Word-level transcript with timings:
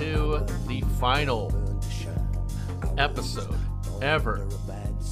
to 0.00 0.42
the 0.66 0.80
final 0.98 1.52
episode 2.96 3.54
ever 4.00 4.48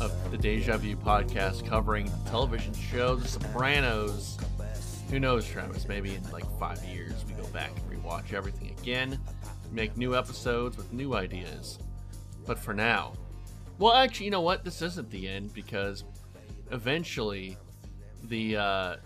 of 0.00 0.30
the 0.30 0.38
Deja 0.38 0.78
Vu 0.78 0.96
podcast 0.96 1.66
covering 1.66 2.10
television 2.24 2.72
show 2.72 3.14
The 3.14 3.28
Sopranos. 3.28 4.38
Who 5.10 5.20
knows, 5.20 5.46
Travis? 5.46 5.86
Maybe 5.86 6.14
in 6.14 6.22
like 6.30 6.46
five 6.58 6.82
years 6.84 7.12
we 7.26 7.34
go 7.34 7.46
back 7.48 7.70
and 7.76 8.02
rewatch 8.02 8.32
everything 8.32 8.74
again, 8.80 9.20
make 9.72 9.94
new 9.98 10.16
episodes 10.16 10.78
with 10.78 10.90
new 10.90 11.14
ideas. 11.14 11.78
But 12.46 12.58
for 12.58 12.72
now, 12.72 13.12
well, 13.78 13.92
actually, 13.92 14.24
you 14.24 14.32
know 14.32 14.40
what? 14.40 14.64
This 14.64 14.80
isn't 14.80 15.10
the 15.10 15.28
end 15.28 15.52
because 15.52 16.04
eventually 16.70 17.58
the 18.24 18.56
uh, 18.56 18.96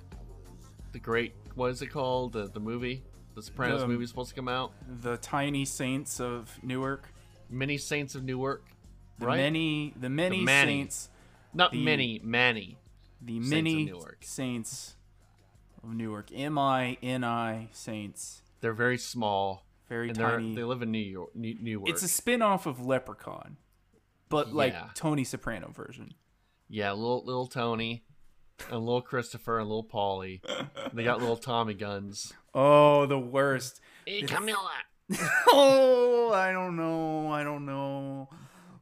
the 0.93 1.01
great 1.01 1.35
what 1.57 1.73
is 1.73 1.83
it 1.83 1.89
called 1.89 2.35
the 2.35 2.47
the 2.47 2.61
movie 2.61 3.03
the 3.35 3.43
Sopranos 3.43 3.81
The- 3.83 3.89
movie 3.89 4.05
is 4.05 4.11
supposed 4.11 4.31
to 4.31 4.35
come 4.35 4.49
out. 4.49 4.73
the 5.03 5.17
tiny 5.19 5.65
saints 5.65 6.21
of 6.21 6.63
Newark, 6.63 7.09
Many 7.51 7.77
Saints 7.77 8.15
of 8.15 8.25
Newark, 8.25 8.65
the 9.19 9.27
right? 9.27 9.37
many, 9.37 9.93
the 9.97 10.09
many 10.09 10.41
Manny. 10.41 10.73
saints, 10.81 11.11
Not 11.53 11.73
the- 11.73 11.85
many, 11.85 12.19
Manny. 12.23 12.79
the 13.21 13.35
Saints 13.35 13.47
of 13.47 13.51
many 13.51 13.85
Newark. 13.85 14.19
saints 14.25 14.97
of 15.83 15.91
Newark. 15.95 16.31
M 16.33 16.57
I 16.59 16.97
N 17.03 17.25
I 17.25 17.69
saints, 17.73 18.43
They're 18.61 18.73
very 18.73 18.97
small 18.99 19.67
very 19.89 20.13
tiny. 20.13 20.55
they 20.55 20.65
live 20.65 20.81
in 20.83 20.91
New 20.91 20.99
York. 20.99 21.35
New, 21.37 21.55
Newark. 21.61 21.91
It's 21.91 22.03
a 22.03 22.09
spin-off 22.09 22.65
of 22.67 22.81
Leprechaun, 22.87 23.59
but 24.31 24.55
like 24.55 24.95
Tony 24.95 25.25
Soprano 25.25 25.71
version. 25.71 26.15
yeah, 26.69 26.93
little 26.93 27.23
little 27.25 27.47
Tony, 27.49 28.05
and 28.71 28.81
little 28.81 29.03
Christopher 29.03 29.59
and 29.59 29.69
little 29.69 29.85
Paulie. 29.85 30.41
they 30.93 31.05
got 31.05 31.21
little 31.21 31.37
Tommy 31.37 31.75
guns. 31.75 32.33
Oh, 32.55 33.07
the 33.07 33.19
worst. 33.19 33.81
Hey, 34.07 34.23
Camilla. 34.23 34.71
oh, 35.49 36.33
I 36.33 36.53
don't 36.53 36.77
know. 36.77 37.31
I 37.31 37.43
don't 37.45 37.67
know. 37.67 38.29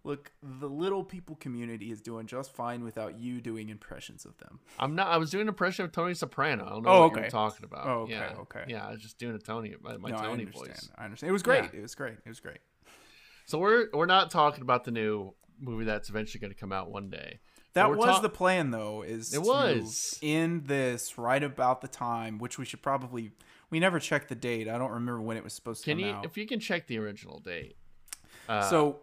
Look, 0.03 0.33
the 0.43 0.69
little 0.69 1.05
people 1.05 1.37
community 1.37 1.91
is 1.91 2.01
doing 2.01 2.27
just 2.27 2.55
fine 2.55 2.83
without 2.85 3.19
you 3.19 3.41
doing 3.43 3.69
impressions 3.69 4.25
of 4.25 4.37
them. 4.39 4.59
I'm 4.79 4.95
not. 4.95 5.09
I 5.09 5.19
was 5.19 5.31
doing 5.31 5.43
an 5.43 5.49
impression 5.49 5.85
of 5.85 5.93
Tony 5.93 6.15
Soprano. 6.15 6.65
I 6.65 6.69
don't 6.71 6.83
know 6.85 6.91
Oh, 6.91 7.01
what 7.03 7.13
you 7.13 7.19
okay. 7.21 7.29
talking 7.29 7.65
about. 7.65 7.87
Oh, 7.87 7.91
okay, 8.03 8.13
yeah. 8.13 8.33
okay. 8.41 8.65
Yeah, 8.67 8.87
I 8.87 8.93
was 8.93 9.03
just 9.03 9.19
doing 9.19 9.35
a 9.35 9.39
Tony, 9.39 9.75
my, 9.83 9.99
my 9.99 10.11
no, 10.11 10.17
I 10.17 10.21
Tony 10.23 10.45
understand. 10.45 10.69
voice. 10.69 10.91
I 10.97 11.05
understand. 11.05 11.29
It 11.29 11.33
was 11.33 11.43
great. 11.43 11.65
Yeah. 11.65 11.81
It 11.81 11.83
was 11.83 11.95
great. 11.95 12.15
It 12.25 12.29
was 12.29 12.41
great. 12.41 12.59
So 13.45 13.59
we're 13.59 13.89
we're 13.93 14.07
not 14.07 14.31
talking 14.31 14.63
about 14.63 14.85
the 14.85 14.91
new 14.91 15.35
movie 15.61 15.85
that's 15.85 16.09
eventually 16.09 16.41
going 16.41 16.53
to 16.53 16.59
come 16.59 16.73
out 16.73 16.91
one 16.91 17.11
day. 17.11 17.41
That 17.75 17.91
was 17.97 18.07
ta- 18.17 18.21
the 18.21 18.29
plan, 18.29 18.71
though. 18.71 19.03
Is 19.03 19.33
It 19.33 19.43
to 19.43 19.49
was. 19.49 20.19
in 20.23 20.65
this 20.65 21.17
right 21.19 21.43
about 21.43 21.81
the 21.81 21.89
time, 21.89 22.39
which 22.39 22.59
we 22.59 22.65
should 22.65 22.83
probably. 22.83 23.33
We 23.71 23.79
never 23.79 24.01
checked 24.01 24.29
the 24.29 24.35
date. 24.35 24.69
I 24.69 24.77
don't 24.79 24.91
remember 24.91 25.21
when 25.23 25.37
it 25.37 25.45
was 25.45 25.53
supposed 25.53 25.85
to 25.85 25.91
Can 25.93 26.01
you, 26.01 26.11
out. 26.11 26.25
if 26.25 26.37
you 26.37 26.45
can 26.47 26.59
check 26.59 26.89
the 26.89 26.99
original 26.99 27.39
date? 27.39 27.77
Uh, 28.49 28.69
so, 28.69 28.99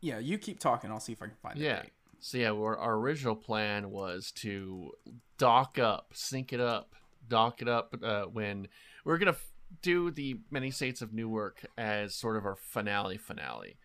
yeah, 0.00 0.18
you 0.18 0.38
keep 0.38 0.58
talking. 0.58 0.90
I'll 0.90 0.98
see 1.00 1.12
if 1.12 1.20
I 1.22 1.26
can 1.26 1.36
find 1.42 1.58
the 1.60 1.64
Yeah. 1.64 1.82
date. 1.82 1.92
So 2.18 2.38
yeah, 2.38 2.52
our, 2.52 2.76
our 2.78 2.94
original 2.94 3.36
plan 3.36 3.90
was 3.90 4.30
to 4.36 4.92
dock 5.38 5.78
up, 5.78 6.12
sync 6.14 6.52
it 6.54 6.60
up, 6.60 6.94
dock 7.28 7.60
it 7.60 7.68
up 7.68 7.94
uh, 8.02 8.22
when 8.26 8.68
we're 9.04 9.18
gonna 9.18 9.32
f- 9.32 9.44
do 9.82 10.10
the 10.12 10.38
many 10.50 10.70
states 10.70 11.02
of 11.02 11.12
Newark 11.12 11.66
as 11.76 12.14
sort 12.14 12.36
of 12.36 12.46
our 12.46 12.54
finale 12.56 13.18
finale, 13.18 13.76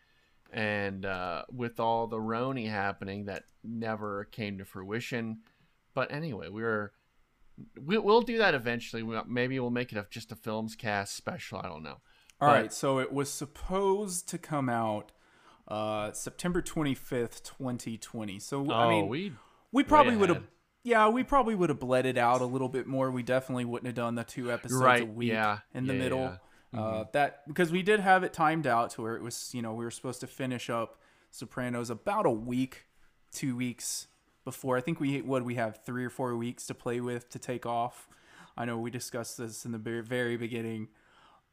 and 0.52 1.06
uh, 1.06 1.44
with 1.52 1.80
all 1.80 2.08
the 2.08 2.18
Roni 2.18 2.70
happening, 2.70 3.26
that 3.26 3.44
never 3.64 4.26
came 4.26 4.58
to 4.58 4.66
fruition. 4.66 5.40
But 5.94 6.12
anyway, 6.12 6.50
we 6.50 6.62
were 6.62 6.94
we, 7.84 7.98
we'll 7.98 8.22
do 8.22 8.38
that 8.38 8.54
eventually. 8.54 9.04
We, 9.04 9.18
maybe 9.28 9.60
we'll 9.60 9.70
make 9.72 9.92
it 9.92 9.98
a, 9.98 10.06
just 10.10 10.32
a 10.32 10.36
films 10.36 10.76
cast 10.76 11.16
special. 11.16 11.60
I 11.60 11.68
don't 11.68 11.84
know. 11.84 11.98
All 12.40 12.50
But- 12.50 12.62
right, 12.62 12.74
so 12.74 13.00
it 13.00 13.12
was 13.12 13.32
supposed 13.32 14.30
to 14.30 14.38
come 14.38 14.70
out 14.70 15.12
uh, 15.68 16.12
September 16.12 16.62
25th, 16.62 17.44
2020. 17.44 18.40
So 18.40 18.66
Oh, 18.70 18.74
I 18.74 18.90
mean, 18.90 19.08
we 19.08 19.34
we 19.72 19.84
probably 19.84 20.16
would 20.16 20.30
have 20.30 20.44
yeah, 20.84 21.10
we 21.10 21.24
probably 21.24 21.54
would 21.56 21.68
have 21.70 21.80
bled 21.80 22.06
it 22.06 22.18
out 22.18 22.40
a 22.40 22.46
little 22.46 22.70
bit 22.70 22.88
more. 22.88 23.12
We 23.12 23.22
definitely 23.24 23.66
wouldn't 23.66 23.88
have 23.88 23.96
done 23.96 24.16
the 24.16 24.24
two 24.24 24.50
episodes 24.52 24.80
a 24.82 24.86
Right, 24.86 25.14
week 25.14 25.32
yeah, 25.32 25.60
in 25.74 25.86
the 25.88 25.94
yeah, 25.94 26.00
middle. 26.00 26.20
yeah. 26.22 26.38
Mm-hmm. 26.74 26.84
Uh, 26.84 27.04
that 27.14 27.48
because 27.48 27.72
we 27.72 27.82
did 27.82 28.02
have 28.02 28.24
it 28.24 28.34
timed 28.34 28.68
out 28.68 28.90
to 28.92 29.02
where 29.02 29.16
it 29.16 29.24
was, 29.24 29.52
you 29.54 29.62
know, 29.62 29.74
we 29.74 29.86
were 29.86 29.92
supposed 29.92 30.20
to 30.20 30.28
finish 30.28 30.70
up 30.70 31.00
Sopranos 31.32 31.90
about 31.90 32.26
a 32.26 32.32
week, 32.32 32.88
two 33.32 33.56
weeks 33.56 34.08
before. 34.44 34.78
I 34.78 34.82
think 34.82 35.00
we 35.00 35.22
would 35.22 35.44
we 35.44 35.56
have 35.56 35.80
three 35.86 36.04
or 36.04 36.10
four 36.10 36.36
weeks 36.36 36.68
to 36.68 36.74
play 36.74 37.00
with 37.00 37.30
to 37.30 37.40
take 37.40 37.66
off. 37.66 38.10
I 38.58 38.66
know 38.66 38.78
we 38.78 38.92
discussed 38.92 39.38
this 39.38 39.66
in 39.66 39.72
the 39.72 39.78
very, 39.78 40.02
very 40.02 40.36
beginning, 40.36 40.90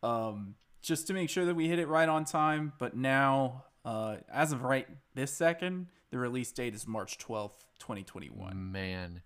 um, 0.03 0.55
just 0.81 1.07
to 1.09 1.13
make 1.13 1.29
sure 1.29 1.45
that 1.45 1.55
we 1.55 1.69
hit 1.69 1.79
it 1.79 1.87
right 1.87 2.09
on 2.09 2.25
time. 2.25 2.73
But 2.79 2.97
now, 2.97 3.65
uh, 3.85 4.17
as 4.33 4.53
of 4.53 4.63
right 4.63 4.89
this 5.15 5.33
second, 5.33 5.89
the 6.11 6.19
release 6.19 6.51
date 6.51 6.75
is 6.75 6.89
March 6.89 7.19
twelfth, 7.19 7.65
twenty 7.79 8.03
twenty 8.03 8.31
one. 8.31 8.73
Man. 8.73 9.23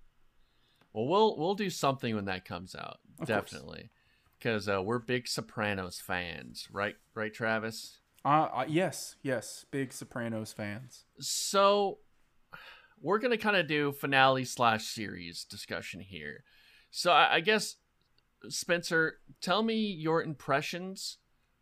Well, 0.92 1.06
we'll 1.06 1.36
we'll 1.36 1.54
do 1.54 1.70
something 1.70 2.14
when 2.14 2.24
that 2.26 2.44
comes 2.44 2.74
out. 2.74 2.98
Of 3.20 3.28
course. 3.28 3.54
Because 4.38 4.68
uh, 4.68 4.80
we're 4.82 4.98
big 5.00 5.26
Sopranos 5.26 6.00
fans, 6.00 6.68
right? 6.70 6.96
Right, 7.14 7.34
Travis. 7.34 7.98
Uh, 8.24 8.48
uh, 8.54 8.64
yes, 8.68 9.16
yes, 9.22 9.64
big 9.70 9.92
Sopranos 9.92 10.52
fans. 10.52 11.04
So 11.18 11.98
we're 13.00 13.18
gonna 13.18 13.38
kind 13.38 13.56
of 13.56 13.66
do 13.66 13.92
finale 13.92 14.44
slash 14.44 14.84
series 14.84 15.44
discussion 15.44 16.00
here. 16.00 16.44
So 16.90 17.12
I, 17.12 17.34
I 17.36 17.40
guess 17.40 17.76
Spencer, 18.48 19.18
tell 19.40 19.62
me 19.62 19.74
your 19.76 20.22
impressions 20.22 21.18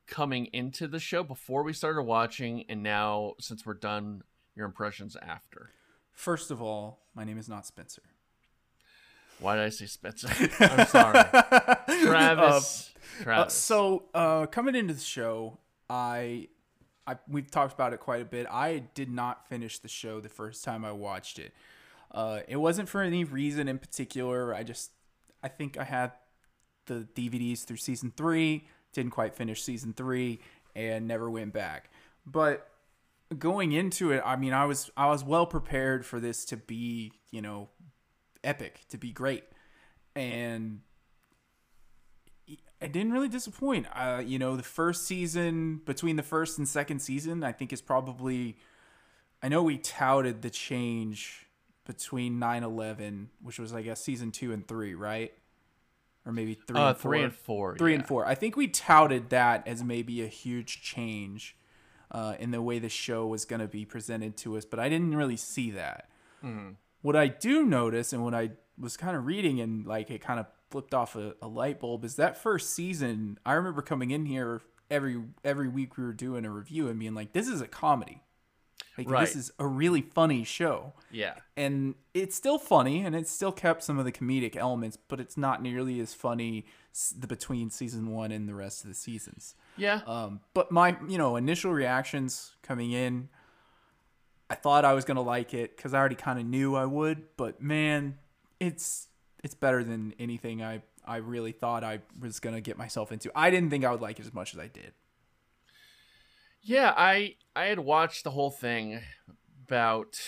coming 0.06 0.46
into 0.52 0.86
the 0.86 1.00
show 1.00 1.22
before 1.22 1.62
we 1.62 1.72
started 1.72 2.02
watching, 2.02 2.64
and 2.68 2.82
now 2.82 3.34
since 3.40 3.66
we're 3.66 3.74
done, 3.74 4.22
your 4.54 4.66
impressions 4.66 5.16
after. 5.20 5.70
First 6.12 6.50
of 6.50 6.62
all, 6.62 7.06
my 7.14 7.24
name 7.24 7.38
is 7.38 7.48
not 7.48 7.66
Spencer. 7.66 8.02
Why 9.40 9.56
did 9.56 9.64
I 9.64 9.68
say 9.68 9.86
Spencer? 9.86 10.28
I'm 10.60 10.86
sorry, 10.86 11.22
Travis. 12.02 12.94
Uh, 12.94 13.22
Travis. 13.22 13.54
so 13.54 14.04
uh, 14.14 14.46
coming 14.46 14.74
into 14.74 14.94
the 14.94 15.00
show, 15.00 15.58
I, 15.90 16.48
I 17.06 17.16
we've 17.28 17.50
talked 17.50 17.74
about 17.74 17.92
it 17.92 18.00
quite 18.00 18.22
a 18.22 18.24
bit. 18.24 18.46
I 18.50 18.84
did 18.94 19.10
not 19.10 19.48
finish 19.48 19.78
the 19.78 19.88
show 19.88 20.20
the 20.20 20.28
first 20.28 20.64
time 20.64 20.84
I 20.84 20.92
watched 20.92 21.38
it. 21.38 21.52
Uh, 22.10 22.40
it 22.48 22.56
wasn't 22.56 22.88
for 22.88 23.02
any 23.02 23.24
reason 23.24 23.68
in 23.68 23.78
particular. 23.78 24.54
I 24.54 24.62
just 24.62 24.90
I 25.42 25.48
think 25.48 25.78
I 25.78 25.84
had 25.84 26.12
the 26.86 27.06
DVDs 27.14 27.64
through 27.64 27.76
season 27.76 28.12
three, 28.16 28.66
didn't 28.92 29.12
quite 29.12 29.34
finish 29.34 29.62
season 29.62 29.92
three, 29.92 30.40
and 30.74 31.06
never 31.06 31.30
went 31.30 31.52
back. 31.52 31.90
But 32.24 32.68
going 33.38 33.72
into 33.72 34.12
it, 34.12 34.22
I 34.24 34.36
mean, 34.36 34.52
I 34.52 34.64
was 34.64 34.90
I 34.96 35.08
was 35.08 35.24
well 35.24 35.46
prepared 35.46 36.06
for 36.06 36.20
this 36.20 36.44
to 36.46 36.56
be, 36.56 37.12
you 37.30 37.42
know, 37.42 37.68
epic, 38.46 38.80
to 38.88 38.96
be 38.96 39.12
great, 39.12 39.44
and 40.14 40.80
it 42.80 42.92
didn't 42.92 43.12
really 43.12 43.28
disappoint. 43.28 43.86
Uh, 43.94 44.22
you 44.24 44.38
know, 44.38 44.56
the 44.56 44.62
first 44.62 45.06
season 45.06 45.80
between 45.84 46.16
the 46.16 46.22
first 46.22 46.58
and 46.58 46.68
second 46.68 47.00
season, 47.00 47.42
I 47.44 47.52
think 47.52 47.72
is 47.72 47.80
probably. 47.80 48.56
I 49.42 49.48
know 49.48 49.62
we 49.62 49.76
touted 49.76 50.40
the 50.40 50.50
change 50.50 51.46
between 51.84 52.40
9-11, 52.40 53.26
which 53.42 53.58
was 53.58 53.72
I 53.72 53.82
guess 53.82 54.02
season 54.02 54.32
two 54.32 54.52
and 54.52 54.66
three, 54.66 54.94
right? 54.94 55.32
Or 56.24 56.32
maybe 56.32 56.54
three 56.54 56.78
uh, 56.78 56.88
and 56.88 56.96
four. 56.96 57.12
three 57.12 57.22
and 57.22 57.34
four. 57.34 57.76
Three 57.76 57.92
yeah. 57.92 57.98
and 57.98 58.06
four. 58.06 58.26
I 58.26 58.34
think 58.34 58.56
we 58.56 58.66
touted 58.66 59.30
that 59.30 59.68
as 59.68 59.84
maybe 59.84 60.22
a 60.22 60.26
huge 60.26 60.82
change 60.82 61.56
uh, 62.10 62.34
in 62.38 62.50
the 62.50 62.60
way 62.62 62.78
the 62.78 62.88
show 62.88 63.26
was 63.26 63.44
going 63.44 63.60
to 63.60 63.68
be 63.68 63.84
presented 63.84 64.36
to 64.38 64.56
us, 64.56 64.64
but 64.64 64.80
I 64.80 64.88
didn't 64.88 65.14
really 65.14 65.36
see 65.36 65.70
that. 65.72 66.08
Mm-hmm. 66.44 66.70
What 67.02 67.16
I 67.16 67.28
do 67.28 67.64
notice, 67.64 68.12
and 68.12 68.24
what 68.24 68.34
I 68.34 68.50
was 68.78 68.96
kind 68.96 69.16
of 69.16 69.26
reading, 69.26 69.60
and 69.60 69.86
like 69.86 70.10
it 70.10 70.20
kind 70.20 70.40
of 70.40 70.46
flipped 70.70 70.92
off 70.94 71.14
a, 71.16 71.34
a 71.40 71.48
light 71.48 71.80
bulb, 71.80 72.04
is 72.04 72.16
that 72.16 72.36
first 72.36 72.70
season. 72.70 73.38
I 73.46 73.52
remember 73.54 73.82
coming 73.82 74.10
in 74.10 74.26
here 74.26 74.60
every 74.90 75.22
every 75.44 75.68
week 75.68 75.96
we 75.96 76.04
were 76.04 76.12
doing 76.12 76.44
a 76.44 76.50
review 76.50 76.88
and 76.88 76.98
being 76.98 77.14
like, 77.14 77.32
"This 77.32 77.48
is 77.48 77.60
a 77.60 77.68
comedy. 77.68 78.22
Like 78.98 79.10
Right. 79.10 79.20
this 79.20 79.36
is 79.36 79.50
a 79.58 79.66
really 79.66 80.00
funny 80.00 80.42
show." 80.44 80.94
Yeah. 81.10 81.34
and 81.56 81.94
it's 82.14 82.34
still 82.36 82.58
funny 82.58 83.04
and 83.04 83.14
it 83.14 83.28
still 83.28 83.52
kept 83.52 83.82
some 83.82 83.98
of 83.98 84.04
the 84.06 84.12
comedic 84.12 84.56
elements 84.56 84.96
but 85.08 85.20
it's 85.20 85.36
not 85.36 85.62
nearly 85.62 86.00
as 86.00 86.12
funny 86.14 86.64
the 87.18 87.26
between 87.26 87.70
season 87.70 88.10
one 88.10 88.32
and 88.32 88.46
the 88.48 88.54
rest 88.54 88.82
of 88.84 88.88
the 88.88 88.94
seasons 88.94 89.54
Yeah. 89.76 90.00
um, 90.06 90.40
but 90.54 90.70
my 90.72 90.96
you 91.08 91.16
know 91.18 91.36
initial 91.36 91.72
reactions 91.72 92.52
coming 92.62 92.92
in 92.92 93.28
i 94.50 94.54
thought 94.54 94.84
i 94.84 94.92
was 94.92 95.04
gonna 95.04 95.20
like 95.22 95.52
it 95.54 95.76
because 95.76 95.92
i 95.94 95.98
already 95.98 96.14
kind 96.14 96.38
of 96.38 96.46
knew 96.46 96.74
i 96.74 96.84
would 96.84 97.24
but 97.36 97.60
man 97.60 98.18
it's 98.60 99.08
it's 99.44 99.54
better 99.54 99.82
than 99.84 100.14
anything 100.18 100.62
i 100.62 100.82
i 101.04 101.16
really 101.16 101.52
thought 101.52 101.82
i 101.84 102.00
was 102.20 102.40
gonna 102.40 102.60
get 102.60 102.76
myself 102.78 103.10
into 103.12 103.30
i 103.34 103.50
didn't 103.50 103.70
think 103.70 103.84
i 103.84 103.90
would 103.90 104.00
like 104.00 104.18
it 104.18 104.26
as 104.26 104.32
much 104.34 104.54
as 104.54 104.60
i 104.60 104.66
did 104.66 104.92
Yeah, 106.62 106.92
I 106.96 107.36
I 107.54 107.66
had 107.66 107.78
watched 107.78 108.24
the 108.24 108.30
whole 108.32 108.50
thing 108.50 109.00
about 109.66 110.18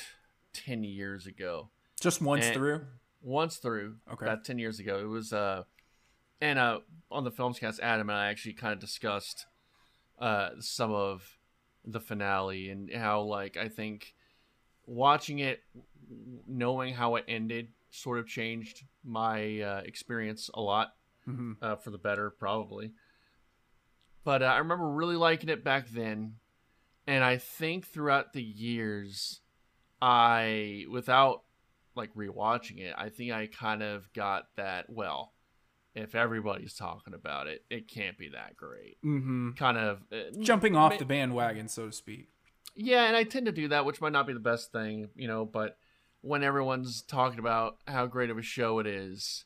ten 0.53 0.85
years 0.85 1.27
ago. 1.27 1.71
just 2.01 2.21
once 2.23 2.47
And- 2.47 2.55
through 2.55 2.87
Once 3.21 3.57
through, 3.57 3.97
Okay. 4.13 4.25
about 4.27 4.45
ten 4.45 4.59
years 4.59 4.79
ago. 4.79 5.01
It 5.01 5.09
was 5.09 5.33
uh 5.33 5.65
and 6.41 6.57
uh, 6.61 6.79
on 7.11 7.25
the 7.25 7.33
films 7.33 7.59
cast, 7.59 7.81
Adam 7.81 8.09
and 8.09 8.17
I 8.17 8.29
actually 8.29 8.53
kind 8.53 8.73
of 8.73 8.79
discussed 8.79 9.47
uh, 10.21 10.51
some 10.61 10.93
of 10.93 11.38
the 11.85 12.01
finale 12.01 12.71
and 12.71 12.93
how, 12.93 13.23
like, 13.23 13.57
I 13.57 13.69
think 13.69 14.15
watching 14.87 15.39
it, 15.39 15.61
knowing 16.47 16.95
how 16.95 17.17
it 17.17 17.25
ended, 17.29 17.69
sort 17.91 18.19
of 18.19 18.27
changed 18.27 18.85
my 19.05 19.61
uh, 19.61 19.83
experience 19.85 20.51
a 20.55 20.61
lot 20.61 20.95
Mhm. 21.27 21.57
uh, 21.61 21.77
for 21.77 21.91
the 21.91 21.99
better, 21.99 22.31
probably. 22.31 22.93
But 24.25 24.43
uh, 24.43 24.47
I 24.47 24.59
remember 24.59 24.89
really 24.91 25.17
liking 25.17 25.49
it 25.49 25.65
back 25.65 25.89
then, 25.89 26.37
and 27.07 27.25
I 27.25 27.39
think 27.39 27.87
throughout 27.87 28.33
the 28.33 28.43
years, 28.43 29.41
I 30.03 30.85
without 30.91 31.45
like 31.95 32.15
rewatching 32.15 32.79
it, 32.79 32.95
I 32.97 33.09
think 33.09 33.33
I 33.33 33.47
kind 33.47 33.83
of 33.83 34.13
got 34.13 34.45
that. 34.57 34.91
Well, 34.91 35.33
if 35.95 36.15
everybody's 36.15 36.75
talking 36.75 37.15
about 37.15 37.47
it, 37.47 37.65
it 37.71 37.89
can't 37.89 38.17
be 38.19 38.29
that 38.31 38.57
great. 38.57 38.99
Mm-hmm. 39.05 39.53
Kind 39.53 39.79
of 39.79 40.03
uh, 40.13 40.17
Jumping 40.41 40.77
off 40.77 40.99
the 40.99 41.05
bandwagon, 41.05 41.69
so 41.69 41.87
to 41.87 41.93
speak. 41.93 42.29
yeah, 42.77 43.05
and 43.07 43.17
I 43.17 43.25
tend 43.25 43.47
to 43.47 43.53
do 43.53 43.69
that, 43.69 43.85
which 43.85 44.01
might 44.01 44.13
not 44.13 44.27
be 44.27 44.33
the 44.33 44.39
best 44.41 44.71
thing, 44.73 45.09
you 45.17 45.27
know, 45.27 45.45
but 45.45 45.79
when 46.21 46.43
everyone's 46.43 47.03
talking 47.03 47.39
about 47.39 47.79
how 47.87 48.07
great 48.07 48.31
of 48.31 48.39
a 48.39 48.43
show 48.43 48.79
it 48.79 48.87
is, 48.87 49.45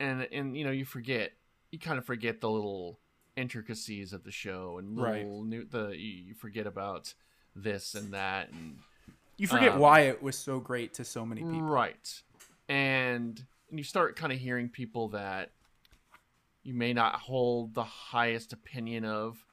and 0.00 0.26
and 0.32 0.56
you 0.56 0.64
know, 0.64 0.70
you 0.70 0.84
forget, 0.84 1.32
you 1.70 1.78
kind 1.78 1.98
of 1.98 2.04
forget 2.04 2.40
the 2.40 2.50
little 2.50 3.00
intricacies 3.36 4.12
of 4.14 4.24
the 4.24 4.30
show 4.30 4.78
and 4.78 4.98
Right. 4.98 5.26
new 5.26 5.64
the 5.64 5.88
you 5.90 6.10
you 6.28 6.34
forget 6.34 6.66
about 6.66 7.12
this 7.54 7.94
and 7.94 8.12
that 8.14 8.50
and 8.50 8.78
You 9.38 9.46
forget 9.46 9.72
Um, 9.72 9.78
why 9.80 10.00
it 10.02 10.22
was 10.22 10.38
so 10.38 10.58
great 10.60 10.94
to 10.94 11.04
so 11.04 11.26
many 11.26 11.42
people. 11.42 11.60
right, 11.62 12.22
And 12.68 13.44
and 13.68 13.78
you 13.78 13.84
start 13.84 14.16
kind 14.16 14.32
of 14.32 14.38
hearing 14.38 14.68
people 14.70 15.08
that 15.08 15.50
you 16.66 16.74
may 16.74 16.92
not 16.92 17.14
hold 17.20 17.74
the 17.74 17.84
highest 17.84 18.52
opinion 18.52 19.04
of 19.04 19.44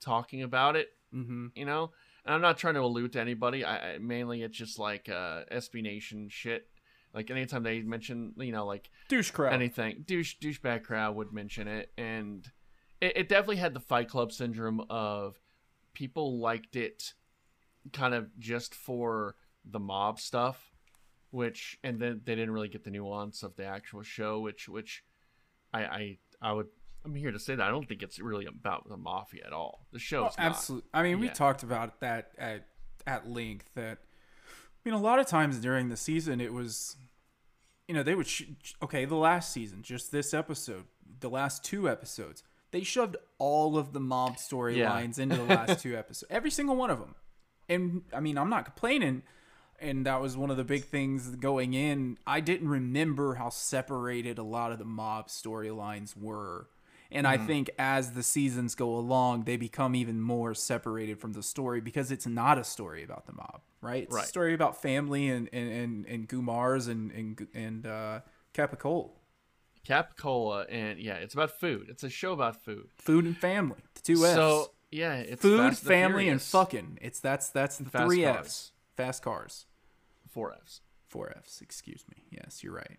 talking 0.00 0.42
about 0.42 0.74
it 0.76 0.88
Mm-hmm. 1.14 1.46
you 1.54 1.64
know 1.64 1.92
and 2.24 2.34
i'm 2.34 2.40
not 2.40 2.58
trying 2.58 2.74
to 2.74 2.80
allude 2.80 3.12
to 3.12 3.20
anybody 3.20 3.64
i, 3.64 3.92
I 3.94 3.98
mainly 3.98 4.42
it's 4.42 4.58
just 4.58 4.76
like 4.78 5.08
uh 5.08 5.44
sb 5.52 5.80
nation 5.82 6.28
shit 6.28 6.66
like 7.14 7.30
anytime 7.30 7.62
they 7.62 7.80
mention 7.80 8.32
you 8.36 8.50
know 8.50 8.66
like 8.66 8.90
Douche 9.08 9.30
crowd. 9.30 9.54
anything 9.54 10.02
douche 10.04 10.34
douchebag 10.42 10.82
crowd 10.82 11.14
would 11.14 11.32
mention 11.32 11.68
it 11.68 11.92
and 11.96 12.50
it, 13.00 13.16
it 13.16 13.28
definitely 13.28 13.56
had 13.56 13.72
the 13.72 13.80
fight 13.80 14.08
club 14.08 14.32
syndrome 14.32 14.84
of 14.90 15.38
people 15.94 16.38
liked 16.40 16.74
it 16.74 17.14
kind 17.92 18.12
of 18.12 18.36
just 18.38 18.74
for 18.74 19.36
the 19.64 19.78
mob 19.78 20.18
stuff 20.18 20.72
which 21.30 21.78
and 21.84 22.00
then 22.00 22.20
they 22.24 22.34
didn't 22.34 22.50
really 22.52 22.68
get 22.68 22.82
the 22.82 22.90
nuance 22.90 23.44
of 23.44 23.54
the 23.54 23.64
actual 23.64 24.02
show 24.02 24.40
which 24.40 24.68
which 24.68 25.04
i 25.72 25.82
i 25.84 26.18
i 26.42 26.52
would 26.52 26.66
i'm 27.04 27.14
here 27.14 27.30
to 27.32 27.38
say 27.38 27.54
that 27.54 27.66
i 27.66 27.70
don't 27.70 27.88
think 27.88 28.02
it's 28.02 28.18
really 28.18 28.46
about 28.46 28.88
the 28.88 28.96
mafia 28.96 29.42
at 29.46 29.52
all 29.52 29.86
the 29.92 29.98
show's 29.98 30.32
Oh, 30.38 30.42
absolutely. 30.42 30.88
I 30.92 31.02
mean, 31.02 31.20
we 31.20 31.28
talked 31.28 31.62
about 31.62 32.00
that 32.00 32.32
at 32.38 32.66
at 33.06 33.28
length. 33.30 33.70
That 33.74 33.98
I 33.98 34.88
mean, 34.88 34.94
a 34.94 35.00
lot 35.00 35.18
of 35.18 35.26
times 35.26 35.58
during 35.58 35.88
the 35.88 35.96
season, 35.96 36.40
it 36.40 36.52
was, 36.52 36.96
you 37.88 37.94
know, 37.94 38.02
they 38.02 38.14
would 38.14 38.26
sh- 38.26 38.42
okay, 38.82 39.04
the 39.04 39.14
last 39.16 39.52
season, 39.52 39.82
just 39.82 40.10
this 40.12 40.34
episode, 40.34 40.84
the 41.20 41.30
last 41.30 41.62
two 41.64 41.88
episodes, 41.88 42.42
they 42.72 42.82
shoved 42.82 43.16
all 43.38 43.78
of 43.78 43.92
the 43.92 44.00
mob 44.00 44.36
storylines 44.36 45.18
into 45.18 45.36
the 45.36 45.44
last 45.54 45.80
two 45.80 45.96
episodes, 45.96 46.30
every 46.30 46.50
single 46.50 46.74
one 46.76 46.90
of 46.90 46.98
them. 46.98 47.14
And 47.68 48.02
I 48.12 48.20
mean, 48.20 48.36
I'm 48.38 48.50
not 48.50 48.64
complaining. 48.64 49.22
And 49.80 50.06
that 50.06 50.20
was 50.20 50.36
one 50.36 50.50
of 50.50 50.56
the 50.56 50.64
big 50.64 50.84
things 50.84 51.28
going 51.36 51.74
in. 51.74 52.18
I 52.26 52.40
didn't 52.40 52.68
remember 52.68 53.34
how 53.34 53.50
separated 53.50 54.38
a 54.38 54.42
lot 54.42 54.72
of 54.72 54.78
the 54.78 54.84
mob 54.84 55.28
storylines 55.28 56.16
were. 56.16 56.68
And 57.10 57.26
Mm-hmm. 57.26 57.42
I 57.42 57.46
think 57.46 57.70
as 57.78 58.12
the 58.12 58.22
seasons 58.22 58.74
go 58.74 58.96
along, 58.96 59.44
they 59.44 59.56
become 59.56 59.94
even 59.94 60.20
more 60.20 60.54
separated 60.54 61.20
from 61.20 61.34
the 61.34 61.42
story 61.42 61.80
because 61.80 62.10
it's 62.10 62.26
not 62.26 62.58
a 62.58 62.64
story 62.64 63.04
about 63.04 63.26
the 63.26 63.32
mob, 63.32 63.60
right? 63.80 64.02
It's 64.04 64.14
Right. 64.14 64.24
a 64.24 64.28
story 64.28 64.54
about 64.54 64.82
family 64.82 65.28
and 65.28 65.48
and 65.52 65.70
and, 65.70 66.06
and 66.06 66.28
Gumars 66.28 66.88
and 66.88 67.12
and 67.12 67.46
and 67.54 67.86
uh, 67.86 68.20
Capicola. 68.54 69.10
Capicola, 69.86 70.66
and 70.68 70.98
yeah, 70.98 71.14
it's 71.14 71.34
about 71.34 71.52
food. 71.60 71.86
It's 71.88 72.02
a 72.02 72.10
show 72.10 72.32
about 72.32 72.56
food. 72.64 72.88
Food 72.98 73.24
and 73.24 73.36
family, 73.36 73.78
the 73.94 74.00
two 74.00 74.24
F's. 74.26 74.34
So 74.34 74.72
yeah, 74.90 75.14
it's 75.18 75.42
Food, 75.42 75.76
family, 75.78 76.28
and 76.28 76.42
fucking. 76.42 76.98
It's 77.00 77.20
that's 77.20 77.50
that's 77.50 77.78
the 77.78 77.88
Fast 77.90 78.06
three 78.06 78.24
cars. 78.24 78.36
F's. 78.46 78.72
Fast 78.96 79.22
cars. 79.22 79.66
four 80.28 80.52
F's. 80.52 80.80
Four 81.08 81.30
F's. 81.36 81.60
Excuse 81.60 82.04
me. 82.10 82.24
Yes, 82.30 82.62
you're 82.64 82.74
right. 82.74 82.98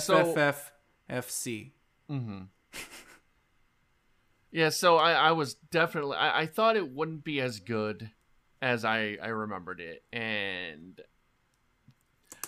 So- 0.00 0.34
FFF 0.34 0.56
FC. 1.10 1.70
Yeah, 4.52 4.70
so 4.70 4.96
I, 4.96 5.12
I 5.12 5.32
was 5.32 5.54
definitely 5.54 6.16
I, 6.16 6.42
I 6.42 6.46
thought 6.46 6.76
it 6.76 6.90
wouldn't 6.90 7.24
be 7.24 7.40
as 7.40 7.60
good 7.60 8.10
as 8.62 8.84
I, 8.86 9.18
I 9.22 9.26
remembered 9.28 9.80
it, 9.80 10.02
and 10.14 10.98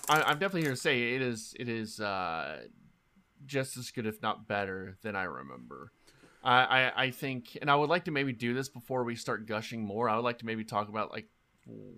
I, 0.08 0.22
I'm 0.22 0.38
definitely 0.38 0.62
here 0.62 0.70
to 0.70 0.76
say 0.76 1.14
it 1.16 1.22
is 1.22 1.54
it 1.58 1.68
is 1.68 2.00
uh, 2.00 2.62
just 3.44 3.76
as 3.76 3.90
good, 3.90 4.06
if 4.06 4.22
not 4.22 4.48
better, 4.48 4.96
than 5.02 5.16
I 5.16 5.24
remember. 5.24 5.92
I, 6.42 6.62
I 6.62 7.02
I 7.04 7.10
think, 7.10 7.58
and 7.60 7.70
I 7.70 7.74
would 7.74 7.90
like 7.90 8.04
to 8.06 8.10
maybe 8.10 8.32
do 8.32 8.54
this 8.54 8.70
before 8.70 9.04
we 9.04 9.14
start 9.14 9.46
gushing 9.46 9.82
more. 9.82 10.08
I 10.08 10.16
would 10.16 10.24
like 10.24 10.38
to 10.38 10.46
maybe 10.46 10.64
talk 10.64 10.88
about 10.88 11.10
like 11.10 11.26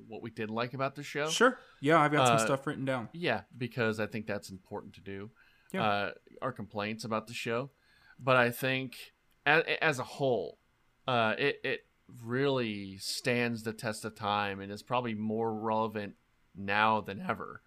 what 0.09 0.23
we 0.23 0.31
did 0.31 0.51
like 0.51 0.75
about 0.75 0.95
the 0.95 1.03
show. 1.03 1.29
Sure. 1.29 1.59
Yeah, 1.81 1.99
I've 2.01 2.13
got 2.13 2.27
some 2.27 2.37
Uh, 2.37 2.45
stuff 2.45 2.67
written 2.67 2.85
down. 2.85 3.09
Yeah, 3.13 3.43
because 3.57 4.01
I 4.01 4.07
think 4.07 4.27
that's 4.27 4.51
important 4.51 4.95
to 4.95 5.01
do. 5.01 5.31
Yeah. 5.73 5.85
Uh, 5.85 6.11
our 6.43 6.53
complaints 6.53 7.05
about 7.05 7.27
the 7.29 7.35
show, 7.35 7.71
but 8.19 8.37
I 8.37 8.51
think 8.51 9.13
as, 9.47 9.63
as 9.81 9.99
a 9.99 10.05
whole, 10.05 10.59
uh, 11.07 11.35
it 11.39 11.61
it 11.63 11.87
really 12.25 12.97
stands 12.99 13.63
the 13.63 13.73
test 13.73 14.05
of 14.05 14.17
time 14.17 14.61
and 14.61 14.73
is 14.73 14.83
probably 14.83 15.15
more 15.15 15.55
relevant 15.55 16.15
now 16.57 17.01
than 17.01 17.21
ever. 17.21 17.63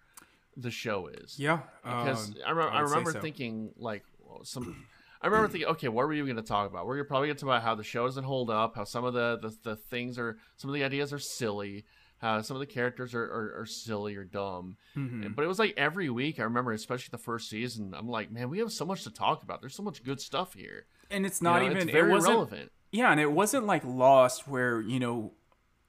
The 0.56 0.70
show 0.70 1.06
is 1.08 1.38
Yeah. 1.38 1.60
because 1.82 2.28
um, 2.30 2.36
I, 2.46 2.50
remember, 2.50 2.72
I 2.72 2.78
say 2.78 2.82
remember 2.90 3.12
so. 3.12 3.20
thinking 3.20 3.72
like 3.76 4.04
well, 4.20 4.44
some. 4.44 4.86
I 5.24 5.28
remember 5.28 5.48
thinking, 5.48 5.70
okay, 5.70 5.88
what 5.88 6.06
were 6.06 6.12
you 6.12 6.24
going 6.24 6.36
to 6.36 6.42
talk 6.42 6.70
about? 6.70 6.86
We're 6.86 7.02
probably 7.02 7.28
going 7.28 7.36
to 7.36 7.40
talk 7.40 7.48
about 7.48 7.62
how 7.62 7.74
the 7.74 7.82
show 7.82 8.04
doesn't 8.04 8.24
hold 8.24 8.50
up, 8.50 8.76
how 8.76 8.84
some 8.84 9.04
of 9.04 9.14
the, 9.14 9.38
the, 9.40 9.56
the 9.70 9.76
things 9.76 10.18
are, 10.18 10.36
some 10.58 10.68
of 10.70 10.74
the 10.74 10.84
ideas 10.84 11.12
are 11.12 11.18
silly, 11.18 11.84
how 12.18 12.40
some 12.42 12.56
of 12.56 12.60
the 12.60 12.66
characters 12.66 13.14
are, 13.14 13.24
are, 13.24 13.60
are 13.62 13.66
silly 13.66 14.16
or 14.16 14.24
dumb. 14.24 14.76
Mhm. 14.96 15.34
But 15.34 15.44
it 15.44 15.48
was 15.48 15.58
like 15.58 15.74
every 15.76 16.10
week. 16.10 16.38
I 16.38 16.42
remember, 16.42 16.72
especially 16.72 17.08
the 17.10 17.18
first 17.18 17.48
season. 17.48 17.94
I'm 17.96 18.08
like, 18.08 18.30
man, 18.30 18.50
we 18.50 18.58
have 18.58 18.70
so 18.70 18.84
much 18.84 19.02
to 19.04 19.10
talk 19.10 19.42
about. 19.42 19.60
There's 19.62 19.74
so 19.74 19.82
much 19.82 20.04
good 20.04 20.20
stuff 20.20 20.52
here. 20.54 20.84
and 21.10 21.24
it's 21.26 21.40
You 21.40 21.46
not 21.46 21.60
know, 21.62 21.66
even 21.70 21.78
it's 21.78 21.90
very 21.90 22.12
it 22.12 22.22
relevant. 22.22 22.70
Yeah, 22.92 23.10
and 23.10 23.18
it 23.18 23.32
wasn't 23.32 23.66
like 23.66 23.82
Lost 23.84 24.46
where, 24.46 24.80
you 24.80 25.00
know, 25.00 25.32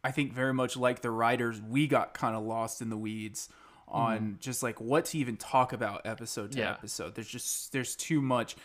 I 0.03 0.11
think 0.11 0.33
very 0.33 0.53
much 0.53 0.77
like 0.77 1.01
the 1.01 1.11
writers, 1.11 1.61
we 1.61 1.87
got 1.87 2.13
kind 2.13 2.35
of 2.35 2.43
lost 2.43 2.81
in 2.81 2.89
the 2.89 2.97
weeds 2.97 3.49
on 3.87 4.37
just 4.39 4.63
like 4.63 4.81
what 4.81 5.05
to 5.05 5.17
even 5.17 5.37
talk 5.37 5.73
about 5.73 6.01
episode 6.05 6.51
to 6.53 6.57
Mm-hmm. 6.57 6.67
Yeah. 6.67 6.71
episode. 6.71 7.15
There's 7.15 7.27
just 7.27 7.71
there's 7.71 7.95
too 7.95 8.21
much. 8.21 8.55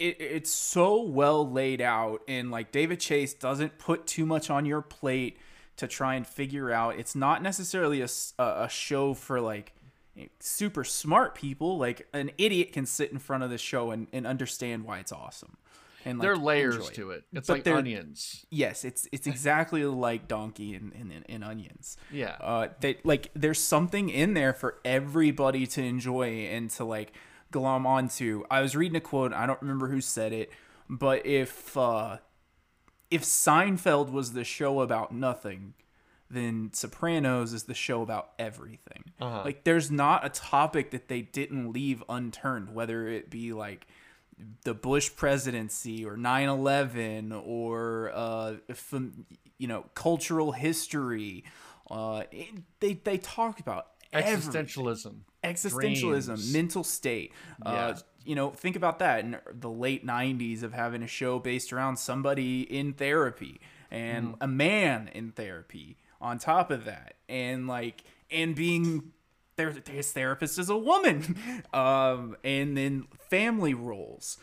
It, 0.00 0.20
it's 0.20 0.50
so 0.50 1.02
well 1.02 1.48
laid 1.48 1.80
out 1.80 2.22
and 2.26 2.50
like 2.50 2.72
David 2.72 2.98
Chase 2.98 3.34
doesn't 3.34 3.78
put 3.78 4.06
too 4.06 4.26
much 4.26 4.50
on 4.50 4.64
your 4.64 4.80
plate 4.80 5.38
to 5.76 5.86
try 5.86 6.14
and 6.14 6.26
figure 6.26 6.72
out. 6.72 6.98
It's 6.98 7.14
not 7.14 7.42
necessarily 7.42 8.02
a, 8.02 8.08
a 8.38 8.68
show 8.68 9.14
for 9.14 9.40
like 9.40 9.72
super 10.40 10.84
smart 10.84 11.34
people. 11.34 11.78
Like 11.78 12.08
an 12.12 12.30
idiot 12.38 12.72
can 12.72 12.86
sit 12.86 13.12
in 13.12 13.18
front 13.18 13.42
of 13.44 13.50
the 13.50 13.58
show 13.58 13.90
and, 13.90 14.06
and 14.12 14.26
understand 14.26 14.84
why 14.84 14.98
it's 14.98 15.12
awesome. 15.12 15.56
And 16.04 16.18
like, 16.18 16.24
there 16.24 16.32
are 16.32 16.36
layers 16.36 16.76
enjoy 16.76 16.90
to 16.90 17.10
it. 17.10 17.24
It's 17.32 17.46
But 17.46 17.66
like 17.66 17.76
onions. 17.76 18.46
Yes, 18.48 18.84
it's 18.84 19.06
it's 19.12 19.26
exactly 19.26 19.84
like 19.84 20.28
Donkey 20.28 20.74
and 20.74 21.24
in 21.28 21.42
Onions. 21.42 21.98
Yeah. 22.10 22.36
Uh, 22.40 22.68
that 22.80 23.04
like 23.04 23.30
there's 23.34 23.60
something 23.60 24.08
in 24.08 24.34
there 24.34 24.54
for 24.54 24.78
everybody 24.84 25.66
to 25.66 25.82
enjoy 25.82 26.46
and 26.50 26.70
to 26.70 26.84
like 26.84 27.12
glom 27.50 27.86
onto. 27.86 28.44
I 28.50 28.60
was 28.60 28.76
reading 28.76 28.96
a 28.96 29.00
quote. 29.00 29.32
I 29.32 29.46
don't 29.46 29.60
remember 29.60 29.88
who 29.88 30.00
said 30.00 30.32
it, 30.32 30.50
but 30.88 31.24
if 31.26 31.76
uh, 31.76 32.18
if 33.10 33.22
Seinfeld 33.22 34.10
was 34.10 34.32
the 34.32 34.44
show 34.44 34.80
about 34.80 35.12
nothing, 35.12 35.74
then 36.30 36.70
Sopranos 36.72 37.52
is 37.52 37.64
the 37.64 37.74
show 37.74 38.02
about 38.02 38.30
everything. 38.38 39.04
Uh-huh. 39.20 39.42
Like 39.44 39.64
there's 39.64 39.90
not 39.90 40.24
a 40.24 40.28
topic 40.28 40.92
that 40.92 41.08
they 41.08 41.22
didn't 41.22 41.72
leave 41.72 42.02
unturned, 42.08 42.72
whether 42.74 43.08
it 43.08 43.30
be 43.30 43.52
like 43.52 43.86
the 44.64 44.74
Bush 44.74 45.10
presidency 45.16 46.04
or 46.04 46.16
9/11 46.16 47.32
or 47.44 48.10
uh 48.14 48.54
from, 48.74 49.26
you 49.58 49.66
know 49.66 49.84
cultural 49.94 50.52
history 50.52 51.44
uh 51.90 52.22
it, 52.30 52.48
they 52.80 52.94
they 52.94 53.18
talk 53.18 53.60
about 53.60 53.88
everything 54.12 54.52
Existentialism. 54.64 55.14
existentialism, 55.44 56.26
Dreams. 56.26 56.52
mental 56.52 56.84
state. 56.84 57.32
Uh, 57.64 57.70
Yeah. 57.94 57.98
you 58.24 58.34
know, 58.34 58.50
think 58.50 58.76
about 58.76 58.98
that 58.98 59.20
in 59.24 59.38
the 59.52 59.70
late 59.70 60.04
'90s 60.04 60.62
of 60.62 60.72
having 60.72 61.02
a 61.02 61.06
show 61.06 61.38
based 61.38 61.72
around 61.72 61.96
somebody 61.98 62.62
in 62.62 62.92
therapy 62.92 63.60
and 63.90 64.28
Mm-hmm. 64.34 64.42
a 64.42 64.46
man 64.46 65.10
in 65.14 65.32
therapy. 65.32 65.96
On 66.20 66.38
top 66.38 66.70
of 66.70 66.84
that, 66.84 67.14
and 67.30 67.66
like, 67.66 68.02
and 68.30 68.54
being 68.54 69.12
their 69.56 69.74
his 69.90 70.12
therapist 70.12 70.58
is 70.58 70.68
a 70.68 70.76
woman, 70.76 71.36
um, 71.72 72.36
and 72.44 72.76
then 72.76 73.06
family 73.30 73.72
roles. 73.74 74.36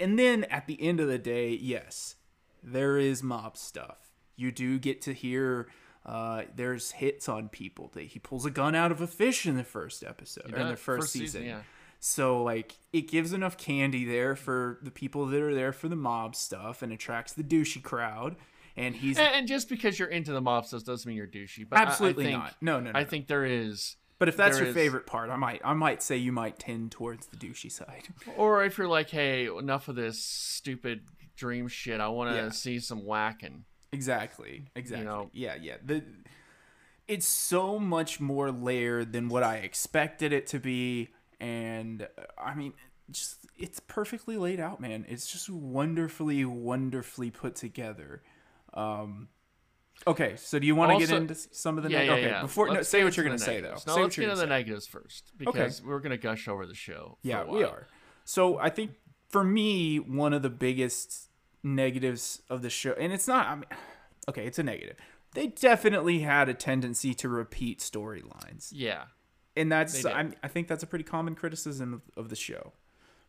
and 0.00 0.16
then 0.18 0.44
at 0.44 0.66
the 0.68 0.80
end 0.80 1.00
of 1.00 1.08
the 1.08 1.18
day, 1.18 1.50
yes, 1.50 2.14
there 2.62 2.96
is 2.96 3.22
mob 3.24 3.56
stuff. 3.56 4.12
You 4.36 4.52
do 4.52 4.78
get 4.78 5.00
to 5.02 5.12
hear 5.12 5.66
uh, 6.08 6.42
there's 6.56 6.90
hits 6.92 7.28
on 7.28 7.48
people. 7.48 7.90
That 7.94 8.04
he 8.04 8.18
pulls 8.18 8.46
a 8.46 8.50
gun 8.50 8.74
out 8.74 8.90
of 8.90 9.00
a 9.00 9.06
fish 9.06 9.46
in 9.46 9.56
the 9.56 9.64
first 9.64 10.02
episode 10.02 10.52
or 10.54 10.58
in 10.58 10.68
the 10.68 10.76
first, 10.76 11.02
First 11.02 11.12
season, 11.12 11.26
season. 11.42 11.46
yeah. 11.46 11.60
So 12.00 12.42
like 12.42 12.76
it 12.92 13.08
gives 13.08 13.32
enough 13.32 13.56
candy 13.58 14.04
there 14.04 14.36
for 14.36 14.78
the 14.82 14.90
people 14.90 15.26
that 15.26 15.40
are 15.42 15.54
there 15.54 15.72
for 15.72 15.88
the 15.88 15.96
mob 15.96 16.34
stuff 16.36 16.80
and 16.82 16.92
attracts 16.92 17.32
the 17.32 17.42
douchey 17.44 17.82
crowd. 17.82 18.36
And 18.76 18.94
he's 18.94 19.18
And, 19.18 19.34
and 19.34 19.48
just 19.48 19.68
because 19.68 19.98
you're 19.98 20.08
into 20.08 20.30
the 20.32 20.40
mob 20.40 20.64
stuff 20.64 20.84
doesn't 20.84 21.08
mean 21.08 21.16
you're 21.16 21.26
douchey. 21.26 21.68
But 21.68 21.80
I- 21.80 21.82
Absolutely 21.82 22.26
I 22.26 22.30
think, 22.30 22.38
not. 22.42 22.54
No, 22.60 22.78
no, 22.80 22.92
no, 22.92 22.98
I 22.98 23.02
no. 23.02 23.08
think 23.08 23.26
there 23.26 23.44
is. 23.44 23.96
but 24.20 24.28
if 24.28 24.36
that's 24.36 24.54
there 24.56 24.66
your 24.66 24.70
is- 24.70 24.74
favorite 24.76 25.06
part, 25.06 25.30
I 25.30 25.36
might 25.36 25.60
I 25.64 25.74
might 25.74 26.00
say 26.02 26.16
you 26.16 26.30
might 26.32 26.58
tend 26.60 26.92
towards 26.92 27.26
the 27.26 27.36
douchey 27.36 27.70
side. 27.72 28.08
Or 28.36 28.64
if 28.64 28.78
you're 28.78 28.86
like, 28.86 29.10
hey, 29.10 29.46
enough 29.48 29.88
of 29.88 29.96
this 29.96 30.22
stupid 30.22 31.00
dream 31.36 31.66
shit. 31.66 32.00
I 32.00 32.06
want 32.08 32.30
to 32.30 32.36
Yeah. 32.36 32.50
see 32.50 32.78
some 32.78 33.04
whacking. 33.04 33.64
Exactly. 33.92 34.64
Exactly. 34.74 35.04
know? 35.06 35.30
Yeah, 35.32 35.56
yeah. 35.60 35.76
The 35.84 36.02
it's 37.06 37.26
so 37.26 37.78
much 37.78 38.20
more 38.20 38.50
layered 38.52 39.12
than 39.12 39.28
what 39.28 39.42
I 39.42 39.56
expected 39.56 40.32
it 40.32 40.46
to 40.48 40.58
be 40.58 41.08
and 41.40 42.02
uh, 42.02 42.06
I 42.38 42.54
mean 42.54 42.74
just 43.10 43.46
it's 43.56 43.80
perfectly 43.80 44.36
laid 44.36 44.60
out, 44.60 44.80
man. 44.80 45.06
It's 45.08 45.30
just 45.30 45.48
wonderfully 45.48 46.44
wonderfully 46.44 47.30
put 47.30 47.54
together. 47.56 48.22
Um 48.74 49.28
Okay, 50.06 50.34
so 50.36 50.58
do 50.60 50.66
you 50.66 50.76
want 50.76 50.92
to 50.92 51.04
get 51.04 51.14
into 51.16 51.34
some 51.34 51.76
of 51.76 51.82
the 51.82 51.90
Yeah, 51.90 51.98
neg- 51.98 52.06
yeah, 52.06 52.12
okay, 52.12 52.26
yeah. 52.28 52.42
before 52.42 52.68
no, 52.72 52.82
say 52.82 53.02
what 53.02 53.16
you're 53.16 53.26
going 53.26 53.36
to 53.36 53.42
say 53.44 53.60
though. 53.60 53.72
No, 53.86 53.94
say 53.94 54.02
let's 54.02 54.14
get 54.16 54.24
into 54.24 54.36
the 54.36 54.42
say. 54.42 54.48
negatives 54.48 54.86
first 54.86 55.32
because 55.36 55.82
we're 55.82 55.98
going 55.98 56.12
to 56.12 56.16
gush 56.18 56.46
over 56.46 56.66
the 56.66 56.74
show. 56.74 57.18
for 57.20 57.28
Yeah, 57.28 57.44
we 57.44 57.64
are. 57.64 57.88
So 58.24 58.58
I 58.58 58.68
think 58.70 58.92
for 59.28 59.42
me, 59.42 59.98
one 59.98 60.32
of 60.34 60.42
the 60.42 60.50
biggest 60.50 61.27
negatives 61.62 62.42
of 62.48 62.62
the 62.62 62.70
show, 62.70 62.92
and 62.98 63.12
it's 63.12 63.28
not. 63.28 63.46
I 63.46 63.54
mean, 63.54 63.64
okay, 64.28 64.46
it's 64.46 64.58
a 64.58 64.62
negative. 64.62 64.96
They 65.34 65.48
definitely 65.48 66.20
had 66.20 66.48
a 66.48 66.54
tendency 66.54 67.14
to 67.14 67.28
repeat 67.28 67.80
storylines, 67.80 68.70
Yeah. 68.72 69.04
and 69.56 69.70
that's. 69.70 70.04
I'm, 70.04 70.34
I 70.42 70.48
think 70.48 70.68
that's 70.68 70.82
a 70.82 70.86
pretty 70.86 71.04
common 71.04 71.34
criticism 71.34 71.94
of, 71.94 72.02
of 72.16 72.28
the 72.30 72.36
show. 72.36 72.72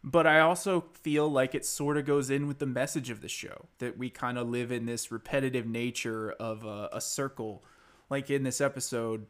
But 0.02 0.26
I 0.26 0.40
also 0.40 0.86
feel 0.94 1.30
like 1.30 1.54
it 1.54 1.66
sort 1.66 1.98
of 1.98 2.06
goes 2.06 2.30
in 2.30 2.48
with 2.48 2.60
the 2.60 2.66
message 2.66 3.10
of 3.10 3.20
the 3.20 3.28
show 3.28 3.66
that 3.80 3.98
we 3.98 4.10
kind 4.10 4.38
of 4.38 4.48
live 4.48 4.72
in 4.72 4.86
this 4.86 5.12
repetitive 5.12 5.66
nature 5.68 6.32
of 6.32 6.64
a, 6.64 6.90
a 6.94 7.02
circle. 7.02 7.66
Like 8.10 8.30
in 8.30 8.44
this 8.44 8.62
episode, 8.62 9.26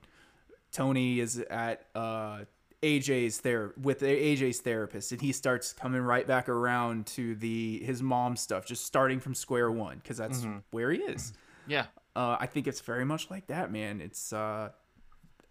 Tony 0.71 1.19
is 1.19 1.39
at 1.49 1.87
uh, 1.95 2.41
AJ's 2.81 3.41
there 3.41 3.73
with 3.81 4.01
AJ's 4.01 4.59
therapist, 4.61 5.11
and 5.11 5.21
he 5.21 5.31
starts 5.31 5.73
coming 5.73 6.01
right 6.01 6.25
back 6.25 6.47
around 6.47 7.07
to 7.07 7.35
the 7.35 7.81
his 7.83 8.01
mom 8.01 8.35
stuff, 8.35 8.65
just 8.65 8.85
starting 8.85 9.19
from 9.19 9.35
square 9.35 9.69
one 9.69 9.97
because 9.97 10.17
that's 10.17 10.45
where 10.71 10.91
he 10.91 10.99
is. 10.99 11.33
Yeah. 11.67 11.85
Uh, 12.15 12.37
I 12.39 12.47
think 12.47 12.67
it's 12.67 12.81
very 12.81 13.05
much 13.05 13.29
like 13.29 13.47
that, 13.47 13.71
man. 13.71 14.01
It's 14.01 14.31
uh, 14.33 14.69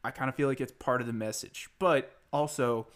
I 0.03 0.11
kind 0.11 0.29
of 0.29 0.35
feel 0.35 0.49
like 0.49 0.61
it's 0.61 0.73
part 0.73 1.01
of 1.01 1.07
the 1.07 1.13
message, 1.13 1.69
but 1.79 2.11
also, 2.33 2.87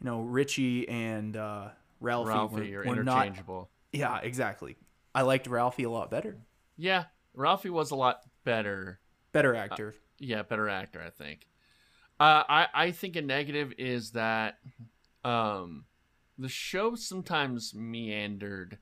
you 0.00 0.04
know, 0.04 0.20
Richie 0.20 0.88
and 0.88 1.36
uh, 1.36 1.68
Ralphie, 2.00 2.28
Ralphie 2.28 2.76
were, 2.76 2.82
are 2.82 2.86
were 2.86 3.02
not. 3.02 3.26
interchangeable. 3.26 3.70
Yeah, 3.92 4.18
exactly. 4.22 4.76
I 5.14 5.22
liked 5.22 5.46
Ralphie 5.46 5.84
a 5.84 5.90
lot 5.90 6.10
better. 6.10 6.36
Yeah. 6.76 7.04
Ralphie 7.34 7.70
was 7.70 7.90
a 7.90 7.96
lot 7.96 8.20
better. 8.44 9.00
Better 9.32 9.54
actor. 9.54 9.94
Yeah, 10.18 10.42
better 10.42 10.68
actor, 10.68 11.02
I 11.04 11.10
think. 11.10 11.46
Uh, 12.18 12.42
I 12.48 12.66
I 12.74 12.90
think 12.92 13.16
a 13.16 13.22
negative 13.22 13.72
is 13.78 14.12
that 14.12 14.58
um, 15.24 15.84
the 16.38 16.48
show 16.48 16.94
sometimes 16.94 17.74
meandered. 17.74 18.78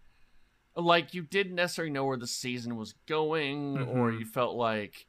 Like 0.76 1.14
you 1.14 1.22
didn't 1.22 1.54
necessarily 1.54 1.92
know 1.92 2.04
where 2.04 2.16
the 2.16 2.26
season 2.26 2.76
was 2.76 2.94
going, 3.06 3.78
or 3.78 4.10
Mhm. 4.10 4.18
you 4.20 4.24
felt 4.26 4.54
like 4.56 5.06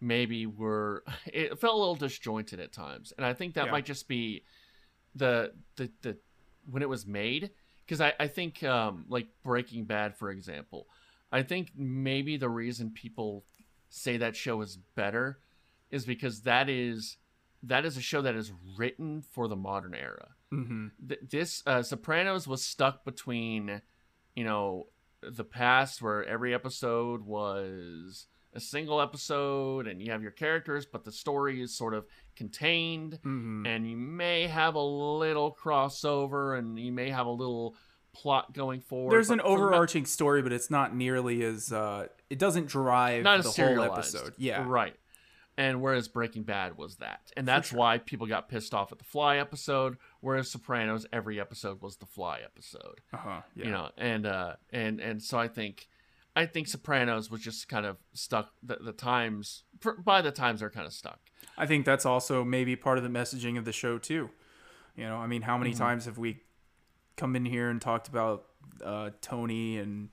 maybe 0.00 0.46
we're. 0.46 1.02
It 1.26 1.58
felt 1.58 1.74
a 1.74 1.78
little 1.78 1.94
disjointed 1.96 2.60
at 2.60 2.72
times, 2.72 3.12
and 3.16 3.24
I 3.26 3.34
think 3.34 3.54
that 3.54 3.66
Yeah. 3.66 3.72
might 3.72 3.84
just 3.84 4.08
be 4.08 4.44
the 5.14 5.54
the 5.76 5.90
the 6.02 6.18
when 6.70 6.82
it 6.82 6.88
was 6.88 7.06
made. 7.06 7.50
Because 7.84 8.00
I 8.00 8.12
I 8.18 8.28
think 8.28 8.62
um, 8.62 9.04
like 9.08 9.26
Breaking 9.42 9.84
Bad, 9.84 10.16
for 10.16 10.30
example, 10.30 10.88
I 11.32 11.42
think 11.42 11.72
maybe 11.76 12.36
the 12.36 12.48
reason 12.48 12.90
people 12.90 13.44
say 13.88 14.16
that 14.18 14.34
show 14.36 14.60
is 14.62 14.76
better 14.94 15.38
is 15.90 16.06
because 16.06 16.42
that 16.42 16.68
is 16.68 17.18
that 17.64 17.84
is 17.84 17.96
a 17.96 18.00
show 18.00 18.22
that 18.22 18.34
is 18.34 18.52
written 18.76 19.22
for 19.22 19.48
the 19.48 19.56
modern 19.56 19.94
era. 19.94 20.28
Mm-hmm. 20.52 20.86
Th- 21.08 21.20
this 21.30 21.62
uh, 21.66 21.82
Sopranos 21.82 22.46
was 22.48 22.62
stuck 22.64 23.04
between, 23.04 23.80
you 24.34 24.44
know, 24.44 24.88
the 25.22 25.44
past 25.44 26.02
where 26.02 26.24
every 26.24 26.52
episode 26.52 27.22
was 27.24 28.26
a 28.54 28.60
single 28.60 29.00
episode 29.00 29.86
and 29.86 30.02
you 30.02 30.10
have 30.10 30.20
your 30.22 30.30
characters, 30.32 30.84
but 30.84 31.04
the 31.04 31.12
story 31.12 31.62
is 31.62 31.74
sort 31.76 31.94
of 31.94 32.04
contained, 32.36 33.12
Mm-hmm. 33.24 33.64
and 33.66 33.88
you 33.88 33.96
may 33.96 34.46
have 34.46 34.74
a 34.74 34.82
little 34.82 35.56
crossover 35.58 36.58
and 36.58 36.78
you 36.78 36.92
may 36.92 37.10
have 37.10 37.26
a 37.26 37.30
little 37.30 37.76
plot 38.12 38.52
going 38.52 38.80
forward. 38.80 39.12
There's 39.12 39.30
an 39.30 39.40
overarching 39.40 40.04
story, 40.04 40.42
but 40.42 40.52
it's 40.52 40.70
not 40.70 40.94
nearly 40.94 41.42
as 41.44 41.72
uh, 41.72 42.08
it 42.28 42.38
doesn't 42.38 42.66
drive 42.66 43.22
not 43.22 43.42
the 43.42 43.50
whole 43.50 43.80
episode. 43.84 44.34
Yeah, 44.36 44.64
right. 44.66 44.94
And 45.58 45.82
whereas 45.82 46.08
Breaking 46.08 46.44
Bad 46.44 46.78
was 46.78 46.96
that, 46.96 47.30
and 47.36 47.46
that's 47.46 47.68
sure. 47.68 47.78
why 47.78 47.98
people 47.98 48.26
got 48.26 48.48
pissed 48.48 48.72
off 48.72 48.90
at 48.90 48.96
the 48.98 49.04
Fly 49.04 49.36
episode. 49.36 49.98
Whereas 50.20 50.50
Sopranos, 50.50 51.04
every 51.12 51.38
episode 51.38 51.82
was 51.82 51.96
the 51.98 52.06
Fly 52.06 52.40
episode. 52.42 53.00
uh-huh. 53.12 53.42
yeah. 53.54 53.64
You 53.66 53.70
know, 53.70 53.90
and 53.98 54.24
uh, 54.26 54.54
and 54.70 54.98
and 54.98 55.22
so 55.22 55.38
I 55.38 55.48
think, 55.48 55.88
I 56.34 56.46
think 56.46 56.68
Sopranos 56.68 57.30
was 57.30 57.42
just 57.42 57.68
kind 57.68 57.84
of 57.84 57.98
stuck. 58.14 58.50
The, 58.62 58.76
the 58.76 58.92
times 58.92 59.64
by 60.02 60.22
the 60.22 60.30
times 60.32 60.60
they're 60.60 60.70
kind 60.70 60.86
of 60.86 60.92
stuck. 60.94 61.20
I 61.58 61.66
think 61.66 61.84
that's 61.84 62.06
also 62.06 62.44
maybe 62.44 62.74
part 62.74 62.96
of 62.96 63.04
the 63.04 63.10
messaging 63.10 63.58
of 63.58 63.66
the 63.66 63.72
show 63.72 63.98
too. 63.98 64.30
You 64.96 65.04
know, 65.04 65.16
I 65.16 65.26
mean, 65.26 65.42
how 65.42 65.58
many 65.58 65.72
Mhm. 65.72 65.78
times 65.78 66.04
have 66.06 66.16
we 66.16 66.40
come 67.18 67.36
in 67.36 67.44
here 67.44 67.68
and 67.68 67.78
talked 67.80 68.08
about 68.08 68.46
uh, 68.82 69.10
Tony 69.20 69.76
and 69.78 70.08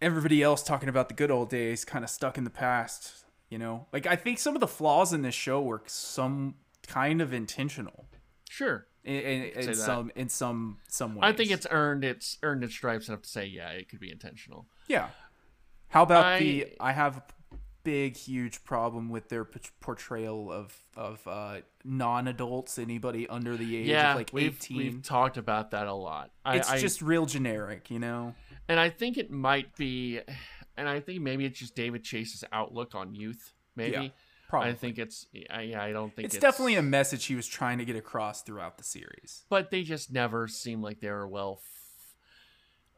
everybody 0.00 0.42
else 0.42 0.62
talking 0.62 0.88
about 0.88 1.08
the 1.08 1.14
good 1.14 1.30
old 1.30 1.50
days, 1.50 1.84
kind 1.84 2.04
of 2.04 2.10
stuck 2.10 2.38
in 2.38 2.44
the 2.44 2.50
past? 2.50 3.24
You 3.50 3.58
know, 3.58 3.86
like 3.92 4.06
I 4.06 4.16
think 4.16 4.38
some 4.38 4.54
of 4.54 4.60
the 4.60 4.68
flaws 4.68 5.12
in 5.12 5.22
this 5.22 5.34
show 5.34 5.60
were 5.60 5.82
some 5.86 6.54
kind 6.86 7.20
of 7.20 7.32
intentional 7.32 8.06
Sure, 8.48 8.86
in, 9.04 9.14
in, 9.14 9.42
in 9.44 9.66
that. 9.66 9.76
some 9.76 10.10
in 10.14 10.28
some 10.28 10.78
some 10.88 11.14
ways. 11.16 11.22
I 11.24 11.32
think 11.32 11.50
it's 11.50 11.66
earned 11.70 12.04
its 12.04 12.38
earned 12.42 12.62
its 12.64 12.74
stripes 12.74 13.08
enough 13.08 13.22
to 13.22 13.28
say 13.28 13.46
yeah, 13.46 13.70
it 13.70 13.88
could 13.88 14.00
be 14.00 14.10
intentional. 14.10 14.66
Yeah. 14.88 15.08
How 15.88 16.04
about 16.04 16.24
I- 16.24 16.38
the? 16.38 16.66
I 16.78 16.92
have 16.92 17.16
a 17.18 17.22
big, 17.82 18.16
huge 18.16 18.62
problem 18.62 19.08
with 19.08 19.28
their 19.30 19.44
portrayal 19.80 20.52
of 20.52 20.76
of 20.96 21.26
uh, 21.26 21.60
non-adults, 21.84 22.78
anybody 22.78 23.28
under 23.28 23.56
the 23.56 23.76
age 23.76 23.86
yeah, 23.86 24.10
of 24.10 24.16
like 24.16 24.30
we've 24.32 24.54
eighteen. 24.54 24.76
we've 24.76 25.02
talked 25.02 25.36
about 25.36 25.72
that 25.72 25.86
a 25.86 25.94
lot. 25.94 26.30
I, 26.44 26.56
it's 26.58 26.70
I, 26.70 26.78
just 26.78 27.02
real 27.02 27.26
generic, 27.26 27.90
you 27.90 27.98
know. 27.98 28.34
and 28.68 28.78
I 28.78 28.90
think 28.90 29.16
it 29.16 29.30
might 29.30 29.74
be, 29.76 30.20
and 30.76 30.88
I 30.88 31.00
think 31.00 31.20
maybe 31.22 31.44
it's 31.44 31.58
just 31.58 31.74
David 31.74 32.02
Chase's 32.04 32.44
outlook 32.52 32.94
on 32.94 33.14
youth. 33.14 33.52
Maybe 33.76 33.92
Yeah, 33.96 34.08
Probably. 34.48 34.70
I 34.70 34.74
think 34.74 34.98
it's 34.98 35.26
I, 35.50 35.62
yeah. 35.62 35.82
I 35.82 35.92
don't 35.92 36.14
think 36.14 36.26
it's, 36.26 36.34
it's, 36.34 36.42
definitely 36.42 36.74
a 36.76 36.82
message 36.82 37.26
he 37.26 37.34
was 37.36 37.46
trying 37.46 37.78
to 37.78 37.84
get 37.84 37.96
across 37.96 38.42
throughout 38.42 38.78
the 38.78 38.84
series. 38.84 39.44
but 39.48 39.70
they 39.70 39.82
just 39.82 40.12
never 40.12 40.48
seemed 40.48 40.82
like 40.82 41.00
they 41.00 41.10
were 41.10 41.28
well. 41.28 41.60
F- 41.62 42.14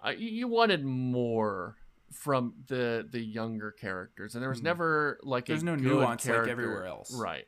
I, 0.05 0.11
you 0.13 0.49
wanted 0.49 0.85
more 0.85 1.77
from 2.11 2.55
the 2.67 3.07
the 3.11 3.21
younger 3.21 3.71
characters, 3.71 4.35
and 4.35 4.43
there 4.43 4.51
was 4.51 4.61
Mhm. 4.61 4.65
never 4.65 5.19
like 5.23 5.47
There's 5.47 5.63
no 5.63 5.75
nuance 5.77 6.25
like 6.27 6.33
character- 6.35 6.51
everywhere 6.51 6.87
else. 6.87 7.13
right? 7.15 7.45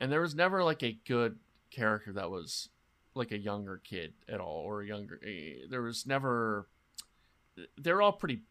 And 0.00 0.10
there 0.12 0.20
was 0.20 0.34
never 0.34 0.62
like 0.64 0.82
a 0.82 0.92
good 1.06 1.38
character 1.70 2.12
that 2.14 2.30
was 2.30 2.68
like 3.14 3.32
a 3.32 3.38
younger 3.38 3.78
kid 3.82 4.12
at 4.28 4.40
all, 4.40 4.62
or 4.64 4.82
a 4.82 4.86
younger. 4.86 5.18
eh, 5.24 5.66
There 5.70 5.82
was 5.82 6.06
never. 6.06 6.68
They're 7.78 8.02
all 8.02 8.12
pretty 8.12 8.42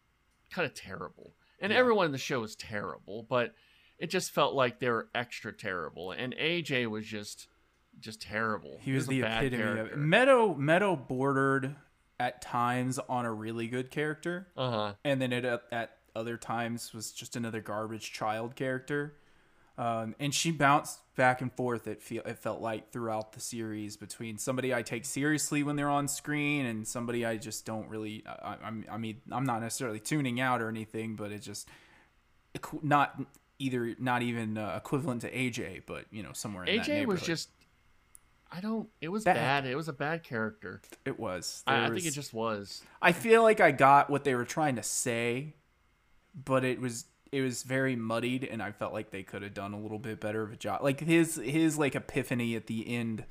kind 0.50 0.66
of 0.66 0.74
terrible, 0.74 1.34
and 1.60 1.72
Yeah. 1.72 1.78
everyone 1.78 2.06
in 2.06 2.12
the 2.12 2.18
show 2.18 2.42
is 2.42 2.54
terrible, 2.56 3.22
but 3.28 3.54
it 3.98 4.08
just 4.10 4.30
felt 4.30 4.54
like 4.54 4.78
they 4.78 4.90
were 4.90 5.08
extra 5.14 5.52
terrible. 5.52 6.12
And 6.12 6.34
AJ 6.34 6.86
was 6.90 7.06
just 7.06 7.48
just 7.98 8.20
terrible. 8.20 8.78
He 8.82 8.92
was 8.92 9.06
a 9.06 9.08
the 9.08 9.22
bad 9.22 9.44
epitome 9.44 9.80
of 9.80 9.86
it. 9.86 9.96
Meadow 9.96 10.54
Meadow 10.54 10.96
bordered 10.96 11.76
at 12.20 12.42
times 12.42 12.98
on 13.08 13.24
a 13.24 13.32
really 13.32 13.68
good 13.68 13.90
character. 13.90 14.48
Uh 14.56 14.70
huh. 14.70 14.94
and 15.04 15.20
then 15.22 15.32
it 15.32 15.44
at, 15.46 15.62
at 15.72 15.96
other 16.14 16.36
times 16.36 16.92
was 16.94 17.12
just 17.12 17.36
another 17.36 17.60
garbage 17.62 18.12
child 18.12 18.54
character. 18.56 19.16
Um, 19.78 20.14
and 20.18 20.34
she 20.34 20.50
bounced 20.50 21.00
back 21.16 21.40
and 21.42 21.52
forth. 21.52 21.86
It 21.86 22.00
feel 22.02 22.22
it 22.24 22.38
felt 22.38 22.60
like 22.60 22.90
throughout 22.90 23.32
the 23.32 23.40
series 23.40 23.96
between 23.96 24.38
somebody 24.38 24.74
I 24.74 24.82
take 24.82 25.04
seriously 25.04 25.62
when 25.62 25.76
they're 25.76 25.90
on 25.90 26.08
screen 26.08 26.66
and 26.66 26.86
somebody 26.86 27.26
I 27.26 27.36
just 27.36 27.66
don't 27.66 27.88
really. 27.88 28.24
I, 28.26 28.56
I, 28.62 28.70
I 28.92 28.96
mean, 28.96 29.20
I'm 29.30 29.44
not 29.44 29.60
necessarily 29.60 30.00
tuning 30.00 30.40
out 30.40 30.62
or 30.62 30.68
anything, 30.68 31.16
but 31.16 31.30
it 31.32 31.42
just 31.42 31.68
not 32.82 33.20
either 33.58 33.94
not 33.98 34.22
even 34.22 34.56
uh, 34.56 34.74
equivalent 34.76 35.22
to 35.22 35.30
AJ, 35.30 35.82
but 35.86 36.06
you 36.10 36.22
know 36.22 36.32
somewhere 36.32 36.64
in 36.64 36.78
that 36.78 36.86
AJ 36.86 37.06
was 37.06 37.20
just 37.20 37.50
I 38.50 38.60
don't. 38.60 38.88
It 39.00 39.08
was 39.08 39.24
Bad. 39.24 39.34
bad. 39.34 39.66
It 39.66 39.76
was 39.76 39.88
a 39.88 39.92
bad 39.92 40.22
character. 40.22 40.80
It 41.04 41.18
was. 41.18 41.62
I, 41.66 41.80
There 41.80 41.84
I 41.84 41.90
think 41.90 42.06
it 42.06 42.12
just 42.12 42.32
was. 42.32 42.82
I 43.02 43.12
feel 43.12 43.42
like 43.42 43.60
I 43.60 43.72
got 43.72 44.08
what 44.08 44.24
they 44.24 44.34
were 44.34 44.44
trying 44.44 44.76
to 44.76 44.82
say, 44.82 45.54
but 46.34 46.64
it 46.64 46.80
was 46.80 47.06
it 47.32 47.40
was 47.40 47.62
very 47.62 47.96
muddied, 47.96 48.44
and 48.44 48.62
I 48.62 48.72
felt 48.72 48.92
like 48.92 49.10
they 49.10 49.22
could 49.22 49.42
have 49.42 49.54
done 49.54 49.72
a 49.72 49.80
little 49.80 49.98
bit 49.98 50.20
better 50.20 50.42
of 50.42 50.52
a 50.52 50.56
job. 50.56 50.82
Like 50.82 51.00
his 51.00 51.36
his 51.36 51.78
like 51.78 51.94
epiphany 51.94 52.56
at 52.56 52.66
the 52.66 52.94
end 52.94 53.24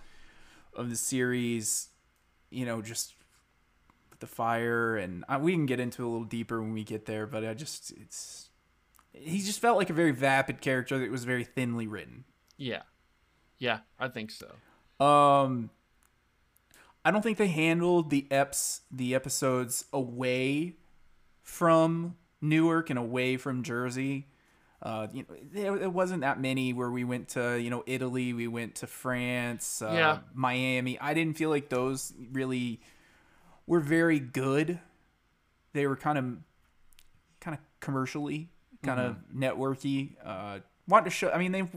of 0.73 0.89
the 0.89 0.95
series, 0.95 1.89
you 2.49 2.65
know, 2.65 2.81
just 2.81 3.13
with 4.09 4.19
the 4.19 4.27
fire, 4.27 4.97
and 4.97 5.23
uh, 5.29 5.39
we 5.41 5.53
can 5.53 5.65
get 5.65 5.79
into 5.79 6.03
it 6.03 6.05
a 6.05 6.09
little 6.09 6.25
deeper 6.25 6.61
when 6.61 6.73
we 6.73 6.83
get 6.83 7.05
there. 7.05 7.25
But 7.25 7.45
I 7.45 7.53
just 7.53 7.91
it's 7.91 8.49
he 9.13 9.39
just 9.39 9.59
felt 9.59 9.77
like 9.77 9.89
a 9.89 9.93
very 9.93 10.11
vapid 10.11 10.61
character 10.61 10.99
that 10.99 11.11
was 11.11 11.23
very 11.23 11.43
thinly 11.43 11.87
written. 11.87 12.25
Yeah, 12.57 12.83
yeah, 13.57 13.79
I 13.99 14.09
think 14.09 14.31
so. 14.31 15.05
Um, 15.05 15.69
I 17.03 17.11
don't 17.11 17.21
think 17.21 17.37
they 17.37 17.47
handled 17.47 18.09
the 18.09 18.27
eps 18.31 18.81
the 18.91 19.15
episodes 19.15 19.85
away 19.93 20.75
from 21.41 22.15
Newark 22.49 22.89
and 22.89 22.99
away 22.99 23.37
from 23.37 23.63
Jersey. 23.63 24.27
Uh, 24.81 25.07
you 25.13 25.23
know, 25.27 25.35
there, 25.51 25.77
there 25.79 25.89
wasn't 25.89 26.21
that 26.21 26.39
many 26.39 26.71
where 26.73 26.91
we 26.91 27.03
went 27.03 27.29
to 27.29 27.59
you 27.59 27.69
know 27.69 27.83
Italy, 27.87 28.33
we 28.33 28.47
went 28.47 28.75
to 28.75 28.87
France, 28.87 29.81
uh, 29.81 29.91
Yeah. 29.93 30.19
Miami. 30.33 30.99
I 30.99 31.13
didn't 31.13 31.37
feel 31.37 31.49
like 31.49 31.69
those 31.69 32.13
really 32.31 32.81
were 33.65 33.79
very 33.79 34.19
good. 34.19 34.79
They 35.73 35.87
were 35.87 35.95
kind 35.95 36.17
of 36.17 36.25
kind 37.39 37.55
of 37.55 37.61
commercially, 37.79 38.49
kind 38.83 38.99
of 38.99 39.17
networky. 39.35 40.15
Uh, 40.23 40.59
wanted 40.87 41.05
to 41.05 41.11
show. 41.11 41.31
I 41.31 41.37
mean, 41.39 41.51
they 41.51 41.67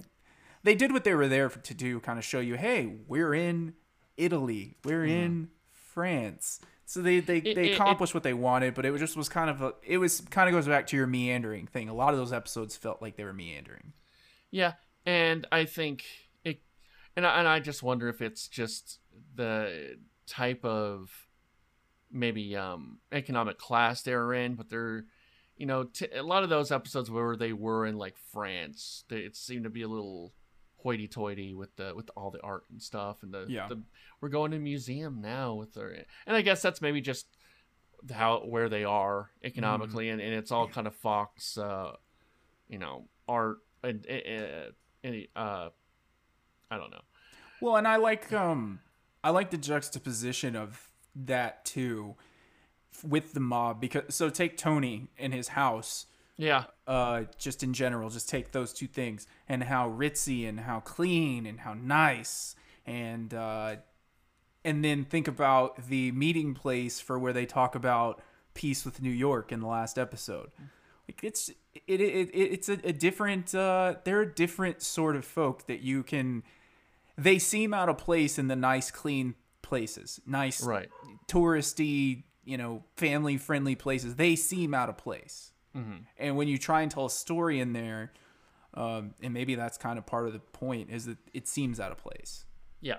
they 0.64 0.74
did 0.74 0.92
what 0.92 1.04
they 1.04 1.14
were 1.14 1.28
there 1.28 1.48
for, 1.48 1.60
to 1.60 1.74
do, 1.74 2.00
kind 2.00 2.18
of 2.18 2.24
show 2.24 2.40
you, 2.40 2.56
hey, 2.56 2.96
we're 3.06 3.32
in 3.32 3.74
Italy, 4.16 4.74
we're 4.84 5.04
in 5.04 5.48
France. 5.72 6.60
So 6.90 7.02
they 7.02 7.20
they, 7.20 7.36
It- 7.36 7.54
they 7.54 7.70
it- 7.70 7.74
accomplished 7.74 8.14
what 8.14 8.22
they 8.22 8.32
wanted, 8.32 8.72
but 8.74 8.86
it 8.86 8.90
was 8.90 9.00
just 9.02 9.14
was 9.14 9.28
kind 9.28 9.50
of 9.50 9.60
a, 9.60 9.74
it 9.86 9.98
was 9.98 10.22
kind 10.30 10.48
of 10.48 10.54
goes 10.54 10.66
back 10.66 10.86
to 10.86 10.96
your 10.96 11.06
meandering 11.06 11.66
thing. 11.66 11.90
A 11.90 11.94
lot 11.94 12.14
of 12.14 12.18
those 12.18 12.32
episodes 12.32 12.76
felt 12.76 13.02
like 13.02 13.16
they 13.16 13.24
were 13.24 13.34
meandering. 13.34 13.92
Yeah, 14.50 14.72
and 15.04 15.46
I 15.52 15.66
think 15.66 16.04
it, 16.44 16.62
and 17.14 17.26
I, 17.26 17.40
and 17.40 17.46
I 17.46 17.60
just 17.60 17.82
wonder 17.82 18.08
if 18.08 18.22
it's 18.22 18.48
just 18.48 19.00
the 19.34 19.98
type 20.26 20.64
of 20.64 21.10
maybe 22.10 22.56
um 22.56 23.00
economic 23.12 23.58
class 23.58 24.00
they're 24.00 24.32
in, 24.32 24.54
but 24.54 24.70
they're, 24.70 25.04
you 25.58 25.66
know, 25.66 25.84
t- 25.84 26.06
a 26.16 26.22
lot 26.22 26.42
of 26.42 26.48
those 26.48 26.72
episodes 26.72 27.10
where 27.10 27.36
they 27.36 27.52
were 27.52 27.84
in 27.84 27.98
like 27.98 28.16
France, 28.32 29.04
they, 29.10 29.18
it 29.18 29.36
seemed 29.36 29.64
to 29.64 29.70
be 29.70 29.82
a 29.82 29.88
little 29.88 30.32
hoity-toity 30.78 31.54
with 31.54 31.74
the 31.76 31.92
with 31.94 32.10
all 32.16 32.30
the 32.30 32.40
art 32.42 32.64
and 32.70 32.80
stuff, 32.82 33.22
and 33.22 33.32
the, 33.32 33.46
Yeah. 33.48 33.68
the 33.68 33.82
we're 34.20 34.28
going 34.28 34.50
to 34.52 34.56
a 34.56 34.60
museum 34.60 35.20
now 35.20 35.54
with 35.54 35.74
their, 35.74 36.04
and 36.26 36.36
I 36.36 36.42
guess 36.42 36.62
that's 36.62 36.80
maybe 36.80 37.00
just 37.00 37.26
how 38.12 38.44
where 38.44 38.68
they 38.68 38.84
are 38.84 39.30
economically, 39.42 40.08
and, 40.08 40.20
and 40.20 40.32
it's 40.34 40.52
all 40.52 40.68
kind 40.68 40.86
of 40.86 40.94
Fox, 40.94 41.58
uh, 41.58 41.92
you 42.68 42.78
know, 42.78 43.08
art 43.28 43.58
and 43.82 44.06
uh, 44.08 44.70
any 45.04 45.28
uh, 45.36 45.68
I 46.70 46.76
don't 46.78 46.90
know. 46.90 47.02
Well, 47.60 47.76
and 47.76 47.88
I 47.88 47.96
like 47.96 48.32
um 48.32 48.80
I 49.22 49.30
like 49.30 49.50
the 49.50 49.58
juxtaposition 49.58 50.54
of 50.56 50.90
that 51.14 51.64
too 51.64 52.14
with 53.02 53.32
the 53.32 53.40
mob 53.40 53.80
because 53.80 54.14
so 54.14 54.30
take 54.30 54.56
Tony 54.56 55.08
in 55.16 55.32
his 55.32 55.48
house 55.48 56.06
Yeah, 56.38 56.64
uh 56.86 57.24
just 57.36 57.62
in 57.62 57.74
general 57.74 58.08
just 58.08 58.28
take 58.28 58.52
those 58.52 58.72
two 58.72 58.86
things 58.86 59.26
and 59.48 59.64
how 59.64 59.90
ritzy 59.90 60.48
and 60.48 60.60
how 60.60 60.80
clean 60.80 61.44
and 61.44 61.60
how 61.60 61.74
nice 61.74 62.54
and 62.86 63.34
uh 63.34 63.76
and 64.64 64.84
then 64.84 65.04
think 65.04 65.28
about 65.28 65.88
the 65.88 66.12
meeting 66.12 66.54
place 66.54 67.00
for 67.00 67.18
where 67.18 67.32
they 67.32 67.44
talk 67.44 67.74
about 67.74 68.22
peace 68.54 68.84
with 68.84 69.02
New 69.02 69.10
York 69.10 69.52
in 69.52 69.60
the 69.60 69.66
last 69.66 69.98
episode. 69.98 70.50
Like 71.08 71.24
it's 71.24 71.48
it, 71.48 72.00
it, 72.00 72.00
it 72.00 72.30
it's 72.34 72.68
a, 72.68 72.78
a 72.84 72.92
different 72.92 73.54
uh 73.54 73.96
they're 74.04 74.22
a 74.22 74.34
different 74.34 74.82
sort 74.82 75.16
of 75.16 75.24
folk 75.24 75.66
that 75.66 75.80
you 75.80 76.02
can 76.02 76.44
they 77.16 77.38
seem 77.38 77.74
out 77.74 77.88
of 77.88 77.98
place 77.98 78.38
in 78.38 78.46
the 78.46 78.56
nice 78.56 78.90
clean 78.90 79.34
places. 79.62 80.20
Nice 80.24 80.62
right. 80.62 80.88
touristy, 81.26 82.22
you 82.44 82.56
know, 82.56 82.84
family 82.96 83.36
friendly 83.36 83.74
places. 83.74 84.14
They 84.14 84.36
seem 84.36 84.72
out 84.72 84.88
of 84.88 84.96
place. 84.96 85.52
And 85.74 86.36
when 86.36 86.48
you 86.48 86.58
try 86.58 86.82
and 86.82 86.90
tell 86.90 87.06
a 87.06 87.10
story 87.10 87.60
in 87.60 87.72
there, 87.72 88.12
um, 88.74 89.14
and 89.22 89.32
maybe 89.32 89.54
that's 89.54 89.78
kind 89.78 89.98
of 89.98 90.06
part 90.06 90.26
of 90.26 90.32
the 90.32 90.38
point, 90.40 90.90
is 90.90 91.06
that 91.06 91.18
it 91.32 91.46
seems 91.46 91.78
out 91.78 91.92
of 91.92 91.98
place. 91.98 92.44
Yeah. 92.80 92.98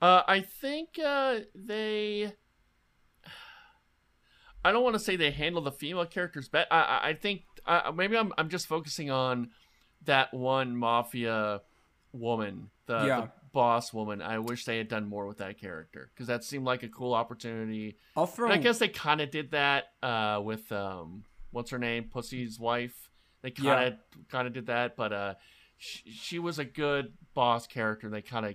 Uh, 0.00 0.22
I 0.26 0.40
think 0.40 0.98
uh, 0.98 1.40
they. 1.54 2.32
I 4.64 4.72
don't 4.72 4.82
want 4.82 4.94
to 4.94 5.00
say 5.00 5.16
they 5.16 5.30
handle 5.30 5.62
the 5.62 5.72
female 5.72 6.06
characters 6.06 6.48
better. 6.48 6.66
I, 6.70 6.80
I, 6.82 7.08
I 7.08 7.14
think 7.14 7.42
uh, 7.66 7.92
maybe 7.94 8.16
I'm 8.16 8.32
I'm 8.36 8.48
just 8.48 8.66
focusing 8.66 9.10
on 9.10 9.50
that 10.04 10.32
one 10.34 10.76
mafia 10.76 11.62
woman, 12.12 12.70
the, 12.86 13.04
Yeah. 13.06 13.20
the 13.22 13.30
boss 13.52 13.92
woman. 13.92 14.20
I 14.22 14.38
wish 14.38 14.64
they 14.64 14.78
had 14.78 14.88
done 14.88 15.08
more 15.08 15.26
with 15.26 15.38
that 15.38 15.58
character 15.58 16.10
because 16.14 16.26
that 16.28 16.44
seemed 16.44 16.64
like 16.64 16.82
a 16.82 16.88
cool 16.88 17.14
opportunity. 17.14 17.96
I'll 18.16 18.26
throw. 18.26 18.46
And 18.50 18.54
I 18.54 18.58
guess 18.62 18.78
they 18.78 18.88
kind 18.88 19.20
of 19.20 19.30
did 19.30 19.50
that 19.52 19.84
uh, 20.02 20.40
with 20.42 20.70
um, 20.72 21.24
what's 21.50 21.70
her 21.70 21.78
name, 21.78 22.04
Pussy's 22.12 22.58
wife. 22.58 23.10
They 23.42 23.50
kind 23.50 23.94
of 23.94 24.28
kind 24.28 24.46
of 24.46 24.52
did 24.52 24.66
that, 24.66 24.96
but 24.96 25.12
uh, 25.12 25.34
she, 25.78 26.10
she 26.10 26.38
was 26.38 26.58
a 26.58 26.64
good 26.64 27.12
boss 27.34 27.66
character. 27.66 28.08
They 28.10 28.22
kind 28.22 28.46
of 28.46 28.54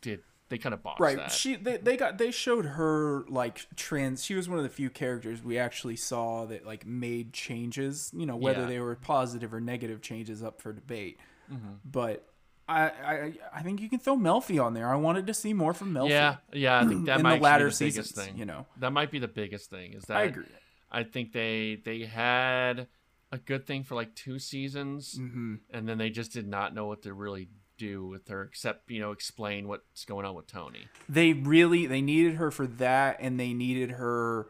did. 0.00 0.20
They 0.48 0.58
kind 0.58 0.74
of 0.74 0.82
bossed 0.82 1.00
right. 1.00 1.16
that. 1.16 1.32
She 1.32 1.56
they, 1.56 1.76
they 1.78 1.96
got 1.96 2.18
they 2.18 2.30
showed 2.30 2.64
her 2.64 3.24
like 3.28 3.66
trans. 3.76 4.24
She 4.24 4.34
was 4.34 4.48
one 4.48 4.58
of 4.58 4.64
the 4.64 4.70
few 4.70 4.90
characters 4.90 5.42
we 5.42 5.58
actually 5.58 5.96
saw 5.96 6.46
that 6.46 6.66
like 6.66 6.86
made 6.86 7.32
changes. 7.32 8.10
You 8.14 8.26
know 8.26 8.36
whether 8.36 8.62
Yeah. 8.62 8.66
they 8.66 8.78
were 8.78 8.94
positive 8.96 9.52
or 9.54 9.60
negative 9.60 10.00
changes 10.02 10.42
up 10.42 10.60
for 10.60 10.72
debate. 10.72 11.18
Mm-hmm. 11.52 11.74
But. 11.84 12.26
I, 12.68 12.82
I 12.84 13.32
I 13.56 13.62
think 13.62 13.80
you 13.80 13.90
can 13.90 13.98
throw 13.98 14.16
Melfi 14.16 14.62
on 14.64 14.72
there. 14.72 14.88
I 14.88 14.94
wanted 14.94 15.26
to 15.26 15.34
see 15.34 15.52
more 15.52 15.74
from 15.74 15.92
Melfi. 15.92 16.10
yeah, 16.10 16.36
yeah. 16.52 16.80
I 16.80 16.86
think 16.86 17.06
that 17.06 17.16
in 17.18 17.22
might 17.24 17.38
the 17.38 17.42
latter 17.42 17.66
be 17.66 17.70
the 17.72 17.78
biggest 17.86 18.14
seasons, 18.14 18.26
thing. 18.28 18.38
you 18.38 18.44
know. 18.46 18.66
that 18.78 18.92
might 18.92 19.10
be 19.10 19.18
the 19.18 19.28
biggest 19.28 19.68
thing. 19.68 19.94
Is 19.94 20.04
that 20.04 20.16
I 20.16 20.22
agree. 20.22 20.44
I 20.92 21.04
think 21.04 21.32
they 21.32 21.80
they 21.84 22.00
had 22.04 22.86
a 23.32 23.38
good 23.38 23.66
thing 23.66 23.82
for 23.82 23.94
like 23.94 24.14
two 24.14 24.38
seasons, 24.38 25.16
hmm 25.16 25.54
and 25.70 25.88
then 25.88 25.96
they 25.98 26.10
just 26.10 26.32
did 26.32 26.46
not 26.46 26.74
know 26.74 26.86
what 26.86 27.02
to 27.02 27.14
really 27.14 27.48
do 27.78 28.06
with 28.06 28.28
her, 28.28 28.42
except 28.42 28.90
you 28.90 29.00
know 29.00 29.10
explain 29.10 29.66
what's 29.66 30.04
going 30.04 30.26
on 30.26 30.34
with 30.34 30.46
Tony. 30.46 30.86
they 31.08 31.32
really 31.32 31.86
they 31.86 32.02
needed 32.02 32.34
her 32.34 32.50
for 32.50 32.66
that 32.66 33.16
and 33.20 33.40
they 33.40 33.52
needed 33.54 33.92
her 33.92 34.48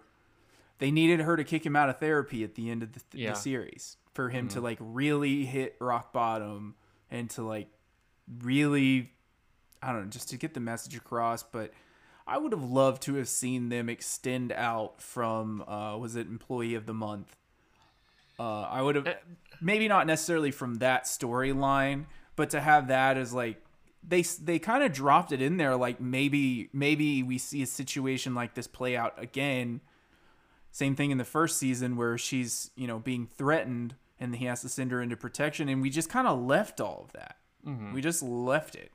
they 0.78 0.90
needed 0.90 1.20
her 1.20 1.36
to 1.36 1.44
kick 1.44 1.64
him 1.64 1.76
out 1.76 1.88
of 1.88 1.98
therapy 2.00 2.42
at 2.42 2.56
the 2.56 2.68
end 2.68 2.82
of 2.82 2.92
the, 2.92 3.00
the 3.10 3.18
Yeah. 3.18 3.30
Mm-hmm. 3.30 3.40
series 3.40 3.96
for 4.14 4.28
him 4.30 4.48
to 4.48 4.60
like 4.60 4.78
really 4.80 5.44
hit 5.46 5.76
rock 5.80 6.12
bottom 6.12 6.74
and 7.10 7.30
to 7.30 7.42
like 7.42 7.68
really 8.42 9.12
i 9.82 9.92
don't 9.92 10.02
know 10.04 10.10
just 10.10 10.28
to 10.30 10.36
get 10.36 10.54
the 10.54 10.60
message 10.60 10.96
across 10.96 11.42
but 11.42 11.72
i 12.26 12.38
would 12.38 12.52
have 12.52 12.62
loved 12.64 13.02
to 13.02 13.14
have 13.14 13.28
seen 13.28 13.68
them 13.68 13.88
extend 13.88 14.52
out 14.52 15.00
from 15.02 15.62
uh 15.62 15.96
was 15.96 16.16
it 16.16 16.26
employee 16.26 16.74
of 16.74 16.86
the 16.86 16.94
month? 16.94 17.36
Uh 18.38 18.62
i 18.62 18.80
would 18.82 18.94
have 18.96 19.06
Eh. 19.06 19.14
maybe 19.60 19.88
not 19.88 20.06
necessarily 20.06 20.50
from 20.50 20.76
that 20.76 21.04
storyline 21.04 22.06
but 22.36 22.50
to 22.50 22.60
have 22.60 22.88
that 22.88 23.16
as 23.16 23.32
like 23.32 23.62
they 24.06 24.22
they 24.22 24.58
kind 24.58 24.82
of 24.82 24.92
dropped 24.92 25.30
it 25.32 25.40
in 25.42 25.58
there 25.58 25.76
like 25.76 26.00
maybe 26.00 26.68
maybe 26.72 27.22
we 27.22 27.38
see 27.38 27.62
a 27.62 27.66
situation 27.66 28.34
like 28.34 28.54
this 28.54 28.66
play 28.66 28.96
out 28.96 29.14
again. 29.16 29.80
Same 30.72 30.96
thing 30.96 31.10
in 31.12 31.18
the 31.18 31.24
first 31.24 31.56
season 31.58 31.96
where 31.96 32.18
she's 32.18 32.70
you 32.74 32.88
know 32.88 32.98
being 32.98 33.26
threatened 33.26 33.94
and 34.18 34.34
he 34.36 34.46
has 34.46 34.60
to 34.62 34.68
send 34.68 34.90
her 34.90 35.00
into 35.02 35.16
protection 35.16 35.68
and 35.68 35.80
we 35.82 35.88
just 35.90 36.08
kind 36.08 36.26
of 36.26 36.40
left 36.40 36.80
all 36.80 37.02
of 37.04 37.12
that. 37.12 37.36
We 37.94 38.00
just 38.00 38.22
left 38.24 38.74
it 38.74 38.90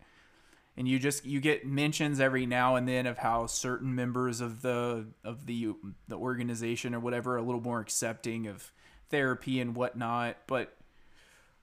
and 0.77 0.87
you 0.87 0.99
just 0.99 1.25
you 1.25 1.39
get 1.41 1.65
mentions 1.65 2.19
every 2.19 2.45
now 2.45 2.75
and 2.75 2.87
then 2.87 3.05
of 3.07 3.17
how 3.17 3.47
certain 3.47 3.93
members 3.95 4.39
of 4.41 4.61
the 4.61 5.07
of 5.23 5.45
the 5.47 5.73
the 6.07 6.15
organization 6.15 6.93
or 6.95 6.99
whatever 6.99 7.33
are 7.33 7.37
a 7.37 7.41
little 7.41 7.61
more 7.61 7.79
accepting 7.79 8.47
of 8.47 8.71
therapy 9.09 9.59
and 9.59 9.75
whatnot 9.75 10.37
but 10.47 10.75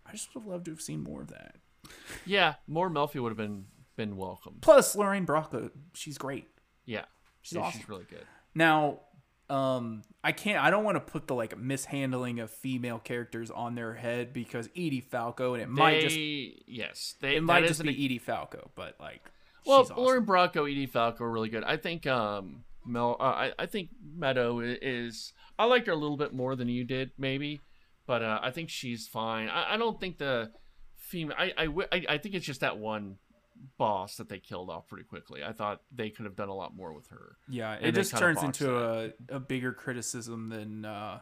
i 0.06 0.12
just 0.12 0.34
would 0.34 0.42
have 0.42 0.50
loved 0.50 0.64
to 0.64 0.70
have 0.72 0.80
seen 0.80 1.02
more 1.02 1.20
of 1.22 1.28
that 1.28 1.56
Yeah, 2.26 2.54
more 2.66 2.88
Melfi 2.90 3.20
would 3.20 3.30
have 3.30 3.36
been 3.36 3.66
been 3.96 4.16
welcome. 4.16 4.56
plus 4.60 4.96
lorraine 4.96 5.24
bracco 5.26 5.70
she's 5.92 6.18
great 6.18 6.48
Yeah, 6.84 7.04
She's 7.42 7.56
yeah, 7.56 7.62
awesome. 7.62 7.80
she's 7.80 7.88
really 7.88 8.06
good. 8.10 8.24
Now, 8.54 9.00
um, 9.50 10.02
I 10.22 10.32
can't. 10.32 10.62
I 10.62 10.70
don't 10.70 10.84
want 10.84 10.96
to 10.96 11.00
put 11.00 11.26
the 11.26 11.34
like 11.34 11.58
mishandling 11.58 12.40
of 12.40 12.50
female 12.50 12.98
characters 12.98 13.50
on 13.50 13.74
their 13.74 13.94
head 13.94 14.32
because 14.32 14.68
Edie 14.76 15.00
Falco, 15.02 15.54
and 15.54 15.62
it 15.62 15.68
might 15.68 16.00
just 16.00 16.16
yes, 16.66 17.14
they 17.20 17.36
it 17.36 17.42
might 17.42 17.66
just 17.66 17.80
an- 17.80 17.86
be 17.86 18.04
Edie 18.04 18.18
Falco, 18.18 18.70
but 18.74 18.96
like, 18.98 19.20
Well, 19.66 19.80
awesome. 19.80 19.96
Lauren 19.96 20.24
Bracco, 20.26 20.70
Edie 20.70 20.86
Falco 20.86 21.24
are 21.24 21.30
really 21.30 21.50
good. 21.50 21.62
I 21.64 21.76
think 21.76 22.06
um 22.06 22.64
Mel, 22.86 23.16
uh, 23.20 23.22
I 23.24 23.52
I 23.58 23.66
think 23.66 23.90
Meadow 24.16 24.60
is. 24.60 25.32
I 25.58 25.66
liked 25.66 25.86
her 25.86 25.92
a 25.92 25.96
little 25.96 26.16
bit 26.16 26.32
more 26.34 26.56
than 26.56 26.68
you 26.68 26.84
did, 26.84 27.12
maybe, 27.18 27.60
but 28.06 28.22
uh, 28.22 28.40
I 28.42 28.50
think 28.50 28.70
she's 28.70 29.06
fine. 29.06 29.48
I, 29.48 29.74
I 29.74 29.76
don't 29.76 30.00
think 30.00 30.18
the 30.18 30.50
female. 30.96 31.36
I, 31.38 31.52
I 31.56 31.66
I 31.92 32.04
I 32.10 32.18
think 32.18 32.34
it's 32.34 32.46
just 32.46 32.60
that 32.60 32.78
one 32.78 33.18
boss 33.78 34.16
that 34.16 34.28
they 34.28 34.38
killed 34.38 34.70
off 34.70 34.86
pretty 34.88 35.04
quickly. 35.04 35.42
I 35.44 35.52
thought 35.52 35.82
they 35.94 36.10
could 36.10 36.24
have 36.24 36.36
done 36.36 36.48
a 36.48 36.54
lot 36.54 36.74
more 36.74 36.92
with 36.92 37.08
her. 37.08 37.36
Yeah, 37.48 37.74
it 37.74 37.92
just 37.92 38.16
turns 38.16 38.42
into 38.42 38.76
a, 38.76 39.10
a 39.28 39.40
bigger 39.40 39.72
criticism 39.72 40.48
than 40.48 40.84
uh, 40.84 41.20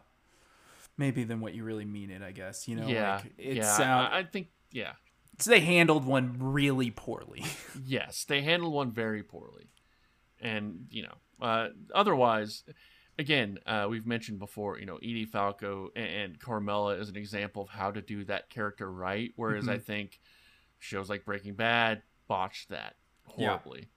maybe 0.97 1.25
than 1.25 1.41
what 1.41 1.55
you 1.55 1.65
really 1.65 1.85
mean 1.85 2.11
it. 2.11 2.23
I 2.23 2.33
guess 2.33 2.69
you 2.69 2.77
know. 2.77 2.87
yeah, 2.87 3.17
like, 3.17 3.33
it 3.39 3.57
yeah. 3.57 3.77
sound- 3.77 4.15
I, 4.15 4.19
I 4.19 4.25
think 4.25 4.49
yeah, 4.71 4.93
so 5.39 5.51
they 5.51 5.61
handled 5.61 6.05
one 6.05 6.37
really 6.39 6.91
poorly. 6.91 7.45
yes, 7.87 8.25
they 8.25 8.43
handled 8.43 8.73
one 8.73 8.91
very 8.93 9.23
poorly, 9.23 9.71
and 10.41 10.87
you 10.91 11.03
know, 11.05 11.47
uh, 11.47 11.69
otherwise, 11.95 12.65
again, 13.19 13.59
uh, 13.67 13.87
we've 13.89 14.07
mentioned 14.07 14.39
before, 14.39 14.79
you 14.79 14.87
know, 14.87 14.97
Edie 14.97 15.27
Falco 15.27 15.91
and, 15.95 16.07
and 16.07 16.39
Carmela 16.41 16.97
is 16.97 17.09
an 17.09 17.17
example 17.17 17.63
of 17.63 17.69
how 17.69 17.91
to 17.91 18.01
do 18.01 18.25
that 18.25 18.49
character 18.51 18.91
right. 18.91 19.33
Whereas 19.37 19.69
I 19.69 19.77
Mhm. 19.79 19.83
think 19.85 20.21
shows 20.79 21.09
like 21.09 21.25
Breaking 21.25 21.55
Bad 21.55 22.03
botched 22.33 22.69
that 22.71 22.95
horribly, 23.27 23.89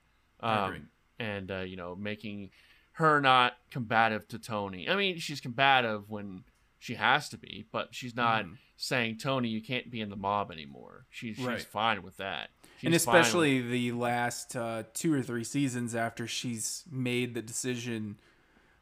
agree. 0.41 0.77
um, 0.79 0.89
and 1.19 1.51
uh, 1.51 1.59
you 1.61 1.77
know, 1.77 1.95
making 1.95 2.49
her 2.93 3.21
not 3.21 3.53
combative 3.71 4.27
to 4.29 4.39
Tony. 4.39 4.89
I 4.89 4.95
mean, 4.95 5.17
she's 5.19 5.39
combative 5.41 6.09
when 6.09 6.43
she 6.79 6.95
has 6.95 7.29
to 7.29 7.37
be, 7.37 7.65
but 7.71 7.93
she's 7.95 8.15
not 8.15 8.45
Mhm. 8.45 8.57
saying 8.77 9.17
Tony, 9.17 9.47
you 9.49 9.61
can't 9.61 9.89
be 9.89 10.01
in 10.01 10.09
the 10.09 10.15
mob 10.15 10.51
anymore. 10.51 11.05
She's 11.09 11.35
she's 11.37 11.45
Right. 11.45 11.61
fine 11.61 12.03
with 12.03 12.17
that. 12.17 12.49
and 12.81 12.93
She's 12.93 13.05
with- 13.07 13.15
especially 13.15 13.61
the 13.61 13.91
last 13.93 14.55
uh, 14.55 14.83
two 14.93 15.13
or 15.13 15.21
three 15.23 15.45
seasons 15.45 15.95
after 15.95 16.27
she's 16.27 16.83
made 16.91 17.33
the 17.33 17.41
decision 17.41 18.17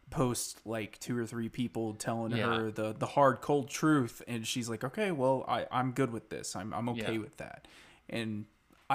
post 0.10 0.62
like 0.66 1.00
two 1.00 1.18
or 1.18 1.26
three 1.26 1.50
people 1.50 1.94
telling 1.96 2.32
Yeah. 2.36 2.46
her 2.58 2.72
the 2.72 2.94
the 2.94 3.06
hard 3.08 3.42
cold 3.42 3.70
truth 3.70 4.22
and 4.28 4.46
she's 4.46 4.70
like 4.70 4.84
okay 4.84 5.12
well 5.12 5.44
I, 5.48 5.66
i'm 5.72 5.92
good 5.92 6.12
with 6.12 6.30
this 6.30 6.56
i'm, 6.56 6.72
I'm 6.74 6.88
okay 6.90 7.14
Yeah. 7.14 7.18
with 7.20 7.38
that 7.38 7.68
and 8.10 8.46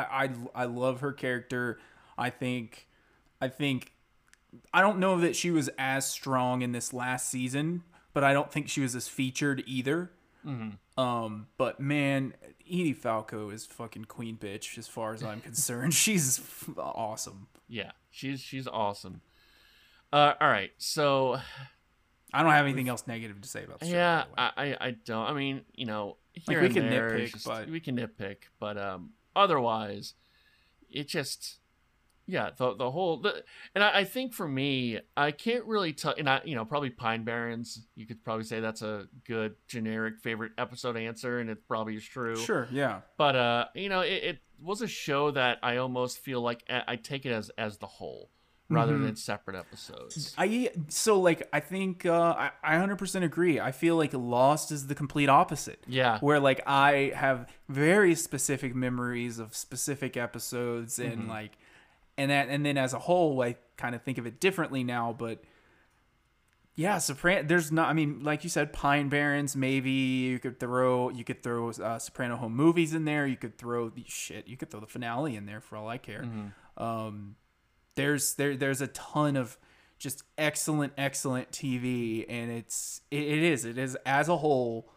I, 0.05 0.25
I 0.25 0.31
i 0.55 0.65
love 0.65 1.01
her 1.01 1.13
character 1.13 1.79
i 2.17 2.31
think 2.31 2.87
i 3.41 3.49
think 3.49 3.93
i 4.73 4.81
don't 4.81 4.99
know 4.99 5.21
that 5.21 5.37
she 5.37 5.51
was 5.51 5.69
as 5.79 6.07
strong 6.07 6.63
in 6.63 6.73
this 6.73 6.93
last 6.93 7.29
season 7.29 7.83
but 8.15 8.25
i 8.25 8.33
don't 8.33 8.51
think 8.53 8.69
she 8.69 8.81
was 8.81 8.95
as 8.97 9.09
featured 9.09 9.63
either 9.67 10.11
Mm-hmm. 10.47 11.03
um, 11.03 11.49
but 11.59 11.81
man, 11.81 12.33
Edie 12.65 12.93
Falco 12.95 13.51
is 13.51 13.67
fucking 13.67 14.05
queen 14.05 14.37
bitch 14.39 14.79
as 14.79 14.87
far 14.87 15.13
as 15.13 15.23
I'm 15.23 15.41
concerned. 15.51 15.93
She's 15.93 16.41
awesome. 16.79 17.49
Yeah, 17.69 17.91
she's 18.11 18.41
she's 18.41 18.67
awesome. 18.69 19.21
Uh, 20.13 20.35
all 20.41 20.49
right, 20.49 20.71
so 20.79 21.39
I 22.33 22.43
don't 22.43 22.53
have 22.53 22.65
anything 22.67 22.89
else 22.89 23.07
negative 23.09 23.41
to 23.43 23.49
say 23.49 23.65
about 23.65 23.81
the 23.81 23.87
yeah, 23.89 24.23
way. 24.23 24.29
I, 24.39 24.51
I 24.57 24.77
I 24.81 24.91
don't. 25.05 25.27
I 25.27 25.33
mean, 25.35 25.63
you 25.75 25.87
know, 25.87 26.17
Like, 26.47 26.49
here 26.49 26.61
we 26.61 26.67
and 26.67 26.75
can 26.77 26.89
there, 26.89 27.11
nitpick, 27.11 27.33
just- 27.33 27.45
but- 27.47 27.69
we 27.69 27.81
can 27.81 27.97
nitpick, 27.99 28.37
but 28.61 28.79
um, 28.79 29.11
otherwise, 29.39 30.15
it 30.91 31.09
just 31.09 31.59
yeah, 32.27 32.51
the 32.57 32.75
the 32.75 32.91
whole 32.91 33.17
the, 33.17 33.43
and 33.75 33.83
I, 33.83 34.01
I 34.01 34.05
think 34.05 34.35
for 34.35 34.47
me, 34.47 35.01
I 35.17 35.31
can't 35.31 35.65
really 35.65 35.95
tell, 35.95 36.15
and 36.19 36.29
I 36.29 36.43
you 36.45 36.55
know 36.55 36.65
probably 36.67 36.91
Pine 36.91 37.25
Barrens. 37.25 37.87
You 37.95 38.07
could 38.07 38.23
probably 38.23 38.45
say 38.45 38.61
that's 38.61 38.83
a 38.83 39.07
good 39.27 39.55
generic 39.67 40.19
favorite 40.19 40.53
episode 40.59 40.97
answer, 40.97 41.39
and 41.39 41.49
it 41.49 41.67
probably 41.67 41.97
is 41.97 42.05
true. 42.05 42.37
sure, 42.37 42.69
yeah. 42.71 43.01
but 43.17 43.35
uh 43.35 43.65
you 43.75 43.89
know 43.89 44.01
it, 44.01 44.23
it 44.25 44.39
was 44.61 44.83
a 44.83 44.89
show 44.89 45.31
that 45.31 45.59
i 45.63 45.77
almost 45.77 46.19
feel 46.19 46.41
like 46.41 46.65
I, 46.69 46.83
I 46.89 46.97
take 46.97 47.25
it 47.25 47.31
as 47.31 47.49
as 47.57 47.79
the 47.79 47.87
whole 47.87 48.31
rather 48.71 48.95
Mhm. 48.99 49.05
than 49.05 49.17
separate 49.17 49.57
episodes 49.57 50.35
I 50.37 50.71
so 50.89 51.19
like 51.21 51.49
I 51.53 51.61
think 51.61 52.05
uh, 52.05 52.35
I 52.37 52.51
I 52.63 52.75
100% 52.77 53.25
agree. 53.25 53.59
I 53.59 53.73
feel 53.73 53.97
like 53.97 54.13
Lost 54.13 54.71
is 54.73 54.87
the 54.89 54.95
complete 54.95 55.29
opposite. 55.29 55.83
yeah 55.87 56.19
Where 56.21 56.39
like 56.41 56.61
I 56.67 57.13
have 57.15 57.51
very 57.69 58.15
specific 58.15 58.75
memories 58.75 59.39
of 59.39 59.57
specific 59.57 60.17
episodes 60.17 60.99
and 60.99 61.23
Mhm. 61.25 61.29
like 61.29 61.53
and 62.19 62.31
that 62.31 62.49
and 62.51 62.67
then 62.67 62.77
as 62.77 62.93
a 62.93 62.99
whole 62.99 63.41
I 63.43 63.57
kind 63.77 63.95
of 63.95 64.03
think 64.03 64.19
of 64.19 64.27
it 64.27 64.39
differently 64.41 64.85
now, 64.85 65.15
but 65.19 65.43
yeah, 66.75 66.99
Soprano. 66.99 67.43
There's 67.43 67.73
not. 67.73 67.89
I 67.89 67.93
mean, 67.93 68.23
like 68.23 68.45
you 68.45 68.51
said, 68.51 68.73
Pine 68.73 69.09
Barrens. 69.09 69.57
Maybe 69.57 69.91
you 69.91 70.39
could 70.39 70.61
throw. 70.61 71.09
You 71.11 71.25
could 71.25 71.43
throw 71.43 71.71
uh, 71.71 71.99
Soprano 71.99 72.37
home 72.37 72.55
movies 72.55 72.95
in 72.95 73.05
there. 73.05 73.27
You 73.27 73.37
could 73.37 73.59
throw 73.59 73.89
the 73.89 74.05
shit. 74.07 74.47
You 74.47 74.57
could 74.57 74.71
throw 74.71 74.79
the 74.79 74.87
finale 74.87 75.35
in 75.35 75.45
there 75.45 75.61
for 75.61 75.75
all 75.77 75.89
I 75.89 75.99
care. 75.99 76.23
Mhm. 76.23 76.53
Um, 76.81 77.35
there's 77.99 78.35
there 78.35 78.57
there's 78.57 78.81
a 78.81 78.87
ton 78.87 79.37
of 79.37 79.59
just 79.99 80.23
excellent 80.39 80.93
excellent 80.97 81.51
TV, 81.51 82.25
and 82.29 82.51
it's 82.51 83.03
it, 83.11 83.23
it 83.23 83.43
is 83.43 83.65
it 83.65 83.77
is 83.77 83.97
as 84.07 84.29
a 84.29 84.37
whole. 84.37 84.91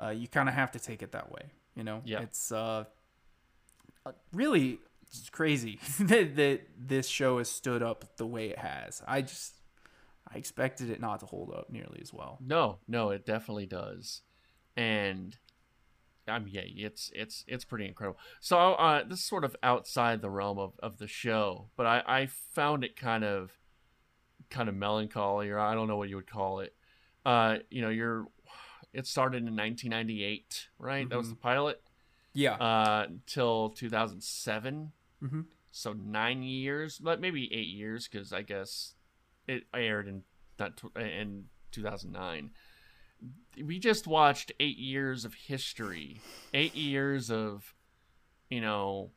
Uh, 0.00 0.10
you 0.10 0.28
kind 0.28 0.48
of 0.48 0.54
have 0.54 0.70
to 0.72 0.78
take 0.78 1.02
it 1.02 1.12
that 1.12 1.30
way. 1.30 1.42
You 1.74 1.84
know. 1.84 2.02
Yeah. 2.04 2.22
It's 2.22 2.50
uh, 2.50 2.84
uh, 4.06 4.12
really 4.32 4.78
it's 5.02 5.28
crazy 5.28 5.78
that, 6.00 6.36
that 6.36 6.60
this 6.78 7.06
show 7.06 7.38
has 7.38 7.50
stood 7.50 7.82
up 7.82 8.16
the 8.16 8.26
way 8.26 8.48
it 8.48 8.58
has. 8.58 9.02
I 9.06 9.22
just 9.22 9.54
I 10.32 10.38
expected 10.38 10.88
it 10.90 11.00
not 11.00 11.20
to 11.20 11.26
hold 11.26 11.52
up 11.52 11.70
nearly 11.70 12.00
as 12.00 12.12
well. 12.12 12.38
no 12.40 12.78
no 12.86 13.10
it 13.10 13.24
definitely 13.24 13.66
does 13.66 14.22
and 14.76 15.36
I 16.28 16.38
mean, 16.38 16.54
yeah, 16.54 16.62
it's 16.86 17.10
it's 17.14 17.44
it's 17.46 17.64
pretty 17.64 17.86
incredible. 17.86 18.18
So 18.40 18.58
uh, 18.58 19.04
this 19.04 19.18
is 19.20 19.24
sort 19.24 19.44
of 19.44 19.56
outside 19.62 20.20
the 20.22 20.30
realm 20.30 20.58
of, 20.58 20.72
of 20.80 20.98
the 20.98 21.06
show, 21.08 21.70
but 21.76 21.86
I, 21.86 22.02
I 22.06 22.26
found 22.26 22.84
it 22.84 22.96
kind 22.96 23.24
of 23.24 23.52
kind 24.50 24.68
of 24.68 24.74
melancholy, 24.74 25.50
or 25.50 25.58
I 25.58 25.74
don't 25.74 25.88
know 25.88 25.96
what 25.96 26.08
you 26.08 26.16
would 26.16 26.30
call 26.30 26.60
it. 26.60 26.74
Uh, 27.26 27.58
you 27.70 27.82
know, 27.82 27.88
you're 27.90 28.26
it 28.92 29.06
started 29.06 29.38
in 29.46 29.54
1998, 29.56 30.68
right? 30.78 31.08
That 31.08 31.16
was 31.18 31.26
Mhm. 31.26 31.30
the 31.30 31.36
pilot. 31.36 31.82
Yeah. 32.34 32.54
uh, 32.54 33.08
till 33.26 33.70
2007. 33.70 34.92
Mhm. 35.22 35.46
So 35.72 35.92
nine 35.92 36.42
years, 36.42 36.98
but 36.98 37.20
maybe 37.20 37.52
eight 37.52 37.68
years, 37.68 38.06
because 38.08 38.32
I 38.32 38.42
guess 38.42 38.94
it 39.46 39.64
aired 39.74 40.06
in 40.08 40.22
that 40.56 40.80
in 40.96 41.48
2009. 41.72 42.50
We 43.62 43.78
just 43.78 44.06
watched 44.06 44.52
eight 44.60 44.78
years 44.78 45.24
of 45.24 45.34
history, 45.34 46.22
eight 46.54 46.74
years 46.74 47.30
of, 47.30 47.74
you 48.50 48.60
know, 48.60 49.10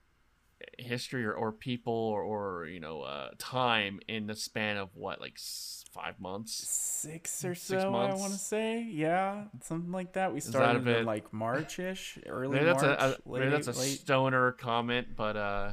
history 0.77 1.25
or, 1.25 1.33
or 1.33 1.51
people 1.51 1.93
or, 1.93 2.21
or 2.21 2.65
you 2.67 2.79
know 2.79 3.01
uh, 3.01 3.29
time 3.37 3.99
in 4.07 4.27
the 4.27 4.35
span 4.35 4.77
of 4.77 4.89
what 4.95 5.19
like 5.19 5.33
s- 5.37 5.83
five 5.91 6.19
months. 6.19 6.53
Six 6.67 7.43
or 7.45 7.55
Six 7.55 7.81
so, 7.83 7.95
I 7.95 8.13
want 8.13 8.33
to 8.33 8.39
say. 8.39 8.81
Yeah, 8.83 9.45
something 9.63 9.91
like 9.91 10.13
that. 10.13 10.33
We 10.33 10.39
that 10.39 10.47
started 10.47 10.87
in 10.87 11.05
like 11.05 11.31
March-ish, 11.33 12.19
early 12.27 12.53
Maybe 12.53 12.65
that's 12.65 12.83
March, 12.83 12.99
a, 12.99 13.03
a 13.05 13.29
late, 13.29 13.39
maybe 13.39 13.51
that's 13.51 13.67
a 13.67 13.79
late. 13.79 13.99
stoner 13.99 14.51
comment, 14.53 15.15
but 15.15 15.35
uh, 15.37 15.71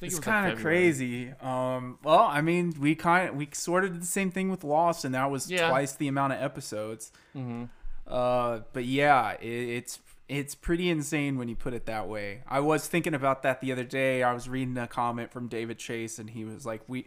It's 0.00 0.18
it 0.18 0.22
kind 0.22 0.46
of 0.52 0.58
February. 0.58 0.76
crazy. 0.82 1.32
Um, 1.40 1.98
well, 2.02 2.20
I 2.24 2.40
mean, 2.40 2.74
we 2.78 2.94
kind 2.94 3.28
of 3.30 3.36
we 3.36 3.48
sort 3.52 3.84
of 3.84 3.92
did 3.92 4.02
the 4.02 4.06
same 4.06 4.30
thing 4.30 4.50
with 4.50 4.64
Lost, 4.64 5.04
and 5.04 5.14
that 5.14 5.30
was 5.30 5.50
Yeah. 5.50 5.68
twice 5.68 5.94
the 5.94 6.08
amount 6.08 6.32
of 6.34 6.42
episodes. 6.42 7.12
Mhm. 7.34 7.68
Uh, 8.06 8.60
but 8.72 8.84
yeah, 8.84 9.32
it, 9.40 9.46
it's 9.46 9.98
it's 10.28 10.54
pretty 10.54 10.88
insane 10.88 11.36
when 11.38 11.48
you 11.48 11.56
put 11.56 11.74
it 11.74 11.84
that 11.86 12.08
way. 12.08 12.42
I 12.48 12.60
was 12.60 12.86
thinking 12.88 13.14
about 13.14 13.42
that 13.42 13.60
the 13.60 13.70
other 13.72 13.84
day. 13.84 14.22
I 14.22 14.32
was 14.32 14.48
reading 14.48 14.76
a 14.78 14.86
comment 14.86 15.30
from 15.30 15.48
David 15.48 15.78
Chase, 15.78 16.18
and 16.18 16.30
he 16.30 16.44
was 16.44 16.64
like, 16.66 16.82
"We," 16.86 17.06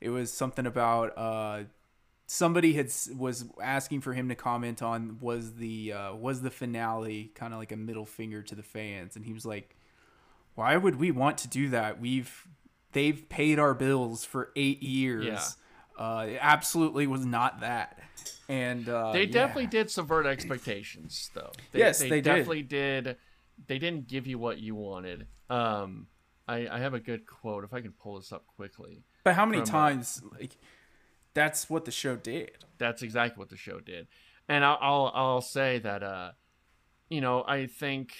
it 0.00 0.10
was 0.10 0.32
something 0.32 0.66
about 0.66 1.12
uh, 1.16 1.64
somebody 2.26 2.74
had 2.74 2.90
was 3.16 3.46
asking 3.62 4.00
for 4.02 4.12
him 4.12 4.28
to 4.28 4.34
comment 4.34 4.82
on 4.82 5.18
was 5.20 5.54
the 5.54 5.92
uh, 5.92 6.14
was 6.14 6.42
the 6.42 6.50
finale 6.50 7.30
kind 7.34 7.52
of 7.54 7.58
like 7.58 7.72
a 7.72 7.76
middle 7.76 8.06
finger 8.06 8.42
to 8.42 8.54
the 8.54 8.62
fans, 8.62 9.14
and 9.16 9.24
he 9.24 9.32
was 9.32 9.44
like, 9.46 9.76
"Why 10.58 10.76
would 10.76 10.96
we 10.96 11.10
want 11.10 11.38
to 11.38 11.48
do 11.48 11.68
that? 11.70 12.00
We've 12.00 12.46
they've 12.92 13.28
paid 13.28 13.58
our 13.58 13.74
bills 13.74 14.24
for 14.24 14.50
eight 14.56 14.82
years." 14.82 15.26
Yeah. 15.26 16.04
Uh, 16.04 16.26
it 16.26 16.38
absolutely 16.40 17.06
was 17.06 17.24
not 17.24 17.60
that. 17.60 18.00
And 18.48 18.88
uh, 18.88 19.12
They 19.12 19.24
yeah. 19.24 19.32
definitely 19.32 19.66
did 19.66 19.90
subvert 19.90 20.26
expectations, 20.26 21.30
though. 21.34 21.52
They, 21.72 21.80
Yes, 21.80 21.98
they, 21.98 22.08
they 22.08 22.20
definitely 22.20 22.62
did. 22.62 23.16
They 23.66 23.78
didn't 23.78 24.08
give 24.08 24.26
you 24.26 24.38
what 24.38 24.58
you 24.58 24.74
wanted. 24.74 25.26
Um, 25.50 26.06
I, 26.46 26.68
I 26.68 26.78
have 26.78 26.94
a 26.94 27.00
good 27.00 27.26
quote 27.26 27.64
if 27.64 27.74
I 27.74 27.80
can 27.80 27.92
pull 27.92 28.16
this 28.16 28.32
up 28.32 28.46
quickly. 28.46 29.02
But 29.24 29.34
how 29.34 29.44
many 29.44 29.60
uh, 29.60 29.64
times 29.64 30.22
like 30.38 30.56
that's 31.34 31.68
what 31.68 31.84
the 31.84 31.90
show 31.90 32.16
did? 32.16 32.64
That's 32.78 33.02
exactly 33.02 33.38
what 33.38 33.50
the 33.50 33.56
show 33.56 33.80
did, 33.80 34.08
and 34.48 34.64
I'll 34.64 34.78
I'll, 34.80 35.12
I'll 35.14 35.40
say 35.40 35.78
that 35.80 36.02
uh, 36.02 36.32
you 37.10 37.20
know, 37.20 37.44
I 37.46 37.66
think 37.66 38.14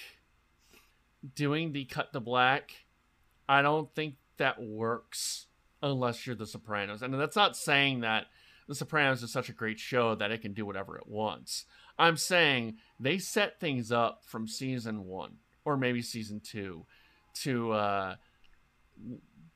doing 1.35 1.73
the 1.73 1.85
cut 1.85 2.13
to 2.13 2.21
black, 2.21 2.73
I 3.49 3.63
don't 3.63 3.93
think 3.95 4.17
that 4.37 4.61
works 4.63 5.47
unless 5.83 6.27
you're 6.27 6.37
The 6.37 6.47
Sopranos, 6.47 7.03
and 7.03 7.15
that's 7.15 7.37
not 7.37 7.57
saying 7.57 8.01
that 8.01 8.27
The 8.69 8.75
Sopranos 8.75 9.23
is 9.23 9.33
such 9.33 9.49
a 9.49 9.53
great 9.53 9.79
show 9.79 10.15
that 10.15 10.31
it 10.31 10.43
can 10.43 10.53
do 10.53 10.67
whatever 10.67 10.97
it 10.97 11.07
wants. 11.09 11.65
I'm 11.99 12.17
saying 12.17 12.77
they 13.01 13.19
set 13.19 13.59
things 13.59 13.91
up 13.91 14.23
from 14.25 14.47
season 14.47 15.05
one 15.07 15.39
or 15.65 15.77
maybe 15.77 16.03
season 16.03 16.41
two 16.41 16.87
to 17.43 17.73
uh, 17.73 18.15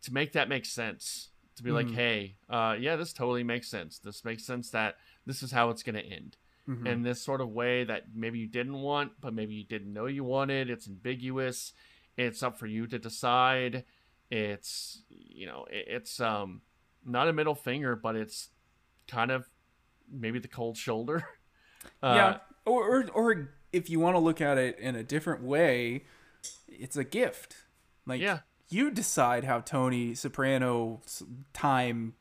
to 0.02 0.12
make 0.12 0.32
that 0.32 0.48
make 0.48 0.64
sense. 0.64 1.28
To 1.56 1.62
be 1.62 1.70
like, 1.70 1.86
Mhm. 1.86 1.94
hey, 1.94 2.36
uh, 2.48 2.76
yeah, 2.80 2.96
this 2.96 3.12
totally 3.12 3.44
makes 3.44 3.68
sense. 3.68 3.98
This 3.98 4.24
makes 4.24 4.44
sense 4.44 4.70
that 4.70 4.96
this 5.26 5.42
is 5.42 5.52
how 5.52 5.68
it's 5.70 5.82
going 5.82 5.96
to 5.96 6.02
end. 6.04 6.36
Mhm. 6.68 6.86
In 6.86 7.02
this 7.02 7.20
sort 7.20 7.40
of 7.40 7.48
way 7.48 7.82
that 7.84 8.14
maybe 8.14 8.38
you 8.38 8.46
didn't 8.46 8.80
want, 8.80 9.20
but 9.20 9.34
maybe 9.34 9.54
you 9.54 9.64
didn't 9.64 9.92
know 9.92 10.06
you 10.06 10.22
wanted. 10.22 10.70
It's 10.70 10.86
ambiguous. 10.86 11.72
It's 12.16 12.42
up 12.42 12.56
for 12.58 12.66
you 12.68 12.86
to 12.86 12.98
decide. 13.00 13.84
It's 14.30 15.02
you 15.08 15.46
know 15.46 15.64
it, 15.70 15.86
it's 15.88 16.20
um 16.20 16.62
not 17.04 17.26
a 17.28 17.32
middle 17.32 17.56
finger, 17.56 17.96
but 17.96 18.14
it's 18.14 18.50
kind 19.08 19.30
of 19.32 19.50
maybe 20.10 20.38
the 20.38 20.48
cold 20.48 20.76
shoulder. 20.76 21.24
Uh, 22.00 22.14
yeah, 22.14 22.38
or, 22.64 22.84
or 22.84 23.10
or 23.12 23.48
if 23.72 23.90
you 23.90 23.98
want 23.98 24.14
to 24.14 24.20
look 24.20 24.40
at 24.40 24.56
it 24.56 24.78
in 24.78 24.94
a 24.94 25.02
different 25.02 25.42
way, 25.42 26.04
it's 26.68 26.96
a 26.96 27.02
gift. 27.02 27.56
Like 28.06 28.20
Yeah. 28.20 28.40
you 28.68 28.88
decide 28.92 29.42
how 29.42 29.58
Tony 29.58 30.14
Soprano's 30.14 31.24
time 31.52 32.14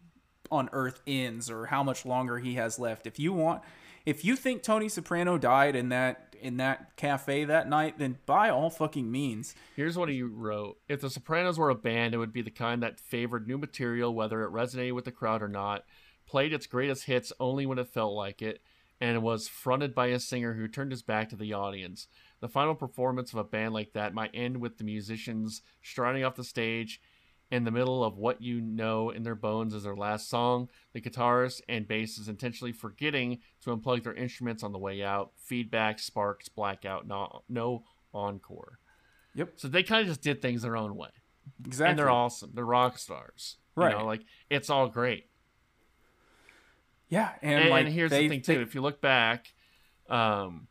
on 0.50 0.68
Earth 0.74 1.00
ends 1.06 1.48
or 1.52 1.68
how 1.68 1.84
much 1.84 2.08
longer 2.08 2.40
he 2.40 2.56
has 2.56 2.80
left. 2.80 3.06
If 3.06 3.20
you 3.20 3.34
want, 3.34 3.62
if 4.06 4.26
you 4.26 4.36
think 4.36 4.64
Tony 4.64 4.90
Soprano 4.90 5.38
died 5.38 5.76
in 5.76 5.90
that 5.90 6.36
in 6.42 6.58
that 6.58 6.96
cafe 6.96 7.44
that 7.46 7.70
night, 7.70 8.00
then 8.00 8.18
by 8.26 8.50
all 8.50 8.72
fucking 8.72 9.12
means, 9.12 9.54
Here's 9.76 9.98
what 9.98 10.10
he 10.10 10.24
wrote: 10.24 10.78
If 10.90 11.02
the 11.02 11.10
Sopranos 11.10 11.60
were 11.60 11.70
a 11.70 11.76
band, 11.76 12.14
it 12.14 12.18
would 12.18 12.34
be 12.34 12.42
the 12.42 12.50
kind 12.50 12.82
that 12.82 13.00
favored 13.00 13.48
new 13.48 13.58
material, 13.58 14.14
whether 14.14 14.44
it 14.44 14.52
resonated 14.52 14.96
with 14.96 15.06
the 15.06 15.12
crowd 15.12 15.44
or 15.44 15.48
not, 15.48 15.86
played 16.26 16.54
its 16.54 16.68
greatest 16.68 17.06
hits 17.06 17.32
only 17.40 17.66
when 17.66 17.78
it 17.78 17.90
felt 17.90 18.14
like 18.14 18.42
it, 18.42 18.62
and 19.00 19.22
was 19.22 19.48
fronted 19.48 19.94
by 19.94 20.08
a 20.08 20.20
singer 20.20 20.54
who 20.54 20.68
turned 20.68 20.92
his 20.92 21.04
back 21.04 21.30
to 21.30 21.36
the 21.36 21.54
audience. 21.54 22.08
The 22.40 22.50
final 22.50 22.76
performance 22.76 23.34
of 23.34 23.40
a 23.40 23.44
band 23.44 23.74
like 23.74 23.94
that 23.94 24.14
might 24.14 24.32
end 24.34 24.58
with 24.58 24.78
the 24.78 24.84
musicians 24.84 25.62
striding 25.84 26.24
off 26.24 26.36
the 26.36 26.44
stage 26.44 27.00
in 27.52 27.66
the 27.66 27.72
middle 27.72 28.04
of 28.04 28.18
what 28.18 28.42
you 28.42 28.62
know 28.62 29.10
in 29.10 29.24
their 29.24 29.36
bones 29.36 29.74
is 29.74 29.84
their 29.84 29.96
last 29.96 30.30
song, 30.30 30.70
the 30.94 31.02
guitarist 31.02 31.62
and 31.68 31.88
bassist 31.88 32.30
intentionally 32.30 32.72
forgetting 32.72 33.40
to 33.62 33.76
unplug 33.76 34.04
their 34.04 34.14
instruments 34.14 34.64
on 34.64 34.72
the 34.72 34.80
way 34.80 35.04
out, 35.04 35.32
feedback, 35.38 36.00
sparks, 36.00 36.48
blackout, 36.50 37.06
no, 37.08 37.44
no 37.50 37.84
encore. 38.14 38.80
Yep. 39.36 39.54
So 39.58 39.68
they 39.68 39.84
kind 39.84 40.02
of 40.02 40.08
just 40.08 40.22
did 40.22 40.42
things 40.42 40.62
their 40.62 40.78
own 40.78 40.96
way. 40.96 41.10
exactly. 41.66 41.90
And 41.92 42.00
they're 42.00 42.10
awesome. 42.10 42.52
They're 42.54 42.66
rock 42.66 42.98
stars. 42.98 43.58
Right. 43.76 43.92
You 43.94 44.00
know, 44.00 44.06
like 44.06 44.22
it's 44.50 44.70
all 44.70 44.88
great. 44.90 45.26
yeah, 47.10 47.32
and, 47.42 47.62
And, 47.62 47.70
like 47.70 47.86
and 47.86 47.94
here's 47.94 48.12
they- 48.12 48.24
the 48.24 48.30
thing 48.30 48.42
too. 48.42 48.56
they- 48.56 48.62
if 48.62 48.76
you 48.76 48.82
look 48.82 49.02
back, 49.02 49.54
um, 50.10 50.68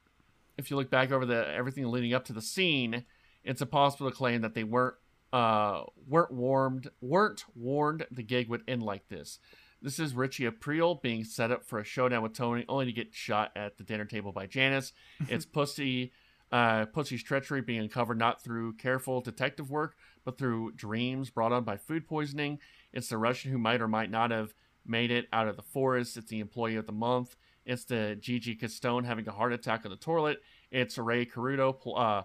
if 0.56 0.70
you 0.70 0.76
look 0.76 0.90
back 0.90 1.10
over 1.12 1.24
the 1.26 1.48
everything 1.48 1.86
leading 1.86 2.14
up 2.14 2.24
to 2.26 2.32
the 2.32 2.42
scene, 2.42 3.04
it's 3.44 3.62
impossible 3.62 4.10
to 4.10 4.16
claim 4.16 4.42
that 4.42 4.54
they 4.54 4.64
weren't 4.64 4.96
uh 5.32 5.84
weren't 6.08 6.32
warmed 6.32 6.90
weren't 7.00 7.44
warned 7.54 8.06
the 8.10 8.22
gig 8.22 8.48
would 8.48 8.62
end 8.66 8.82
like 8.82 9.08
this. 9.08 9.38
This 9.82 9.98
is 9.98 10.14
Richie 10.14 10.44
Aprile 10.44 11.00
being 11.00 11.24
set 11.24 11.50
up 11.50 11.64
for 11.64 11.78
a 11.78 11.84
showdown 11.84 12.22
with 12.22 12.34
Tony, 12.34 12.66
only 12.68 12.84
to 12.84 12.92
get 12.92 13.14
shot 13.14 13.50
at 13.56 13.78
the 13.78 13.84
dinner 13.84 14.04
table 14.04 14.30
by 14.30 14.46
Janice. 14.46 14.92
It's 15.28 15.46
Pussy, 15.46 16.12
uh, 16.52 16.84
Pussy's 16.86 17.22
treachery 17.22 17.62
being 17.62 17.80
uncovered 17.80 18.18
not 18.18 18.42
through 18.42 18.74
careful 18.74 19.22
detective 19.22 19.70
work, 19.70 19.96
but 20.24 20.36
through 20.36 20.72
dreams 20.72 21.30
brought 21.30 21.52
on 21.52 21.64
by 21.64 21.78
food 21.78 22.06
poisoning. 22.06 22.58
It's 22.92 23.08
the 23.08 23.16
Russian 23.16 23.52
who 23.52 23.58
might 23.58 23.80
or 23.80 23.88
might 23.88 24.10
not 24.10 24.30
have 24.32 24.54
made 24.86 25.10
it 25.10 25.28
out 25.32 25.48
of 25.48 25.56
the 25.56 25.62
forest. 25.62 26.16
It's 26.16 26.28
the 26.28 26.40
employee 26.40 26.76
of 26.76 26.86
the 26.86 26.92
month. 26.92 27.36
It's 27.64 27.84
the 27.84 28.18
Gigi 28.20 28.58
Cestone 28.58 29.04
having 29.04 29.28
a 29.28 29.32
heart 29.32 29.52
attack 29.52 29.84
on 29.84 29.90
the 29.90 29.96
toilet. 29.96 30.42
It's 30.70 30.98
Ray 30.98 31.24
Curto 31.24 31.76
uh, 31.96 32.22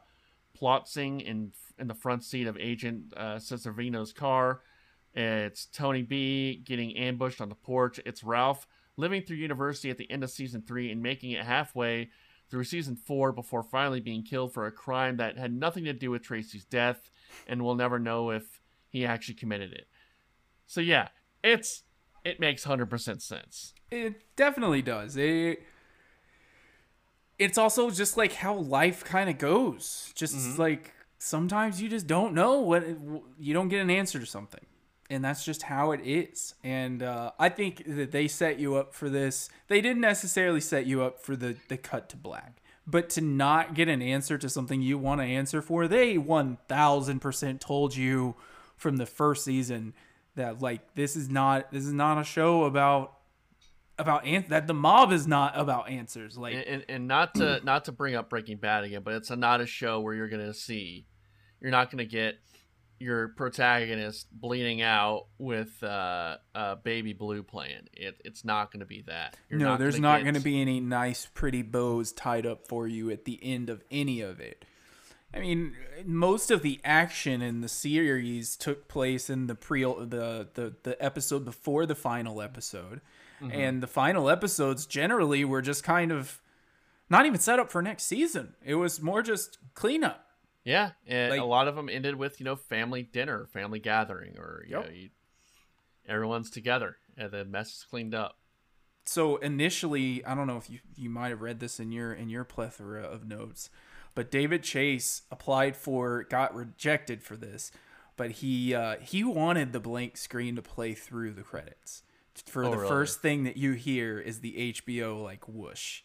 plotzing 0.57 1.21
in 1.21 1.51
in 1.77 1.87
the 1.87 1.93
front 1.93 2.23
seat 2.23 2.47
of 2.47 2.57
Agent 2.57 3.13
uh, 3.17 3.35
Sanseverino's 3.35 4.13
car. 4.13 4.61
It's 5.13 5.65
Tony 5.65 6.01
B 6.01 6.61
getting 6.65 6.95
ambushed 6.97 7.41
on 7.41 7.49
the 7.49 7.55
porch. 7.55 7.99
It's 8.05 8.23
Ralph 8.23 8.67
living 8.97 9.21
through 9.21 9.37
university 9.37 9.89
at 9.89 9.97
the 9.97 10.09
end 10.09 10.23
of 10.23 10.29
season 10.29 10.61
three 10.61 10.91
and 10.91 11.01
making 11.01 11.31
it 11.31 11.45
halfway 11.45 12.09
through 12.49 12.63
season 12.63 12.95
four 12.95 13.31
before 13.31 13.63
finally 13.63 13.99
being 13.99 14.23
killed 14.23 14.53
for 14.53 14.65
a 14.65 14.71
crime 14.71 15.17
that 15.17 15.37
had 15.37 15.53
nothing 15.53 15.85
to 15.85 15.93
do 15.93 16.11
with 16.11 16.21
Tracee's 16.21 16.65
death, 16.65 17.09
and 17.47 17.63
we'll 17.63 17.75
never 17.75 17.99
know 17.99 18.29
if 18.29 18.61
he 18.87 19.05
actually 19.05 19.35
committed 19.35 19.73
it. 19.73 19.87
So 20.65 20.81
yeah, 20.81 21.09
it's 21.43 21.83
it 22.23 22.39
makes 22.39 22.63
hundred 22.63 22.89
percent 22.89 23.21
sense. 23.21 23.73
It 23.91 24.35
definitely 24.35 24.81
does. 24.81 25.17
It 25.17 25.63
it's 27.37 27.57
also 27.57 27.89
just 27.89 28.17
like 28.17 28.33
how 28.33 28.55
life 28.55 29.03
kind 29.03 29.29
of 29.29 29.37
goes. 29.37 30.11
Just 30.15 30.35
Mm-hmm. 30.35 30.61
like 30.61 30.93
sometimes 31.17 31.81
you 31.81 31.89
just 31.89 32.07
don't 32.07 32.33
know 32.33 32.59
what 32.59 32.85
you 33.39 33.53
don't 33.53 33.69
get 33.69 33.81
an 33.81 33.89
answer 33.89 34.19
to 34.19 34.25
something. 34.25 34.65
And 35.09 35.23
that's 35.23 35.45
just 35.45 35.63
how 35.63 35.91
it 35.91 36.01
is. 36.03 36.55
And 36.63 37.03
uh, 37.03 37.31
I 37.37 37.49
think 37.49 37.83
that 37.85 38.11
they 38.11 38.27
set 38.27 38.57
you 38.57 38.75
up 38.75 38.93
for 38.93 39.07
this. 39.07 39.49
They 39.67 39.79
didn't 39.79 40.01
necessarily 40.01 40.61
set 40.61 40.87
you 40.87 41.03
up 41.03 41.19
for 41.19 41.35
the, 41.35 41.57
the 41.67 41.77
cut 41.77 42.09
to 42.09 42.17
black. 42.17 42.61
But 42.87 43.09
to 43.11 43.21
not 43.21 43.75
get 43.75 43.87
an 43.87 44.01
answer 44.01 44.37
to 44.39 44.49
something 44.49 44.81
you 44.81 44.97
want 44.97 45.21
to 45.21 45.25
answer 45.25 45.61
for, 45.61 45.87
they 45.87 46.15
1000% 46.17 47.59
told 47.59 47.95
you 47.95 48.35
from 48.77 48.97
the 48.97 49.05
first 49.05 49.43
season 49.45 49.93
that 50.35 50.61
like 50.61 50.95
this 50.95 51.15
is 51.15 51.29
not 51.29 51.71
this 51.71 51.85
is 51.85 51.93
not 51.93 52.19
a 52.19 52.23
show 52.23 52.65
about 52.65 53.14
about 53.97 54.25
an- 54.25 54.45
that 54.49 54.67
the 54.67 54.73
mob 54.73 55.11
is 55.11 55.25
not 55.27 55.53
about 55.57 55.89
answers 55.89 56.37
like 56.37 56.53
and, 56.53 56.65
and, 56.65 56.85
and 56.89 57.07
not 57.07 57.33
to 57.35 57.61
not 57.63 57.85
to 57.85 57.91
bring 57.91 58.15
up 58.15 58.29
Breaking 58.29 58.57
Bad 58.57 58.83
again, 58.83 59.01
but 59.03 59.13
it's 59.15 59.29
a, 59.29 59.35
not 59.35 59.61
a 59.61 59.65
show 59.65 59.99
where 60.01 60.13
you're 60.13 60.29
gonna 60.29 60.53
see, 60.53 61.05
you're 61.61 61.71
not 61.71 61.91
gonna 61.91 62.05
get 62.05 62.35
your 62.97 63.27
protagonist 63.29 64.27
bleeding 64.31 64.81
out 64.81 65.25
with 65.37 65.83
uh, 65.83 66.37
uh, 66.55 66.75
baby 66.75 67.11
blue 67.11 67.43
playing. 67.43 67.87
It, 67.93 68.15
it's 68.23 68.45
not 68.45 68.71
gonna 68.71 68.85
be 68.85 69.03
that. 69.07 69.35
You're 69.49 69.59
no 69.59 69.75
there's 69.77 69.95
gonna 69.95 70.07
not 70.07 70.17
get- 70.19 70.23
going 70.23 70.35
to 70.35 70.41
be 70.41 70.61
any 70.61 70.79
nice 70.79 71.27
pretty 71.33 71.61
bows 71.61 72.11
tied 72.13 72.45
up 72.45 72.67
for 72.69 72.87
you 72.87 73.11
at 73.11 73.25
the 73.25 73.37
end 73.43 73.69
of 73.69 73.83
any 73.91 74.21
of 74.21 74.39
it 74.39 74.63
i 75.35 75.39
mean 75.39 75.75
most 76.05 76.49
of 76.51 76.61
the 76.61 76.79
action 76.83 77.41
in 77.41 77.61
the 77.61 77.67
series 77.69 78.55
took 78.55 78.87
place 78.87 79.29
in 79.29 79.47
the 79.47 79.55
pre 79.55 79.83
the 79.83 80.47
the, 80.53 80.73
the 80.83 80.95
episode 81.03 81.43
before 81.45 81.85
the 81.85 81.95
final 81.95 82.41
episode 82.41 83.01
Mm-hmm. 83.41 83.51
and 83.51 83.83
the 83.83 83.87
final 83.87 84.29
episodes 84.29 84.85
generally 84.85 85.43
were 85.43 85.61
just 85.61 85.83
kind 85.83 86.13
of 86.13 86.41
not 87.09 87.25
even 87.25 87.37
set 87.37 87.59
up 87.59 87.69
for 87.69 87.81
next 87.81 88.03
season 88.05 88.53
it 88.63 88.75
was 88.75 89.01
more 89.01 89.21
just 89.21 89.57
cleanup 89.73 90.25
Yeah, 90.63 90.91
and 91.05 91.31
Like- 91.31 91.41
a 91.41 91.43
lot 91.43 91.67
of 91.67 91.75
them 91.75 91.89
ended 91.89 92.15
with 92.15 92.39
you 92.39 92.45
know 92.45 92.55
family 92.55 93.03
dinner, 93.03 93.45
family 93.47 93.79
gathering, 93.79 94.37
or 94.37 94.63
you 94.65 94.77
Yep. 94.77 94.85
know, 94.85 94.91
you, 94.91 95.09
everyone's 96.07 96.49
together 96.49 96.95
and 97.17 97.29
the 97.31 97.43
mess 97.43 97.69
is 97.79 97.83
cleaned 97.89 98.15
up. 98.15 98.37
so 99.05 99.35
initially 99.37 100.23
i 100.25 100.33
don't 100.33 100.47
know 100.47 100.57
if 100.57 100.69
you 100.69 100.79
you 100.95 101.09
might 101.09 101.29
have 101.29 101.41
read 101.41 101.59
this 101.59 101.77
in 101.79 101.91
your 101.91 102.13
in 102.13 102.29
your 102.29 102.43
plethora 102.45 103.03
of 103.03 103.27
notes 103.27 103.69
but 104.15 104.31
david 104.31 104.63
chase 104.63 105.21
applied 105.29 105.75
for 105.75 106.23
got 106.23 106.55
rejected 106.55 107.21
for 107.21 107.35
this 107.37 107.71
but 108.17 108.31
he 108.31 108.73
uh 108.73 108.95
he 109.01 109.23
wanted 109.23 109.71
the 109.73 109.79
blank 109.79 110.17
screen 110.17 110.55
to 110.55 110.61
play 110.61 110.93
through 110.93 111.31
the 111.33 111.43
credits 111.43 112.01
for 112.47 112.63
Oh, 112.65 112.71
the 112.71 112.77
really? 112.77 112.89
first 112.89 113.21
thing 113.21 113.43
that 113.43 113.55
you 113.57 113.73
hear 113.73 114.19
is 114.19 114.39
the 114.39 114.73
hbo 114.73 115.21
like 115.23 115.47
whoosh 115.47 116.01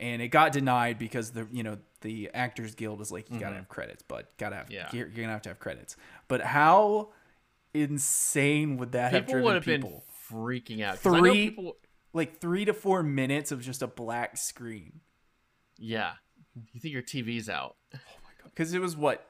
and 0.00 0.22
it 0.22 0.28
got 0.28 0.52
denied 0.52 0.98
because 0.98 1.32
the 1.32 1.46
you 1.52 1.62
know 1.62 1.78
the 2.00 2.30
actors 2.32 2.74
guild 2.76 3.00
is 3.00 3.10
like 3.12 3.30
you 3.30 3.38
gotta 3.40 3.56
have 3.56 3.68
credits 3.68 4.02
but 4.06 4.36
gotta 4.38 4.56
have 4.56 4.66
Mm-hmm. 4.66 4.74
Yeah. 4.74 4.88
you're, 4.92 5.08
you're 5.08 5.16
gonna 5.24 5.32
have 5.32 5.42
to 5.42 5.48
have 5.50 5.58
credits 5.58 5.96
but 6.28 6.40
how 6.40 7.10
insane 7.74 8.76
would 8.78 8.92
that 8.92 9.12
have 9.12 9.22
People 9.26 9.32
driven 9.34 9.44
would 9.46 9.54
have 9.56 9.64
people 9.64 10.04
been 10.30 10.38
freaking 10.38 10.82
out. 10.82 11.00
'cause 11.02 11.12
I 11.14 11.16
know 11.16 11.22
Three- 11.32 11.50
people, 11.50 11.76
like 12.12 12.40
three 12.40 12.64
to 12.64 12.72
four 12.74 13.02
minutes 13.02 13.52
of 13.52 13.62
just 13.62 13.82
a 13.82 13.86
black 13.86 14.36
screen 14.36 15.00
yeah. 15.80 16.14
You 16.72 16.80
think 16.80 16.92
your 16.94 17.02
TV's 17.02 17.48
out? 17.48 17.76
because 18.44 18.72
it 18.74 18.80
was 18.80 18.96
what 18.96 19.24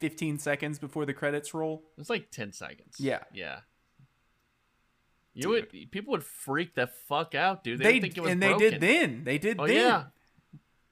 15 0.00 0.38
seconds 0.38 0.78
before 0.78 1.06
the 1.06 1.14
credits 1.14 1.54
roll 1.54 1.84
It's 1.98 2.10
like 2.10 2.30
ten 2.30 2.52
seconds. 2.52 2.96
Yeah. 2.98 3.20
yeah. 3.32 3.60
You 5.34 5.48
would 5.48 5.70
people 5.90 6.10
would 6.12 6.24
freak 6.24 6.74
the 6.74 6.88
fuck 7.08 7.34
out, 7.34 7.64
dude. 7.64 7.78
They, 7.78 7.94
they 7.94 8.00
think 8.00 8.16
it 8.18 8.20
was 8.20 8.32
and 8.32 8.40
broken. 8.40 8.58
they 8.58 8.70
did 8.70 8.80
then 8.80 9.24
they 9.24 9.38
did 9.38 9.56
Oh 9.58 9.66
then 9.66 9.76
yeah. 9.76 10.04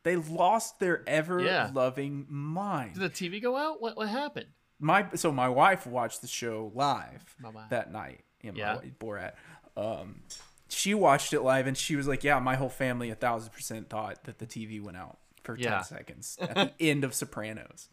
they 0.02 0.16
lost 0.16 0.80
their 0.80 1.06
ever 1.06 1.42
Yeah. 1.42 1.70
loving 1.74 2.26
mind 2.28 2.94
Did 2.94 3.02
the 3.02 3.10
TV 3.10 3.42
go 3.42 3.56
out? 3.56 3.82
What 3.82 3.96
what 3.96 4.08
happened? 4.08 4.46
my 4.78 5.06
so 5.14 5.30
my 5.30 5.48
wife 5.48 5.86
watched 5.86 6.22
the 6.22 6.26
show 6.26 6.72
live 6.74 7.22
My 7.38 7.50
that 7.68 7.92
night 7.92 8.20
in 8.40 8.56
Yeah. 8.56 8.76
my 8.76 8.90
Borat. 8.98 9.32
Um, 9.76 10.22
she 10.70 10.94
watched 10.94 11.34
it 11.34 11.42
live 11.42 11.66
and 11.66 11.76
she 11.76 11.96
was 11.96 12.08
like, 12.08 12.24
"Yeah, 12.24 12.38
my 12.38 12.54
whole 12.56 12.68
family 12.70 13.10
a 13.10 13.14
thousand 13.14 13.52
percent 13.52 13.90
thought 13.90 14.24
that 14.24 14.38
the 14.38 14.46
TV 14.46 14.80
went 14.82 14.96
out 14.96 15.18
for 15.42 15.56
Yeah. 15.56 15.76
ten 15.76 15.84
seconds 15.84 16.36
at 16.40 16.54
the 16.54 16.72
end 16.90 17.04
of 17.04 17.14
Sopranos." 17.14 17.88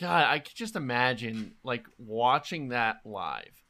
God, 0.00 0.24
I 0.26 0.38
could 0.38 0.54
just 0.54 0.74
imagine 0.76 1.54
like 1.62 1.86
watching 1.98 2.68
that 2.68 2.96
live. 3.04 3.62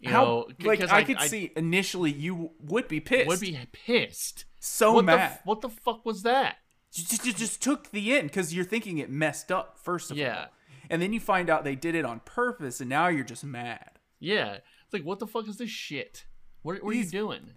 You 0.00 0.10
How 0.10 0.24
know, 0.24 0.48
like 0.62 0.80
'cause 0.80 0.90
I, 0.90 1.02
could 1.02 1.20
see 1.22 1.50
initially 1.56 2.12
you 2.12 2.52
would 2.60 2.86
be 2.88 3.00
pissed, 3.00 3.26
would 3.26 3.40
be 3.40 3.58
pissed. 3.72 4.44
so 4.60 4.92
what 4.92 5.00
the 5.00 5.06
mad. 5.16 5.32
f- 5.32 5.40
what 5.44 5.60
the 5.60 5.68
fuck 5.68 6.06
was 6.06 6.22
that? 6.22 6.56
just, 6.92 7.22
just, 7.24 7.36
just 7.36 7.62
took 7.62 7.90
the 7.90 8.16
end 8.16 8.28
because 8.28 8.54
you're 8.54 8.64
thinking 8.64 8.98
it 8.98 9.10
messed 9.10 9.50
up 9.52 9.76
first 9.78 10.10
of 10.10 10.16
Yeah. 10.16 10.38
all, 10.42 10.46
and 10.88 11.02
then 11.02 11.12
you 11.12 11.20
find 11.20 11.50
out 11.50 11.64
they 11.64 11.74
did 11.74 11.94
it 11.96 12.04
on 12.04 12.20
purpose, 12.20 12.80
and 12.80 12.88
now 12.88 13.08
you're 13.08 13.24
just 13.24 13.44
mad. 13.44 13.98
Yeah, 14.20 14.54
it's 14.84 14.92
like 14.92 15.02
what 15.02 15.18
the 15.18 15.26
fuck 15.26 15.48
is 15.48 15.56
this 15.58 15.68
shit? 15.70 16.24
What, 16.62 16.82
what 16.82 16.94
are 16.94 16.96
you 16.96 17.04
doing? 17.04 17.50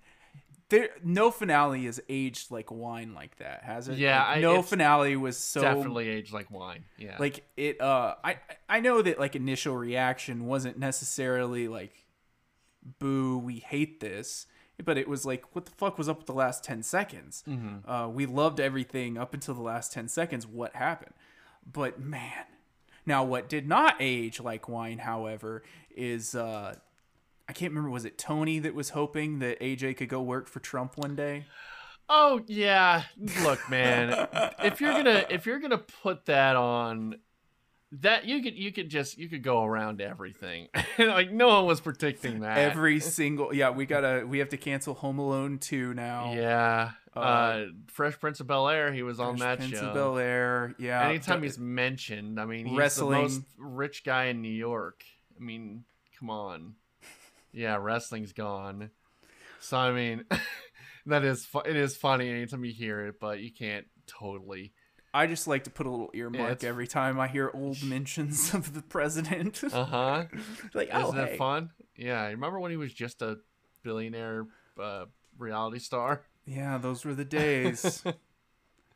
There 0.71 0.89
no 1.03 1.29
finale 1.29 1.85
has 1.85 2.01
aged 2.09 2.49
like 2.49 2.71
wine 2.71 3.13
like 3.13 3.35
that, 3.37 3.63
has 3.63 3.87
it? 3.87 3.97
Yeah, 3.97 4.25
Like, 4.27 4.41
no 4.41 4.59
it's 4.59 4.69
finale 4.69 5.15
was 5.15 5.37
so 5.37 5.61
Definitely 5.61 6.09
aged 6.09 6.33
like 6.33 6.49
wine. 6.49 6.85
Yeah. 6.97 7.17
like 7.19 7.43
it. 7.55 7.79
Uh, 7.79 8.15
I 8.23 8.37
I 8.67 8.79
know 8.79 9.01
that 9.01 9.19
like 9.19 9.35
initial 9.35 9.75
reaction 9.77 10.45
wasn't 10.47 10.79
necessarily 10.79 11.67
like, 11.67 12.05
"Boo, 12.99 13.37
we 13.37 13.59
hate 13.59 13.99
this," 13.99 14.47
but 14.83 14.97
it 14.97 15.07
was 15.07 15.25
like, 15.25 15.45
"What 15.53 15.65
the 15.65 15.71
fuck 15.71 15.97
was 15.97 16.09
up 16.09 16.17
with 16.17 16.27
the 16.27 16.33
last 16.33 16.63
ten 16.63 16.81
seconds?" 16.83 17.43
Mm-hmm. 17.47 17.89
Uh, 17.89 18.07
we 18.07 18.25
loved 18.25 18.59
everything 18.59 19.17
up 19.17 19.33
until 19.33 19.53
the 19.53 19.61
last 19.61 19.91
ten 19.93 20.07
seconds. 20.07 20.47
What 20.47 20.75
happened? 20.75 21.13
But 21.71 21.99
man, 21.99 22.45
now 23.05 23.23
what 23.23 23.49
did 23.49 23.67
not 23.67 23.97
age 23.99 24.39
like 24.39 24.67
wine, 24.67 24.99
however, 24.99 25.63
is 25.95 26.33
uh, 26.33 26.75
I 27.51 27.53
can't 27.53 27.71
remember. 27.73 27.89
Was 27.89 28.05
it 28.05 28.17
Tony 28.17 28.59
that 28.59 28.73
was 28.73 28.91
hoping 28.91 29.39
that 29.39 29.59
AJ 29.59 29.97
could 29.97 30.07
go 30.07 30.21
work 30.21 30.47
for 30.47 30.61
Trump 30.61 30.97
one 30.97 31.17
day? 31.17 31.43
Oh 32.07 32.41
yeah, 32.47 33.03
look, 33.43 33.69
man. 33.69 34.27
if 34.63 34.79
you're 34.79 34.93
gonna 34.93 35.25
if 35.29 35.45
you're 35.45 35.59
gonna 35.59 35.77
put 35.77 36.27
that 36.27 36.55
on, 36.55 37.15
that 37.91 38.23
you 38.23 38.41
could 38.41 38.55
you 38.57 38.71
could 38.71 38.87
just 38.87 39.17
you 39.17 39.27
could 39.27 39.43
go 39.43 39.65
around 39.65 39.99
everything. 39.99 40.69
like 40.97 41.29
no 41.29 41.49
one 41.49 41.65
was 41.65 41.81
predicting 41.81 42.39
that. 42.39 42.57
Every 42.57 43.01
single 43.01 43.53
yeah, 43.53 43.69
we 43.71 43.85
gotta 43.85 44.25
we 44.25 44.39
have 44.39 44.47
to 44.49 44.57
cancel 44.57 44.93
Home 44.93 45.19
Alone 45.19 45.57
two 45.57 45.93
now. 45.93 46.31
yeah. 46.33 46.91
Uh, 47.13 47.19
Uh, 47.19 47.65
Fresh 47.87 48.17
Prince 48.21 48.39
of 48.39 48.47
Bel 48.47 48.69
Air. 48.69 48.93
He 48.93 49.03
was 49.03 49.19
on 49.19 49.35
Fresh 49.35 49.49
that 49.49 49.57
Prince 49.57 49.77
show. 49.77 49.87
of 49.89 49.93
Bel 49.93 50.17
Air. 50.17 50.73
Yeah. 50.79 51.05
Anytime 51.05 51.43
he's 51.43 51.59
mentioned, 51.59 52.39
I 52.39 52.45
mean, 52.45 52.67
he's 52.67 52.77
Wrestling. 52.77 53.11
the 53.11 53.21
most 53.23 53.41
rich 53.57 54.05
guy 54.05 54.27
in 54.27 54.41
New 54.41 54.47
York. 54.47 55.03
I 55.37 55.43
mean, 55.43 55.83
come 56.17 56.29
on. 56.29 56.75
Yeah, 57.53 57.77
wrestling's 57.77 58.33
gone. 58.33 58.91
So 59.59 59.77
I 59.77 59.91
mean, 59.91 60.25
that 61.05 61.23
is 61.23 61.45
fu- 61.45 61.59
it 61.59 61.75
is 61.75 61.95
funny 61.97 62.29
anytime 62.29 62.63
you 62.65 62.71
hear 62.73 63.05
it, 63.07 63.19
but 63.19 63.39
you 63.39 63.51
can't 63.51 63.85
totally. 64.07 64.73
I 65.13 65.27
just 65.27 65.45
like 65.45 65.65
to 65.65 65.69
put 65.69 65.87
a 65.87 65.89
little 65.89 66.09
earmark 66.13 66.51
it's- 66.51 66.63
every 66.63 66.87
time 66.87 67.19
I 67.19 67.27
hear 67.27 67.51
old 67.53 67.83
mentions 67.83 68.53
of 68.53 68.73
the 68.73 68.81
president. 68.81 69.61
Uh 69.73 69.83
huh. 69.85 70.23
like, 70.73 70.89
oh, 70.93 71.09
Isn't 71.09 71.27
hey. 71.27 71.33
it 71.33 71.37
fun? 71.37 71.71
Yeah, 71.97 72.25
remember 72.27 72.59
when 72.59 72.71
he 72.71 72.77
was 72.77 72.93
just 72.93 73.21
a 73.21 73.39
billionaire 73.83 74.45
uh, 74.81 75.05
reality 75.37 75.79
star? 75.79 76.23
Yeah, 76.45 76.77
those 76.77 77.03
were 77.05 77.13
the 77.13 77.25
days. 77.25 78.03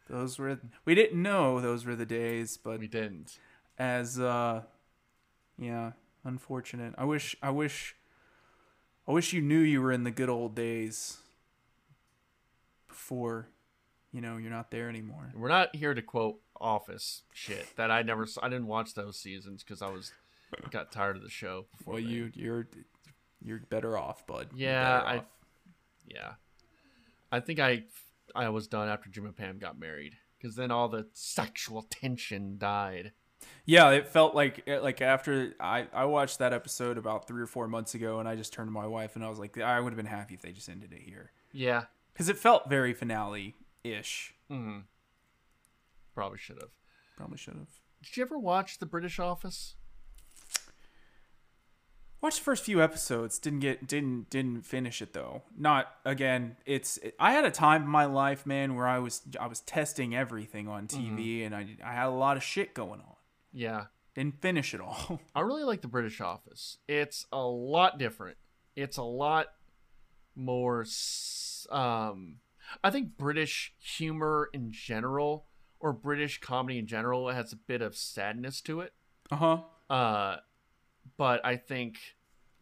those 0.09 0.39
were 0.39 0.59
we 0.85 0.95
didn't 0.95 1.21
know 1.21 1.59
those 1.61 1.85
were 1.85 1.95
the 1.95 2.05
days, 2.05 2.57
but 2.57 2.79
We 2.79 2.87
didn't. 2.87 3.37
as 3.77 4.19
uh 4.19 4.63
yeah, 5.59 5.91
unfortunate. 6.23 6.93
I 6.97 7.05
wish 7.05 7.35
I 7.41 7.49
wish 7.51 7.95
I 9.07 9.11
wish 9.11 9.33
you 9.33 9.41
knew 9.41 9.59
you 9.59 9.81
were 9.81 9.91
in 9.91 10.03
the 10.03 10.11
good 10.11 10.29
old 10.29 10.55
days 10.55 11.17
before 12.87 13.49
you 14.15 14.21
know, 14.21 14.37
you're 14.37 14.49
not 14.49 14.71
there 14.71 14.87
anymore. 14.87 15.33
We're 15.35 15.49
not 15.49 15.75
here 15.75 15.93
to 15.93 16.01
quote 16.01 16.39
Office 16.61 17.23
shit 17.33 17.67
that 17.75 17.91
I 17.91 18.01
never. 18.01 18.25
I 18.41 18.47
didn't 18.47 18.67
watch 18.67 18.93
those 18.93 19.19
seasons 19.19 19.61
because 19.61 19.81
I 19.81 19.89
was 19.89 20.13
got 20.71 20.89
tired 20.89 21.17
of 21.17 21.21
the 21.21 21.29
show. 21.29 21.65
Well, 21.85 21.97
then. 21.97 22.07
you 22.07 22.31
you're 22.33 22.67
you're 23.43 23.59
better 23.69 23.97
off, 23.97 24.25
bud. 24.25 24.51
Yeah, 24.55 25.01
I- 25.05 25.17
off. 25.17 25.25
Yeah. 26.07 26.33
I 27.29 27.41
think 27.41 27.59
I 27.59 27.83
I 28.33 28.47
was 28.47 28.67
done 28.67 28.87
after 28.87 29.09
Jim 29.09 29.25
and 29.25 29.35
Pam 29.35 29.57
got 29.59 29.77
married 29.77 30.13
because 30.37 30.55
then 30.55 30.71
all 30.71 30.87
the 30.87 31.07
sexual 31.11 31.81
tension 31.81 32.57
died. 32.57 33.11
Yeah, 33.65 33.89
it 33.91 34.07
felt 34.07 34.35
like 34.35 34.67
like 34.67 35.01
after 35.01 35.53
I 35.59 35.87
I 35.93 36.05
watched 36.05 36.39
that 36.39 36.53
episode 36.53 36.97
about 36.97 37.27
3 37.27 37.41
or 37.41 37.47
4 37.47 37.67
months 37.67 37.95
ago 37.95 38.19
and 38.19 38.27
I 38.27 38.35
just 38.35 38.53
turned 38.53 38.67
to 38.67 38.71
my 38.71 38.85
wife 38.87 39.15
and 39.15 39.25
I 39.25 39.29
was 39.29 39.39
like 39.39 39.57
I 39.57 39.79
would 39.79 39.91
have 39.91 39.97
been 39.97 40.05
happy 40.05 40.33
if 40.35 40.41
they 40.41 40.51
just 40.51 40.69
ended 40.69 40.93
it 40.93 41.01
here 41.01 41.31
Yeah. 41.51 41.85
cuz 42.13 42.29
it 42.29 42.37
felt 42.37 42.69
very 42.69 42.93
finale-ish. 42.93 44.33
hmm 44.49 44.79
Probably 46.13 46.37
should 46.37 46.59
have. 46.61 46.71
Probably 47.17 47.37
should 47.37 47.55
have. 47.55 47.79
Did 48.03 48.15
you 48.17 48.23
ever 48.23 48.37
watch 48.37 48.77
The 48.79 48.85
British 48.85 49.19
Office? 49.19 49.75
Watched 52.21 52.37
the 52.39 52.43
first 52.43 52.63
few 52.63 52.81
episodes, 52.81 53.37
didn't 53.37 53.59
get 53.59 53.85
didn't 53.87 54.29
didn't 54.31 54.61
finish 54.65 55.01
it 55.01 55.13
though. 55.13 55.43
Not 55.57 55.87
again, 56.05 56.57
it's 56.65 56.97
I 57.19 57.33
had 57.33 57.45
a 57.45 57.51
time 57.51 57.83
in 57.83 57.87
my 57.87 58.05
life, 58.05 58.45
man, 58.45 58.75
where 58.75 58.87
I 58.87 58.97
was 58.99 59.21
I 59.39 59.45
was 59.47 59.59
testing 59.61 60.15
everything 60.15 60.67
on 60.67 60.87
TV 60.87 61.45
and 61.45 61.55
I 61.55 61.75
I 61.83 61.93
had 61.93 62.07
a 62.07 62.09
lot 62.09 62.35
of 62.37 62.43
shit 62.43 62.73
going 62.73 62.99
on. 63.01 63.14
Yeah. 63.55 63.85
Didn't 64.13 64.41
finish 64.41 64.73
it 64.73 64.81
all. 64.81 65.19
I 65.35 65.41
really 65.41 65.63
like 65.63 65.81
The 65.81 65.87
British 65.87 66.21
Office. 66.21 66.77
It's 66.87 67.25
a 67.31 67.41
lot 67.41 67.97
different. 67.97 68.37
It's 68.75 68.97
a 68.97 69.03
lot 69.03 69.47
more. 70.35 70.85
Um, 71.69 72.37
I 72.83 72.91
think 72.91 73.17
British 73.17 73.73
humor 73.79 74.49
in 74.53 74.71
general, 74.71 75.45
or 75.79 75.93
British 75.93 76.39
comedy 76.39 76.77
in 76.77 76.87
general, 76.87 77.29
has 77.29 77.53
a 77.53 77.57
bit 77.57 77.81
of 77.81 77.95
sadness 77.95 78.61
to 78.61 78.81
it. 78.81 78.93
uh-huh. 79.31 79.59
Uh, 79.89 80.37
but 81.17 81.45
I 81.45 81.57
think, 81.57 81.97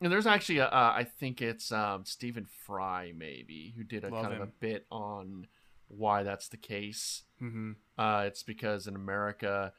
and 0.01 0.12
there's 0.12 0.27
actually 0.27 0.58
a, 0.58 0.65
uh, 0.65 0.93
I 0.95 1.06
think 1.06 1.41
it's 1.41 1.71
um, 1.71 2.03
Stephen 2.06 2.45
Fry 2.45 3.13
maybe 3.15 3.73
who 3.77 3.84
did 3.84 4.03
a 4.03 4.10
Love 4.10 4.23
kind 4.23 4.36
of 4.36 4.41
a 4.41 4.51
bit 4.60 4.86
on 4.91 5.47
why 5.88 6.23
that's 6.23 6.49
the 6.49 6.58
case. 6.58 7.23
Mhm. 7.41 7.75
Uh, 7.97 8.25
it's 8.27 8.43
because 8.43 8.88
in 8.88 8.95
America, 8.95 9.71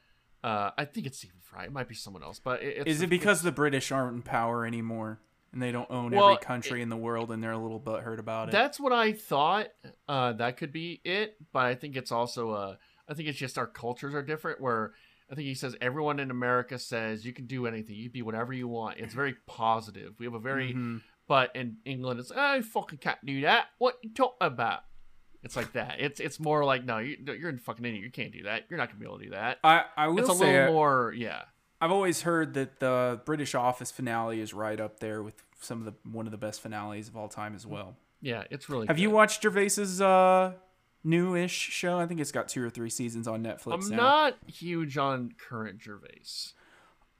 uh, 0.45 0.71
I 0.77 0.85
think 0.85 1.07
it's 1.07 1.17
Stephen 1.17 1.39
Fry. 1.41 1.65
It 1.65 1.71
might 1.71 1.87
be 1.87 1.95
someone 1.95 2.21
else, 2.23 2.39
but 2.39 2.61
it, 2.61 2.77
it's 2.77 2.87
Is 2.87 3.01
it 3.01 3.09
because 3.09 3.41
the 3.41 3.51
British 3.51 3.91
aren't 3.91 4.15
in 4.15 4.21
power 4.21 4.65
anymore 4.65 5.19
and 5.51 5.61
they 5.61 5.71
don't 5.71 5.89
own 5.89 6.11
Well, 6.11 6.29
every 6.29 6.37
country 6.43 6.81
in 6.81 6.89
the 6.89 6.97
world 6.97 7.31
and 7.31 7.43
they're 7.43 7.51
a 7.51 7.57
little 7.57 7.79
butthurt 7.79 8.19
about 8.19 8.49
it? 8.49 8.51
That's 8.51 8.79
what 8.79 8.93
I 8.93 9.13
thought. 9.13 9.67
Uh, 10.07 10.33
that 10.33 10.57
could 10.57 10.71
be 10.71 11.01
it, 11.03 11.37
but 11.51 11.65
I 11.65 11.73
think 11.75 11.95
it's 11.95 12.11
also 12.11 12.51
uh, 12.51 12.75
I 13.09 13.13
think 13.15 13.27
it's 13.27 13.39
just 13.39 13.57
our 13.57 13.65
cultures 13.67 14.13
are 14.13 14.21
different. 14.21 14.61
Where 14.61 14.93
I 15.31 15.35
think 15.35 15.47
he 15.47 15.55
says 15.55 15.75
everyone 15.81 16.19
in 16.19 16.29
America 16.29 16.77
says 16.77 17.25
you 17.25 17.33
can 17.33 17.47
do 17.47 17.65
anything, 17.65 17.95
you 17.95 18.09
be 18.11 18.21
whatever 18.21 18.53
you 18.53 18.67
want. 18.67 18.99
It's 18.99 19.15
very 19.15 19.35
positive. 19.47 20.13
We 20.19 20.25
have 20.27 20.35
a 20.35 20.39
very, 20.39 20.73
Mhm. 20.73 21.01
but 21.27 21.55
in 21.55 21.77
England 21.85 22.19
it's 22.19 22.29
like, 22.29 22.37
I 22.39 22.61
fucking 22.61 22.99
can't 22.99 23.25
do 23.25 23.41
that. 23.41 23.67
What 23.79 23.97
you 24.03 24.13
talking 24.13 24.37
about? 24.41 24.81
It's 25.45 25.55
like 25.55 25.71
that. 25.73 25.97
It's 25.99 26.19
it's 26.19 26.39
more 26.39 26.65
like 26.65 26.83
no, 26.83 26.97
you, 26.97 27.17
you're 27.39 27.51
a 27.51 27.57
fucking 27.57 27.85
idiot. 27.85 28.03
You 28.03 28.11
can't 28.11 28.31
do 28.33 28.43
that. 28.43 28.63
You're 28.69 28.77
not 28.77 28.89
gonna 28.89 28.99
be 28.99 29.05
able 29.05 29.19
to 29.19 29.23
do 29.25 29.29
that. 29.31 29.59
I 29.63 29.83
I 29.95 30.07
will 30.07 30.19
It's 30.19 30.29
a 30.29 30.33
say 30.35 30.45
little 30.53 30.69
I- 30.69 30.71
more, 30.73 31.13
yeah. 31.15 31.43
I've 31.79 31.91
always 31.91 32.21
heard 32.23 32.53
that 32.55 32.79
the 32.79 33.21
British 33.25 33.53
Office 33.53 33.91
finale 33.91 34.39
is 34.41 34.53
right 34.53 34.79
up 34.79 34.99
there 34.99 35.21
with 35.21 35.35
some 35.61 35.79
of 35.79 35.85
the 35.85 36.09
one 36.09 36.25
of 36.25 36.31
the 36.31 36.37
best 36.37 36.61
finales 36.61 37.07
of 37.07 37.15
all 37.15 37.27
time 37.29 37.53
as 37.55 37.65
well. 37.67 37.95
Yeah, 38.21 38.43
it's 38.49 38.69
really. 38.69 38.87
Have 38.87 38.97
you 38.97 39.09
watched 39.11 39.43
Gervais's 39.43 40.01
uh 40.01 40.53
newish 41.03 41.51
show? 41.53 41.99
I 41.99 42.07
think 42.07 42.19
it's 42.19 42.31
got 42.31 42.47
two 42.49 42.63
or 42.63 42.69
three 42.69 42.89
seasons 42.89 43.27
on 43.27 43.43
Netflix 43.43 43.83
I'm 43.85 43.89
now. 43.91 43.97
not 43.97 44.37
huge 44.47 44.97
on 44.97 45.33
current 45.37 45.81
Gervais. 45.81 46.53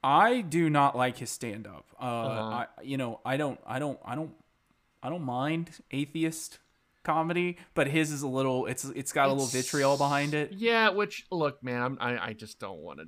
I 0.03 0.41
do 0.41 0.69
not 0.69 0.95
like 0.95 1.17
his 1.17 1.29
stand 1.29 1.67
up. 1.67 1.85
Uh, 1.99 2.03
Uh-huh. 2.05 2.41
I 2.49 2.67
you 2.83 2.97
know, 2.97 3.19
I 3.25 3.37
don't 3.37 3.59
I 3.67 3.77
don't 3.77 3.99
I 4.05 4.15
don't 4.15 4.33
I 5.03 5.09
don't 5.09 5.23
mind 5.23 5.69
atheist 5.91 6.59
comedy, 7.05 7.57
but 7.73 7.87
his 7.87 8.11
is 8.11 8.21
a 8.23 8.27
little 8.27 8.65
it's 8.65 8.83
it's 8.83 9.13
got 9.13 9.27
a 9.29 9.31
little 9.31 9.45
vitriol 9.47 9.95
behind 9.97 10.33
it. 10.33 10.51
Yeah, 10.51 10.89
which 10.89 11.25
look, 11.31 11.63
man, 11.63 11.81
I'm, 11.81 11.97
I 12.01 12.27
I 12.29 12.33
just 12.33 12.59
don't 12.59 12.79
want 12.79 12.99
to 12.99 13.05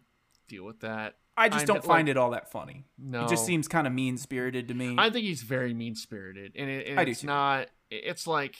deal 0.48 0.64
with 0.64 0.80
that. 0.82 1.16
I 1.36 1.50
just 1.50 1.62
I'm 1.62 1.68
don't 1.68 1.84
find 1.84 2.08
like- 2.08 2.12
it 2.12 2.18
all 2.18 2.32
that 2.32 2.50
funny. 2.52 2.86
No, 2.98 3.26
It 3.26 3.30
just 3.30 3.46
seems 3.46 3.68
kind 3.68 3.86
of 3.86 3.94
mean 3.94 4.18
spirited 4.18 4.70
to 4.70 4.74
me. 4.74 4.96
I 4.98 5.10
think 5.10 5.26
he's 5.26 5.44
very 5.44 5.74
mean 5.74 5.94
spirited, 5.96 6.54
and, 6.56 6.70
it, 6.70 6.88
and 6.88 7.08
it's 7.10 7.24
not. 7.24 7.68
It's 7.92 8.26
like, 8.26 8.56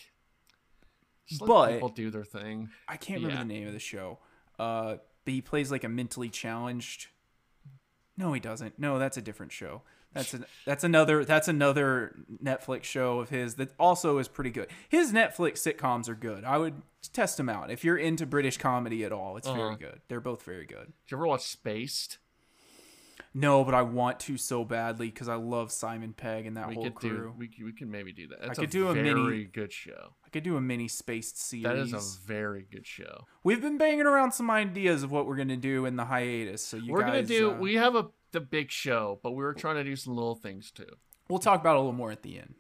But- 1.40 1.74
people 1.74 1.90
do 1.90 2.10
their 2.10 2.24
thing. 2.24 2.70
I 2.88 2.98
can't 2.98 3.22
remember 3.22 3.36
Yeah. 3.42 3.44
the 3.44 3.54
name 3.54 3.68
of 3.68 3.74
the 3.74 3.80
show. 3.80 4.20
Uh, 4.60 4.98
but 5.26 5.34
he 5.34 5.42
plays 5.42 5.72
like 5.72 5.84
a 5.84 5.90
mentally 5.90 6.30
challenged. 6.30 7.08
No, 8.16 8.34
he 8.34 8.40
doesn't. 8.40 8.80
No, 8.80 8.98
that's 8.98 9.18
a 9.18 9.22
different 9.22 9.52
show. 9.52 9.82
That's 10.14 10.34
an 10.34 10.46
that's 10.66 10.84
another 10.84 11.24
that's 11.26 11.48
another 11.48 12.16
Netflix 12.44 12.86
show 12.86 13.20
of 13.20 13.30
his 13.30 13.56
that 13.56 13.74
also 13.80 14.18
is 14.18 14.28
pretty 14.28 14.50
good. 14.50 14.68
His 14.90 15.12
Netflix 15.12 15.60
sitcoms 15.62 16.10
are 16.10 16.16
good. 16.16 16.44
I 16.44 16.58
would 16.58 16.82
test 17.14 17.38
them 17.38 17.50
out 17.50 17.70
if 17.70 17.84
you're 17.84 17.98
into 17.98 18.26
British 18.26 18.58
comedy 18.58 19.04
at 19.06 19.12
all. 19.12 19.38
It's 19.38 19.48
Uh-huh. 19.48 19.58
very 19.58 19.76
good. 19.76 20.02
They're 20.08 20.20
both 20.22 20.42
very 20.44 20.66
good. 20.66 20.88
Did 21.06 21.12
you 21.12 21.18
ever 21.18 21.28
watch 21.28 21.44
Spaced? 21.46 22.18
No, 23.34 23.64
but 23.64 23.76
I 23.76 23.84
want 23.84 24.20
to 24.22 24.38
so 24.38 24.64
badly 24.66 25.10
because 25.12 25.28
I 25.28 25.36
love 25.36 25.72
Simon 25.72 26.14
Pegg 26.14 26.48
and 26.48 26.58
that 26.58 26.70
We 26.70 26.76
whole 26.76 26.86
could 26.86 26.96
crew. 26.96 27.10
do. 27.10 27.34
We 27.38 27.48
could- 27.48 27.66
we 27.66 27.74
can 27.74 27.92
maybe 27.92 28.12
do 28.12 28.28
that. 28.30 28.42
That's 28.42 28.58
could 28.58 28.70
a 28.70 28.72
do 28.72 28.88
a 28.88 28.94
very 28.94 29.14
mini- 29.14 29.44
good 29.46 29.72
show. 29.72 30.16
I 30.26 30.30
could 30.30 30.44
do 30.44 30.56
a 30.58 30.62
mini 30.62 30.88
spaced 30.88 31.38
series. 31.40 31.64
That 31.64 31.78
is 31.78 31.94
a 31.94 32.20
very 32.28 32.64
good 32.72 32.88
show. 32.88 33.26
We've 33.44 33.62
been 33.62 33.78
banging 33.78 34.08
around 34.08 34.32
some 34.32 34.50
ideas 34.50 35.04
of 35.04 35.12
what 35.12 35.28
we're 35.28 35.36
gonna 35.36 35.56
do 35.58 35.86
in 35.86 35.98
the 35.98 36.06
hiatus. 36.06 36.64
So 36.66 36.78
you 36.78 36.92
We're 36.94 37.02
guys, 37.02 37.28
gonna 37.28 37.40
do. 37.40 37.52
uh, 37.52 37.58
we 37.58 37.76
have 37.76 37.96
a 37.96 38.10
the 38.32 38.40
big 38.42 38.72
show, 38.72 39.20
but 39.24 39.32
we 39.32 39.44
were 39.44 39.54
trying 39.54 39.76
to 39.76 39.84
do 39.84 39.96
some 39.96 40.16
little 40.16 40.36
things 40.36 40.72
too. 40.72 40.90
We'll 41.30 41.40
talk 41.40 41.60
about 41.62 41.76
a 41.76 41.80
little 41.80 41.94
more 41.94 42.12
at 42.12 42.24
the 42.24 42.38
end. 42.40 42.56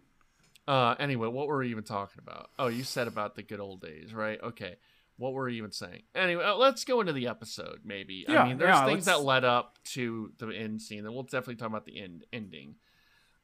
Uh, 0.68 0.96
anyway, 1.00 1.28
what 1.28 1.48
were 1.48 1.60
we 1.60 1.70
even 1.70 1.84
talking 1.84 2.20
about? 2.20 2.50
Oh, 2.60 2.68
you 2.68 2.84
said 2.84 3.08
about 3.08 3.36
the 3.36 3.44
good 3.44 3.60
old 3.60 3.82
days, 3.82 4.14
right? 4.14 4.40
Okay. 4.44 4.76
What 5.18 5.34
were 5.34 5.46
we 5.46 5.58
even 5.58 5.72
saying? 5.72 6.04
Anyway, 6.14 6.44
uh, 6.44 6.56
let's 6.56 6.84
go 6.84 7.00
into 7.02 7.14
the 7.14 7.28
episode, 7.28 7.80
maybe. 7.86 8.26
Yeah, 8.28 8.44
I 8.44 8.48
mean, 8.48 8.58
there's 8.58 8.70
yeah, 8.76 8.86
things 8.86 9.08
let's- 9.08 9.20
that 9.20 9.24
led 9.26 9.44
up 9.46 9.80
to 9.94 10.32
the 10.38 10.50
end 10.50 10.82
scene, 10.82 11.06
and 11.06 11.14
we'll 11.14 11.24
definitely 11.24 11.56
talk 11.56 11.70
about 11.70 11.86
the 11.86 12.00
end 12.00 12.26
ending. 12.34 12.76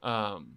Um, 0.02 0.56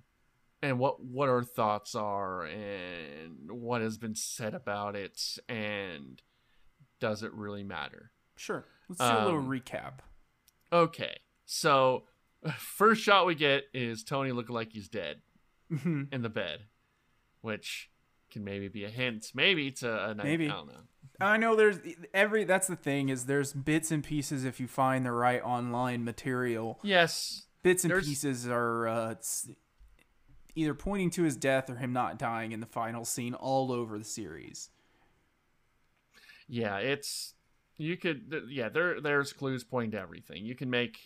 and 0.62 0.78
what 0.78 1.02
what 1.02 1.28
our 1.28 1.42
thoughts 1.44 1.94
are 1.94 2.44
and 2.44 3.50
what 3.50 3.80
has 3.82 3.96
been 3.98 4.14
said 4.14 4.54
about 4.54 4.96
it 4.96 5.38
and 5.48 6.20
does 6.98 7.22
it 7.22 7.32
really 7.34 7.62
matter 7.62 8.10
Sure. 8.36 8.64
Let's 8.88 9.00
do 9.00 9.06
a 9.06 9.24
little 9.24 9.40
Um, 9.40 9.48
recap. 9.48 9.98
okay 10.72 11.18
so 11.47 12.03
first 12.59 13.03
shot 13.03 13.24
we 13.26 13.34
get 13.34 13.64
is 13.72 14.05
tony 14.05 14.32
looking 14.32 14.55
like 14.55 14.72
he's 14.72 14.88
dead 14.88 15.20
Mhm. 15.72 16.12
in 16.12 16.22
the 16.22 16.28
bed 16.28 16.61
which 17.40 17.90
can 18.30 18.44
maybe 18.44 18.68
be 18.68 18.84
a 18.84 18.88
hint 18.90 19.32
maybe 19.34 19.70
to 19.72 20.05
a 20.11 20.14
night 20.14 20.24
Maybe. 20.24 20.44
i 20.51 20.53
don't 20.53 20.66
know 20.68 20.80
I 21.18 21.38
know 21.38 21.57
there's 21.57 21.78
every 22.12 22.44
that's 22.44 22.66
the 22.66 22.76
thing 22.76 23.09
is 23.09 23.24
there's 23.24 23.55
bits 23.55 23.90
and 23.90 24.05
pieces 24.05 24.44
if 24.44 24.61
you 24.61 24.66
find 24.68 25.07
the 25.07 25.12
right 25.12 25.42
online 25.42 26.05
material. 26.05 26.78
yes 26.82 27.47
Bits 27.62 27.84
and 27.84 27.94
pieces 28.03 28.47
are 28.47 28.86
uh, 28.86 29.14
either 30.55 30.74
pointing 30.74 31.09
to 31.12 31.22
his 31.22 31.36
death 31.36 31.70
or 31.70 31.76
him 31.76 31.92
not 31.94 32.18
dying 32.18 32.53
in 32.53 32.61
the 32.61 32.66
final 32.66 33.05
scene 33.07 33.32
all 33.32 33.72
over 33.72 33.99
the 33.99 34.05
series. 34.05 34.68
yeah 36.49 36.76
it's 36.78 37.34
you 37.78 37.97
could 37.97 38.32
yeah 38.51 38.68
there 38.68 39.01
there's 39.01 39.32
clues 39.32 39.64
pointing 39.64 39.92
to 39.92 39.99
everything 40.01 40.44
you 40.44 40.55
can 40.55 40.68
make 40.70 40.99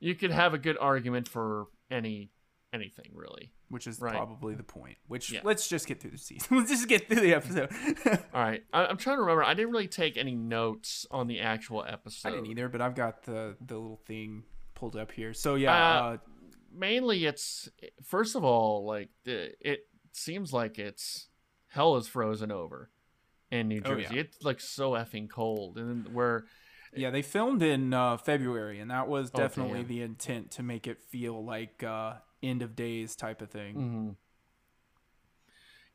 you 0.00 0.14
could 0.14 0.30
have 0.32 0.54
a 0.54 0.58
good 0.58 0.76
argument 0.80 1.28
for 1.28 1.66
any 1.90 2.30
anything 2.72 3.10
really 3.14 3.52
Which 3.68 3.86
is 3.88 4.00
Right. 4.00 4.12
probably 4.14 4.54
the 4.54 4.62
point. 4.62 4.96
Which 5.08 5.32
Yeah. 5.32 5.40
let's 5.42 5.68
just 5.68 5.88
get 5.88 6.00
through 6.00 6.12
the 6.12 6.18
season. 6.18 6.56
let's 6.56 6.70
just 6.70 6.86
get 6.88 7.08
through 7.08 7.20
the 7.20 7.34
episode. 7.34 7.68
all 8.32 8.40
right 8.42 8.62
I, 8.72 8.86
i'm 8.86 8.96
trying 8.96 9.16
to 9.16 9.22
remember 9.22 9.42
i 9.42 9.54
didn't 9.54 9.72
really 9.72 9.88
take 9.88 10.16
any 10.16 10.34
notes 10.36 11.04
on 11.10 11.26
the 11.26 11.40
actual 11.40 11.84
episode 11.84 12.28
I 12.28 12.32
didn't 12.32 12.46
either, 12.46 12.68
but 12.68 12.80
I've 12.80 12.94
got 12.94 13.24
the 13.24 13.56
the 13.60 13.74
little 13.76 14.00
thing 14.06 14.44
pulled 14.74 14.96
up 14.96 15.10
here. 15.12 15.34
So 15.34 15.56
yeah, 15.56 15.72
Uh, 15.74 16.02
uh, 16.02 16.16
mainly 16.72 17.26
it's 17.26 17.68
first 18.04 18.36
of 18.36 18.44
all 18.44 18.84
like 18.86 19.08
the, 19.24 19.50
it 19.60 19.80
seems 20.12 20.52
like 20.52 20.78
it's 20.78 21.26
hell 21.68 21.96
is 21.96 22.06
frozen 22.06 22.52
over 22.52 22.88
in 23.50 23.66
new 23.68 23.82
Oh, 23.84 23.96
jersey 23.96 24.14
yeah. 24.14 24.20
it's 24.20 24.42
like 24.44 24.60
so 24.60 24.92
effing 24.92 25.28
cold 25.28 25.76
and 25.76 26.04
then 26.06 26.14
where 26.14 26.44
Yeah, 26.94 27.10
they 27.10 27.22
filmed 27.22 27.62
in 27.62 27.94
uh, 27.94 28.16
February, 28.16 28.80
and 28.80 28.90
that 28.90 29.06
was 29.08 29.30
Oh, 29.34 29.38
definitely 29.38 29.82
the 29.84 30.02
intent 30.02 30.50
to 30.52 30.62
make 30.62 30.86
it 30.86 31.00
feel 31.00 31.44
like 31.44 31.82
uh, 31.84 32.14
end 32.42 32.62
of 32.62 32.74
days 32.74 33.14
type 33.16 33.40
of 33.42 33.50
thing. 33.50 34.16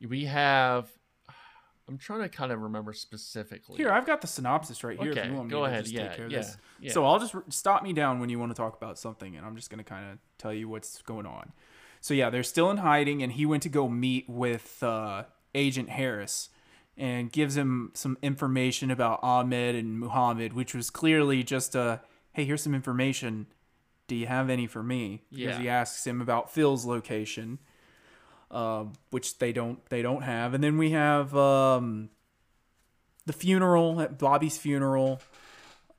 mhm. 0.02 0.10
we 0.10 0.26
have 0.26 0.90
i'm 1.88 1.98
trying 1.98 2.22
to 2.22 2.30
kind 2.30 2.52
of 2.52 2.62
remember 2.62 2.94
specifically 2.94 3.78
Here, 3.78 3.92
I've 3.92 4.06
got 4.06 4.22
the 4.22 4.28
synopsis 4.28 4.84
right 4.84 5.00
here. 5.00 5.12
if 5.12 5.18
okay 5.18 5.28
you 5.30 5.34
want 5.36 5.48
me 5.48 5.52
go 5.52 5.60
to 5.62 5.66
ahead 5.66 5.88
yeah 5.88 6.08
take 6.08 6.18
care 6.18 6.26
of 6.26 6.32
yeah, 6.32 6.38
this. 6.40 6.58
yeah. 6.80 6.92
So 6.92 7.06
I'll 7.06 7.20
just 7.20 7.36
stop 7.50 7.84
me 7.84 7.94
down 7.94 8.20
when 8.20 8.30
you 8.30 8.40
want 8.40 8.52
to 8.52 8.56
talk 8.56 8.76
about 8.76 8.98
something, 9.00 9.36
and 9.36 9.46
I'm 9.46 9.56
just 9.56 9.70
going 9.70 9.84
to 9.84 9.90
kind 9.90 10.12
of 10.12 10.18
tell 10.38 10.54
you 10.54 10.68
what's 10.70 11.02
going 11.02 11.26
on. 11.26 11.52
So 12.02 12.14
yeah, 12.14 12.30
they're 12.30 12.44
still 12.44 12.70
in 12.72 12.78
hiding, 12.78 13.24
and 13.24 13.32
he 13.34 13.46
went 13.46 13.64
to 13.64 13.70
go 13.70 13.88
meet 13.90 14.30
with 14.30 14.82
uh, 14.84 15.24
Agent 15.56 15.90
Harris 15.90 16.50
and 16.98 17.32
gives 17.32 17.58
him 17.58 17.92
some 17.94 18.18
information 18.22 18.90
about 18.92 19.20
Ahmed 19.22 19.76
and 19.76 20.00
Muhammad, 20.00 20.54
which 20.54 20.74
was 20.74 20.90
clearly 20.90 21.44
just 21.44 21.76
a 21.76 22.02
hey, 22.34 22.46
here's 22.46 22.62
some 22.64 22.76
information. 22.76 23.48
Do 24.08 24.16
you 24.16 24.28
have 24.28 24.50
any 24.50 24.68
for 24.68 24.84
me? 24.84 25.24
Because 25.32 25.56
Yeah. 25.56 25.60
he 25.60 25.70
asks 25.70 26.06
him 26.06 26.22
about 26.22 26.52
Phil's 26.54 26.86
location, 26.86 27.60
uh, 28.52 28.86
which 29.10 29.40
they 29.40 29.52
don't 29.52 29.84
they 29.90 30.02
don't 30.02 30.22
have, 30.24 30.54
and 30.54 30.64
then 30.64 30.78
we 30.78 30.92
have 30.92 31.36
um, 31.36 32.10
the 33.26 33.34
funeral 33.34 34.00
at 34.02 34.20
Bobby's 34.20 34.58
funeral 34.58 35.22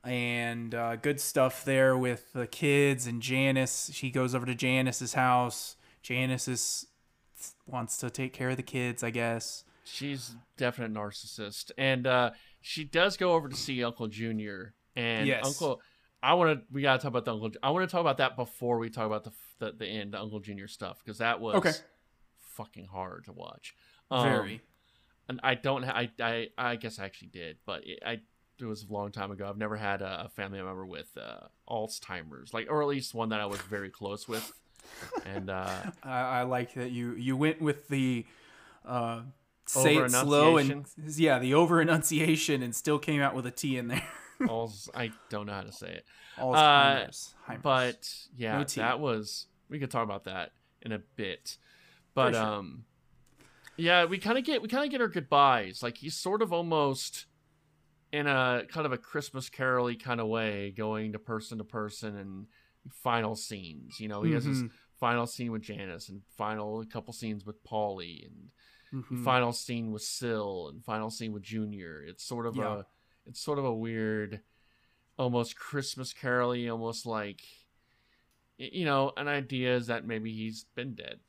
and 0.03 0.73
uh, 0.73 0.95
good 0.95 1.19
stuff 1.19 1.65
there 1.65 1.97
with 1.97 2.31
the 2.33 2.47
kids 2.47 3.07
and 3.07 3.21
Janice. 3.21 3.91
She 3.93 4.09
goes 4.09 4.33
over 4.33 4.45
to 4.45 4.55
Janice's 4.55 5.13
house. 5.15 5.75
Janice 6.01 6.47
is 6.47 6.87
wants 7.67 7.97
to 7.97 8.09
take 8.09 8.31
care 8.33 8.49
of 8.51 8.57
the 8.57 8.63
kids, 8.63 9.03
I 9.03 9.09
guess. 9.09 9.63
She's 9.89 10.35
definite 10.57 10.93
narcissist 10.93 11.71
and 11.77 12.05
uh 12.07 12.31
she 12.61 12.83
does 12.83 13.15
go 13.17 13.33
over 13.33 13.47
to 13.47 13.55
see 13.55 13.83
uncle 13.83 14.07
junior 14.07 14.73
and 14.95 15.27
Yes. 15.27 15.45
uncle 15.45 15.81
i 16.21 16.33
want 16.33 16.59
to 16.59 16.65
we 16.71 16.81
gotta 16.81 16.99
talk 17.01 17.09
about 17.09 17.25
the 17.25 17.33
uncle 17.33 17.51
i 17.63 17.69
want 17.69 17.87
to 17.87 17.91
talk 17.91 18.01
about 18.01 18.17
that 18.17 18.35
before 18.35 18.79
we 18.79 18.89
talk 18.89 19.05
about 19.05 19.23
the 19.23 19.31
the, 19.59 19.71
the 19.71 19.85
end 19.85 20.13
the 20.13 20.19
uncle 20.19 20.39
junior 20.39 20.67
stuff 20.67 20.99
because 21.03 21.19
that 21.19 21.39
was 21.39 21.55
Okay. 21.55 21.73
fucking 22.55 22.85
hard 22.85 23.25
to 23.25 23.31
watch 23.31 23.75
Um, 24.11 24.23
Very. 24.23 24.61
and 25.29 25.39
i 25.43 25.53
don't 25.55 25.83
ha- 25.83 25.93
I, 25.95 26.11
I 26.19 26.47
i 26.57 26.75
guess 26.75 26.99
i 26.99 27.05
actually 27.05 27.29
did 27.29 27.57
but 27.65 27.81
it, 27.85 27.99
i 28.05 28.19
it 28.59 28.65
was 28.65 28.83
a 28.89 28.91
long 28.91 29.11
time 29.11 29.29
ago 29.31 29.47
i've 29.47 29.57
never 29.57 29.75
had 29.77 30.01
a, 30.01 30.25
a 30.25 30.29
family 30.29 30.59
member 30.61 30.85
with 30.85 31.15
uh 31.17 31.47
alzheimer's 31.69 32.53
like 32.53 32.67
or 32.69 32.81
at 32.81 32.87
least 32.87 33.13
one 33.13 33.29
that 33.29 33.39
i 33.39 33.45
was 33.45 33.59
very 33.69 33.89
close 33.91 34.27
with 34.27 34.51
and 35.25 35.49
uh 35.51 35.83
I, 36.03 36.19
I 36.19 36.43
like 36.43 36.73
that 36.73 36.91
you 36.91 37.13
you 37.13 37.37
went 37.37 37.61
with 37.61 37.87
the 37.87 38.25
uh, 38.85 39.21
say 39.67 39.95
it 39.97 40.11
slow 40.11 40.57
and 40.57 40.85
yeah, 41.15 41.39
the 41.39 41.53
over 41.53 41.81
enunciation 41.81 42.61
and 42.63 42.75
still 42.75 42.99
came 42.99 43.21
out 43.21 43.35
with 43.35 43.45
a 43.45 43.51
T 43.51 43.77
in 43.77 43.87
there. 43.89 44.07
Alz, 44.41 44.87
i 44.93 45.11
don't 45.29 45.47
know 45.47 45.53
how 45.53 45.61
to 45.61 45.71
say 45.71 45.87
it 45.87 46.05
Alzheimer's. 46.37 47.33
Heimers. 47.49 47.61
but 47.63 48.09
yeah 48.35 48.59
No 48.59 48.63
that 48.65 48.99
was 48.99 49.47
we 49.67 49.79
could 49.79 49.89
talk 49.89 50.03
about 50.03 50.25
that 50.25 50.51
in 50.83 50.91
a 50.91 50.99
bit 51.15 51.57
but 52.13 52.33
sure. 52.35 52.43
um 52.43 52.85
yeah 53.77 54.05
we 54.05 54.19
kind 54.19 54.37
of 54.37 54.43
get 54.43 54.61
we 54.61 54.67
kind 54.67 54.83
of 54.85 54.91
get 54.91 55.01
our 55.01 55.07
goodbyes 55.07 55.81
like 55.81 55.97
he's 55.97 56.13
sort 56.15 56.43
of 56.43 56.53
almost 56.53 57.25
in 58.13 58.27
a 58.27 58.61
kind 58.71 58.85
of 58.85 58.91
a 58.91 58.97
christmas 58.99 59.49
caroly 59.49 59.99
kind 59.99 60.21
of 60.21 60.27
way 60.27 60.69
going 60.77 61.13
to 61.13 61.17
person 61.19 61.57
to 61.57 61.63
person 61.63 62.15
and 62.15 62.45
final 62.93 63.35
scenes 63.35 63.99
you 63.99 64.07
know 64.07 64.21
he 64.21 64.33
has 64.33 64.45
his 64.45 64.61
Mhm. 64.61 64.69
final 64.99 65.25
scene 65.25 65.51
with 65.51 65.63
janice 65.63 66.09
and 66.09 66.21
final 66.37 66.85
couple 66.85 67.11
scenes 67.11 67.43
with 67.43 67.63
Paulie 67.63 68.23
and 68.25 68.49
Mhm. 68.93 69.23
final 69.23 69.51
scene 69.53 69.91
with 69.91 70.01
Syl 70.01 70.69
and 70.69 70.83
final 70.83 71.09
scene 71.09 71.33
with 71.33 71.43
Junior. 71.43 72.01
It's 72.03 72.23
sort 72.23 72.45
of 72.45 72.55
Yeah. 72.55 72.79
a 72.79 72.85
it's 73.25 73.39
sort 73.41 73.59
of 73.59 73.65
a 73.65 73.73
weird 73.73 74.41
almost 75.17 75.57
Christmas 75.57 76.13
caroly, 76.13 76.71
almost 76.71 77.05
like 77.05 77.41
you 78.57 78.85
know, 78.85 79.11
an 79.17 79.27
idea 79.27 79.75
is 79.75 79.85
that 79.87 80.03
maybe 80.05 80.33
he's 80.33 80.65
been 80.73 80.95
dead. 80.95 81.19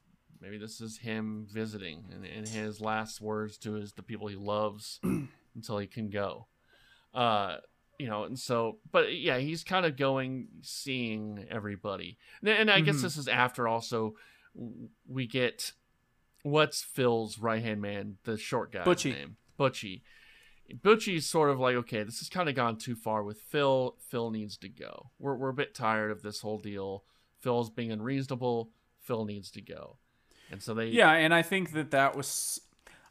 Maybe 0.41 0.57
this 0.57 0.81
is 0.81 0.99
him 0.99 1.47
visiting 1.51 2.05
and, 2.11 2.25
and 2.25 2.49
his 2.49 2.81
last 2.81 3.21
words 3.21 3.59
to 3.59 3.75
his 3.75 3.93
the 3.93 4.03
people 4.03 4.29
he 4.29 4.37
loves 4.37 5.01
until 5.55 5.79
he 5.79 5.87
can 5.87 6.09
go. 6.11 6.47
Uh 7.13 7.57
you 7.99 8.07
know, 8.07 8.23
and 8.23 8.39
so, 8.39 8.79
but 8.93 9.13
yeah, 9.17 9.39
he's 9.39 9.65
kind 9.65 9.85
of 9.85 9.97
going, 9.97 10.47
seeing 10.63 11.45
everybody, 11.51 12.17
and, 12.41 12.49
and 12.49 12.71
I 12.71 12.81
guess 12.81 12.99
Mhm. 12.99 13.03
this 13.03 13.17
is 13.17 13.27
after 13.27 13.67
also 13.67 14.15
we 15.05 15.27
get 15.27 15.73
what's 16.43 16.83
Phil's 16.83 17.39
right 17.39 17.63
hand 17.63 17.81
man, 17.83 18.17
the 18.25 18.37
short 18.39 18.73
guy's 18.73 18.87
Butchie. 18.87 19.13
name, 19.15 19.37
Butchie. 19.59 20.03
Butchie's 20.83 21.25
sort 21.27 21.49
of 21.51 21.59
like, 21.59 21.77
okay, 21.77 22.03
this 22.03 22.19
has 22.19 22.29
kind 22.29 22.49
of 22.49 22.55
gone 22.55 22.77
too 22.77 22.95
far 22.95 23.23
with 23.23 23.41
Phil. 23.41 23.97
Phil 24.09 24.31
needs 24.31 24.57
to 24.59 24.69
go. 24.69 25.11
We're 25.19 25.35
we're 25.35 25.49
a 25.49 25.55
bit 25.55 25.75
tired 25.75 26.11
of 26.11 26.23
this 26.23 26.41
whole 26.41 26.59
deal. 26.59 27.05
Phil's 27.41 27.71
being 27.71 27.91
unreasonable. 27.91 28.71
Phil 29.01 29.25
needs 29.25 29.51
to 29.53 29.63
go, 29.63 29.97
and 30.51 30.63
so 30.63 30.75
they 30.75 30.89
Yeah, 30.89 31.13
and 31.13 31.33
I 31.33 31.41
think 31.43 31.73
that 31.73 31.91
that 31.93 32.15
was, 32.15 32.61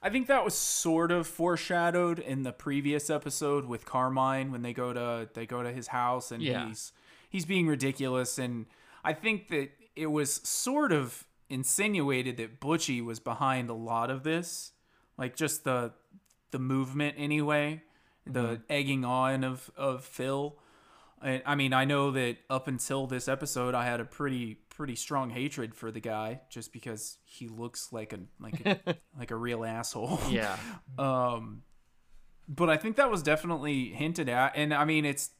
I 0.03 0.11
think 0.11 0.27
that 0.27 0.45
was 0.45 0.53
sort 0.53 1.11
of 1.11 1.25
foreshadowed 1.25 2.19
in 2.19 2.43
the 2.43 2.51
previous 2.51 3.09
episode 3.09 3.65
with 3.65 3.85
Carmine 3.85 4.51
when 4.51 4.61
they 4.61 4.73
go 4.73 4.93
to 4.93 5.27
they 5.33 5.47
go 5.47 5.63
to 5.63 5.71
his 5.71 5.87
house 5.87 6.31
and 6.31 6.43
Yeah. 6.43 6.67
he's 6.67 6.91
he's 7.27 7.45
being 7.45 7.65
ridiculous, 7.67 8.37
and 8.37 8.67
I 9.03 9.13
think 9.13 9.47
that 9.47 9.71
it 9.95 10.07
was 10.11 10.31
sort 10.47 10.91
of 10.91 11.25
insinuated 11.49 12.37
that 12.37 12.59
Butchie 12.59 13.03
was 13.03 13.19
behind 13.19 13.69
a 13.69 13.73
lot 13.73 14.09
of 14.09 14.23
this, 14.23 14.71
like 15.17 15.35
just 15.35 15.63
the 15.63 15.93
the 16.51 16.59
movement 16.59 17.15
anyway, 17.17 17.81
the 18.25 18.61
egging 18.69 19.05
on 19.05 19.43
of 19.43 19.69
of 19.75 20.03
Phil. 20.03 20.57
And 21.21 21.41
I 21.45 21.55
mean, 21.55 21.73
I 21.73 21.85
know 21.85 22.11
that 22.11 22.37
up 22.49 22.67
until 22.67 23.07
this 23.07 23.27
episode, 23.27 23.73
I 23.73 23.85
had 23.85 23.99
a 23.99 24.05
pretty 24.05 24.55
pretty 24.69 24.95
strong 24.95 25.31
hatred 25.31 25.73
for 25.73 25.91
the 25.91 25.99
guy 25.99 26.41
just 26.49 26.71
because 26.71 27.17
he 27.25 27.47
looks 27.47 27.91
like 27.91 28.13
a 28.13 28.19
like 28.39 28.65
a, 28.65 28.97
like 29.17 29.31
a 29.31 29.35
real 29.35 29.65
asshole. 29.65 30.19
yeah 30.29 30.57
Um, 30.99 31.63
but 32.47 32.69
I 32.69 32.77
think 32.77 32.95
that 32.95 33.11
was 33.11 33.23
definitely 33.23 33.89
hinted 33.89 34.29
at, 34.29 34.53
and 34.55 34.73
I 34.73 34.85
mean, 34.85 35.03
it's 35.03 35.31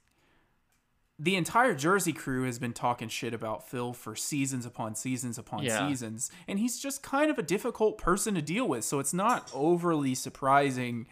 the 1.19 1.35
entire 1.35 1.73
Jersey 1.73 2.13
crew 2.13 2.43
has 2.45 2.59
been 2.59 2.73
talking 2.73 3.09
shit 3.09 3.33
about 3.33 3.67
Phil 3.67 3.91
for 3.93 4.15
seasons 4.15 4.65
upon 4.65 4.93
seasons 4.95 5.37
upon 5.37 5.63
Yeah. 5.63 5.87
seasons, 5.87 6.29
and 6.47 6.59
he's 6.59 6.79
just 6.79 7.01
kind 7.01 7.31
of 7.31 7.39
a 7.39 7.43
difficult 7.43 7.97
person 7.97 8.35
to 8.35 8.41
deal 8.41 8.67
with. 8.67 8.83
So 8.85 8.99
it's 8.99 9.13
not 9.13 9.49
overly 9.53 10.13
surprising 10.15 11.07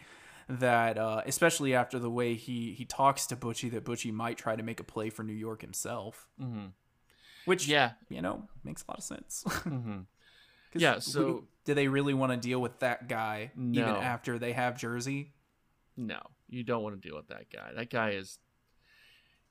that, 0.48 0.96
uh, 0.96 1.22
especially 1.26 1.74
after 1.74 1.98
the 1.98 2.10
way 2.10 2.34
he 2.34 2.72
he 2.72 2.84
talks 2.84 3.26
to 3.26 3.36
Butchie, 3.36 3.70
that 3.72 3.84
Butchie 3.84 4.12
might 4.12 4.38
try 4.38 4.54
to 4.54 4.62
make 4.62 4.78
a 4.78 4.84
play 4.84 5.10
for 5.10 5.24
New 5.24 5.32
York 5.32 5.60
himself, 5.62 6.28
hmm 6.38 6.66
which 7.44 7.66
yeah 7.68 7.92
you 8.08 8.20
know 8.22 8.48
makes 8.64 8.82
a 8.86 8.90
lot 8.90 8.98
of 8.98 9.04
sense. 9.04 9.42
hmm 9.64 10.00
'Cause 10.72 10.82
Yeah, 10.82 10.98
so- 11.00 11.48
do 11.64 11.74
they 11.74 11.88
really 11.88 12.14
want 12.14 12.30
to 12.32 12.38
deal 12.38 12.60
with 12.60 12.78
that 12.80 13.08
guy 13.08 13.50
even 13.56 13.72
No. 13.72 13.96
after 13.96 14.38
they 14.38 14.52
have 14.52 14.78
Jersey? 14.78 15.32
no 15.98 16.20
you 16.48 16.62
don't 16.62 16.82
want 16.82 16.94
to 17.00 17.08
deal 17.08 17.16
with 17.16 17.28
that 17.28 17.50
guy 17.50 17.72
that 17.74 17.88
guy 17.90 18.10
is 18.10 18.38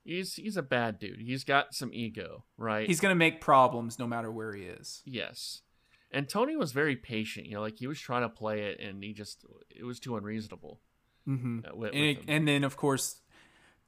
he's 0.06 0.36
he's 0.36 0.56
a 0.56 0.62
bad 0.64 0.98
dude 1.00 1.20
he's 1.20 1.44
got 1.44 1.74
some 1.74 1.90
ego 1.94 2.46
right 2.58 2.88
He's 2.88 3.00
gonna 3.02 3.16
make 3.16 3.42
problems 3.42 4.00
no 4.00 4.08
matter 4.08 4.32
where 4.32 4.54
he 4.54 4.64
is. 4.64 5.02
yes 5.06 5.62
and 6.12 6.30
Tony 6.30 6.56
was 6.56 6.72
very 6.72 6.96
patient. 6.96 7.46
You 7.48 7.56
know, 7.56 7.62
like 7.62 7.78
he 7.80 7.88
was 7.88 8.00
trying 8.00 8.22
to 8.22 8.30
play 8.30 8.62
it, 8.68 8.80
and 8.80 9.04
he 9.04 9.12
just 9.12 9.44
it 9.70 9.84
was 9.84 10.00
too 10.00 10.16
unreasonable. 10.16 10.80
Mm-hmm. 11.28 11.60
uh, 11.70 11.76
with- 11.76 11.92
and, 11.94 12.02
with 12.18 12.18
it- 12.20 12.24
and 12.30 12.48
then 12.48 12.64
of 12.64 12.78
course 12.78 13.18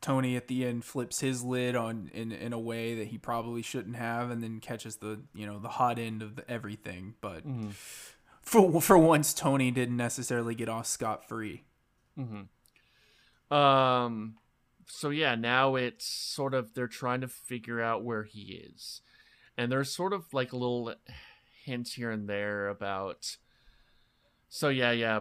Tony 0.01 0.35
at 0.35 0.47
the 0.47 0.65
end 0.65 0.83
flips 0.83 1.21
his 1.21 1.41
lid 1.43 1.75
on 1.77 2.11
in, 2.13 2.31
in 2.33 2.51
a 2.51 2.59
way 2.59 2.95
that 2.95 3.07
he 3.07 3.17
probably 3.17 3.61
shouldn't 3.61 3.95
have, 3.95 4.29
and 4.29 4.43
then 4.43 4.59
catches 4.59 4.97
the 4.97 5.21
you 5.33 5.45
know 5.45 5.57
the 5.59 5.69
hot 5.69 5.97
end 5.99 6.21
of 6.21 6.35
the, 6.35 6.49
everything. 6.51 7.13
But 7.21 7.47
Mm-hmm. 7.47 7.69
for 8.41 8.81
for 8.81 8.97
once, 8.97 9.33
Tony 9.33 9.71
didn't 9.71 9.95
necessarily 9.97 10.53
get 10.55 10.67
off 10.67 10.87
scot 10.87 11.27
free. 11.29 11.63
Um, 13.49 14.35
so 14.87 15.09
yeah, 15.09 15.35
now 15.35 15.75
it's 15.75 16.05
sort 16.05 16.53
of 16.53 16.73
they're 16.73 16.87
trying 16.87 17.21
to 17.21 17.27
figure 17.27 17.81
out 17.81 18.03
where 18.03 18.23
he 18.23 18.61
is, 18.73 19.01
and 19.57 19.71
there's 19.71 19.93
sort 19.93 20.13
of 20.13 20.33
like 20.33 20.51
a 20.53 20.57
little 20.57 20.93
hints 21.65 21.93
here 21.93 22.09
and 22.11 22.27
there 22.27 22.67
about. 22.69 23.37
So 24.49 24.69
yeah, 24.69 24.91
yeah, 24.91 25.19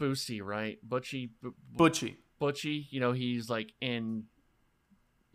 Boosie, 0.00 0.42
right? 0.42 0.78
Butchie, 0.86 1.30
B- 1.42 1.50
Butchie. 1.76 2.16
Butchie, 2.40 2.86
you 2.90 3.00
know, 3.00 3.12
he's 3.12 3.48
like 3.48 3.72
in. 3.80 4.24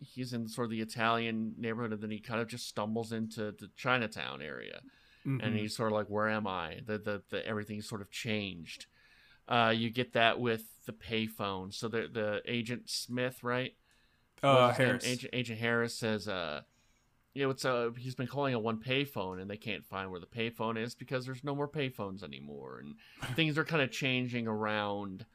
He's 0.02 0.32
in 0.32 0.48
sort 0.48 0.64
of 0.64 0.70
the 0.70 0.80
Italian 0.80 1.54
neighborhood, 1.58 1.92
and 1.92 2.00
then 2.02 2.10
he 2.10 2.20
kind 2.20 2.40
of 2.40 2.48
just 2.48 2.66
stumbles 2.66 3.12
into 3.12 3.52
the 3.52 3.70
Chinatown 3.76 4.40
area 4.40 4.80
and 5.26 5.42
Mhm. 5.42 5.58
he's 5.58 5.76
sort 5.76 5.92
of 5.92 5.96
like, 5.96 6.08
"Where 6.08 6.28
am 6.30 6.46
I?" 6.46 6.80
The 6.86 6.96
the, 6.98 7.22
the 7.28 7.46
everything's 7.46 7.86
sort 7.86 8.00
of 8.00 8.10
changed. 8.10 8.86
Uh, 9.50 9.70
you 9.70 9.90
get 9.90 10.12
that 10.12 10.38
with 10.38 10.62
the 10.86 10.92
payphone. 10.92 11.74
So 11.74 11.88
the 11.88 12.08
the 12.12 12.40
agent 12.46 12.88
Smith, 12.88 13.42
right? 13.42 13.74
uh? 14.42 14.72
Harris. 14.72 15.04
Agent 15.04 15.30
Agent 15.34 15.58
Harris 15.58 15.94
says, 15.94 16.28
uh, 16.28 16.62
you 17.34 17.42
know, 17.42 17.50
it's 17.50 17.64
a 17.64 17.92
he's 17.98 18.14
been 18.14 18.26
calling 18.26 18.54
a 18.54 18.58
one 18.58 18.78
payphone, 18.78 19.40
and 19.40 19.50
they 19.50 19.56
can't 19.56 19.84
find 19.84 20.10
where 20.10 20.20
the 20.20 20.26
payphone 20.26 20.78
is 20.82 20.94
because 20.94 21.26
there's 21.26 21.44
no 21.44 21.54
more 21.54 21.68
payphones 21.68 22.22
anymore, 22.22 22.78
and 22.80 22.94
things 23.36 23.58
are 23.58 23.64
kind 23.64 23.82
of 23.82 23.90
changing 23.90 24.46
around 24.46 25.26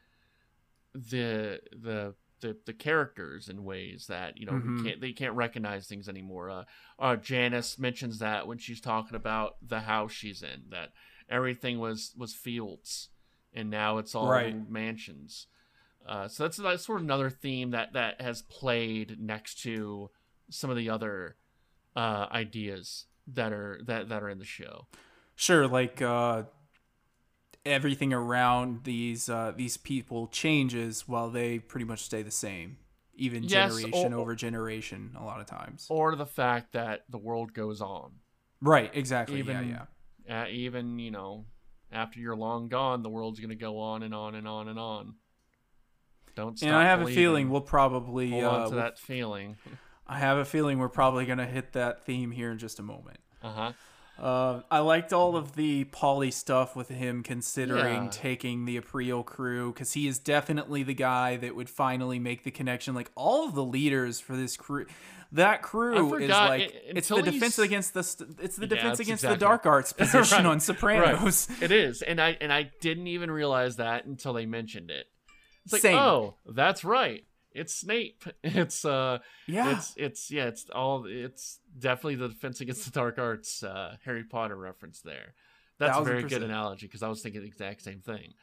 the 0.93 1.59
the. 1.71 2.15
The, 2.41 2.57
the 2.65 2.73
characters 2.73 3.47
in 3.47 3.63
ways 3.63 4.07
that 4.07 4.37
you 4.37 4.45
know 4.45 4.51
Mhm. 4.51 4.83
can't 4.83 5.01
they 5.01 5.13
can't 5.13 5.33
recognize 5.35 5.87
things 5.87 6.09
anymore. 6.09 6.49
Uh, 6.49 6.65
uh, 6.99 7.15
Janice 7.15 7.79
mentions 7.79 8.19
that 8.19 8.45
when 8.45 8.57
she's 8.57 8.81
talking 8.81 9.15
about 9.15 9.55
the 9.65 9.79
house 9.79 10.11
she's 10.11 10.43
in, 10.43 10.65
that 10.69 10.91
everything 11.29 11.79
was 11.79 12.13
was 12.17 12.35
fields, 12.35 13.09
and 13.55 13.69
now 13.69 13.97
it's 13.97 14.13
all 14.13 14.29
Right. 14.29 14.69
mansions. 14.69 15.47
Uh, 16.07 16.27
so 16.27 16.43
that's, 16.43 16.57
that's 16.57 16.85
sort 16.85 16.99
of 16.99 17.03
another 17.05 17.29
theme 17.31 17.71
that 17.71 17.93
that 17.93 18.21
has 18.21 18.43
played 18.43 19.17
next 19.19 19.61
to 19.63 20.11
some 20.51 20.69
of 20.69 20.75
the 20.77 20.89
other 20.89 21.35
uh, 21.95 22.27
ideas 22.31 23.05
that 23.27 23.51
are 23.51 23.79
that 23.85 24.09
that 24.09 24.21
are 24.21 24.29
in 24.29 24.37
the 24.37 24.45
show. 24.45 24.85
Sure, 25.35 25.67
like 25.67 26.01
uh, 26.03 26.43
everything 27.65 28.13
around 28.13 28.83
these 28.83 29.29
uh, 29.29 29.51
these 29.55 29.77
people 29.77 30.27
changes 30.27 31.07
while 31.07 31.29
they 31.29 31.57
pretty 31.59 31.85
much 31.85 32.01
stay 32.03 32.21
the 32.21 32.31
same, 32.31 32.77
even 33.15 33.43
Yes, 33.43 33.75
generation 33.75 34.13
or- 34.13 34.19
over 34.21 34.35
generation. 34.35 35.15
A 35.19 35.23
lot 35.23 35.39
of 35.39 35.47
times. 35.47 35.87
Or 35.89 36.15
the 36.15 36.25
fact 36.25 36.73
that 36.73 37.05
the 37.09 37.17
world 37.17 37.53
goes 37.53 37.81
on, 37.81 38.11
Right. 38.61 38.91
Exactly. 38.93 39.39
Even- 39.39 39.69
yeah. 39.69 39.85
Yeah. 40.27 40.43
uh, 40.43 40.47
even 40.49 40.99
you 40.99 41.11
know, 41.11 41.45
after 41.95 42.19
you're 42.19 42.35
long 42.35 42.67
gone, 42.67 43.01
the 43.01 43.09
world's 43.09 43.39
gonna 43.39 43.55
go 43.55 43.79
on 43.79 44.03
and 44.03 44.13
on 44.13 44.35
and 44.35 44.47
on 44.47 44.67
and 44.67 44.77
on. 44.77 45.15
Don't 46.35 46.57
stop. 46.57 46.67
And 46.67 46.75
I 46.75 46.83
have 46.83 47.01
a 47.01 47.07
feeling 47.07 47.49
we'll 47.49 47.61
probably 47.61 48.29
hold 48.29 48.43
uh, 48.43 48.49
on 48.49 48.63
to 48.69 48.75
we'll- 48.75 48.83
that 48.83 48.99
feeling. 48.99 49.57
I 50.07 50.19
have 50.19 50.37
a 50.37 50.45
feeling 50.45 50.77
we're 50.77 50.89
probably 50.89 51.25
gonna 51.25 51.47
hit 51.47 51.73
that 51.73 52.05
theme 52.05 52.29
here 52.31 52.51
in 52.51 52.59
just 52.59 52.77
a 52.79 52.83
moment. 52.83 53.17
Uh 53.41 53.51
huh. 53.51 53.71
Uh, 54.17 54.61
I 54.71 54.79
liked 54.79 55.11
all 55.11 55.35
of 55.35 55.55
the 55.55 55.85
Paulie 55.85 56.31
stuff 56.31 56.73
with 56.75 56.87
him 56.87 57.21
considering 57.21 58.05
Yeah. 58.05 58.09
taking 58.11 58.63
the 58.65 58.79
Aprile 58.79 59.25
crew 59.25 59.73
because 59.73 59.91
he 59.91 60.07
is 60.07 60.19
definitely 60.19 60.83
the 60.83 60.93
guy 60.93 61.35
that 61.37 61.53
would 61.53 61.69
finally 61.69 62.17
make 62.17 62.43
the 62.43 62.51
connection. 62.51 62.95
Like 62.95 63.11
all 63.15 63.45
of 63.45 63.55
the 63.55 63.63
leaders 63.63 64.21
for 64.21 64.37
this 64.37 64.55
crew, 64.55 64.85
that 65.33 65.61
crew 65.61 66.15
is 66.15 66.29
like 66.29 66.61
it- 66.61 66.83
it's 66.97 67.07
the 67.09 67.21
defense 67.21 67.59
against 67.59 67.93
the 67.93 67.99
it's 68.41 68.55
the 68.55 68.63
Yeah, 68.67 68.75
defense 68.75 68.99
against 68.99 69.23
exactly- 69.23 69.35
the 69.37 69.39
dark 69.45 69.65
arts 69.65 69.93
position 70.03 70.37
Right, 70.37 70.45
on 70.45 70.59
Sopranos. 70.59 71.47
It 71.61 71.71
is, 71.71 72.01
and 72.01 72.21
I 72.21 72.37
and 72.41 72.51
I 72.53 72.71
didn't 72.81 73.07
even 73.07 73.29
realize 73.31 73.77
that 73.77 74.05
until 74.05 74.33
they 74.33 74.45
mentioned 74.45 74.91
it. 74.91 75.07
It's 75.65 75.73
like, 75.73 75.81
Same. 75.81 75.97
oh, 75.97 76.35
that's 76.47 76.83
right. 76.83 77.25
It's 77.51 77.73
Snape. 77.73 78.23
It's 78.43 78.83
uh, 78.85 79.19
Yeah, 79.47 79.77
it's 79.77 79.93
it's 79.97 80.31
yeah, 80.31 80.45
it's 80.45 80.69
all 80.69 81.05
it's 81.07 81.59
definitely 81.77 82.15
the 82.15 82.27
Defense 82.29 82.61
Against 82.61 82.85
the 82.85 82.91
Dark 82.91 83.17
Arts 83.17 83.63
uh, 83.63 83.95
Harry 84.05 84.23
Potter 84.23 84.55
reference 84.55 85.01
there. 85.01 85.33
That's 85.79 85.97
a 85.97 86.01
very 86.03 86.23
percent. 86.23 86.41
good 86.41 86.49
analogy 86.49 86.85
because 86.87 87.01
I 87.03 87.07
was 87.09 87.21
thinking 87.21 87.41
the 87.41 87.47
exact 87.47 87.81
same 87.81 87.99
thing. 88.01 88.33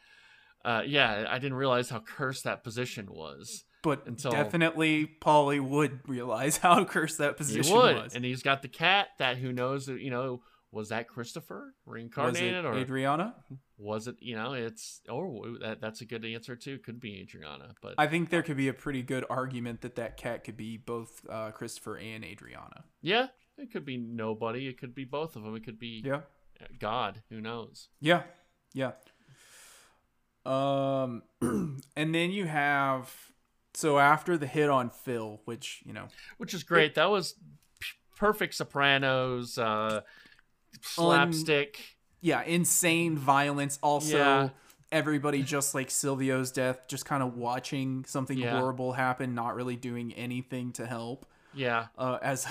Uh, 0.65 0.81
yeah, 0.85 1.25
I 1.29 1.39
didn't 1.39 1.57
realize 1.57 1.89
how 1.89 1.99
cursed 1.99 2.43
that 2.45 2.63
position 2.63 3.07
was. 3.11 3.63
But 3.83 4.07
until- 4.07 4.31
definitely 4.31 5.05
Paulie 5.21 5.61
would 5.61 5.99
realize 6.09 6.57
how 6.65 6.83
cursed 6.85 7.19
that 7.19 7.37
position 7.37 7.75
was. 7.75 8.15
and 8.15 8.25
he's 8.25 8.41
got 8.41 8.63
the 8.63 8.67
cat 8.69 9.09
that 9.19 9.37
who 9.37 9.51
knows 9.53 9.87
you 9.87 10.09
know 10.09 10.41
was 10.71 10.89
that 10.89 11.07
Christopher 11.07 11.75
reincarnated 11.85 12.65
or 12.65 12.73
Adriana? 12.73 13.35
was 13.77 14.07
it 14.07 14.15
you 14.21 14.35
know 14.35 14.53
it's 14.53 15.01
oh 15.09 15.57
that 15.61 15.81
that's 15.81 16.01
a 16.01 16.05
good 16.05 16.23
answer 16.25 16.55
too 16.55 16.77
could 16.79 16.99
be 17.01 17.19
adriana 17.21 17.73
but 17.81 17.95
I 17.97 18.07
think 18.07 18.29
there 18.29 18.41
could 18.41 18.55
be 18.55 18.69
a 18.69 18.73
pretty 18.73 19.01
good 19.03 19.25
argument 19.29 19.81
that 19.81 19.95
that 19.95 20.15
cat 20.15 20.43
could 20.45 20.55
be 20.55 20.77
both 20.77 21.25
uh, 21.29 21.51
Christopher 21.51 21.97
and 21.97 22.23
Adriana. 22.23 22.85
yeah 23.01 23.27
it 23.57 23.71
could 23.73 23.83
be 23.83 23.97
nobody 23.97 24.67
it 24.67 24.79
could 24.79 24.95
be 24.95 25.03
both 25.03 25.35
of 25.35 25.43
them 25.43 25.53
it 25.55 25.63
could 25.65 25.79
be 25.79 26.01
Yeah. 26.05 26.21
god 26.79 27.21
who 27.29 27.41
knows 27.41 27.89
Yeah, 27.99 28.23
yeah. 28.73 28.91
Um, 30.45 31.23
and 31.41 32.15
then 32.15 32.31
you 32.31 32.45
have 32.45 33.13
so 33.73 33.97
after 33.99 34.37
the 34.37 34.47
hit 34.47 34.69
on 34.69 34.89
Phil, 34.89 35.41
which 35.45 35.81
you 35.85 35.93
know, 35.93 36.07
which 36.37 36.53
is 36.53 36.63
great 36.63 36.95
that 36.95 37.09
was 37.09 37.33
p- 37.79 37.87
perfect 38.17 38.53
sopranos 38.55 39.57
uh 39.57 40.01
slapstick 40.81 41.79
yeah, 42.21 42.41
insane 42.43 43.17
violence. 43.17 43.77
Also, 43.83 44.17
Yeah. 44.17 44.49
everybody 44.93 45.43
just 45.43 45.75
like 45.75 45.89
Silvio's 45.89 46.51
death, 46.53 46.87
just 46.87 47.05
kind 47.05 47.21
of 47.21 47.35
watching 47.35 48.05
something 48.05 48.37
Yeah. 48.37 48.57
horrible 48.57 48.93
happen, 48.93 49.35
not 49.35 49.55
really 49.55 49.75
doing 49.75 50.13
anything 50.13 50.71
to 50.73 50.85
help. 50.85 51.25
yeah 51.53 51.87
Uh, 51.97 52.17
as 52.21 52.47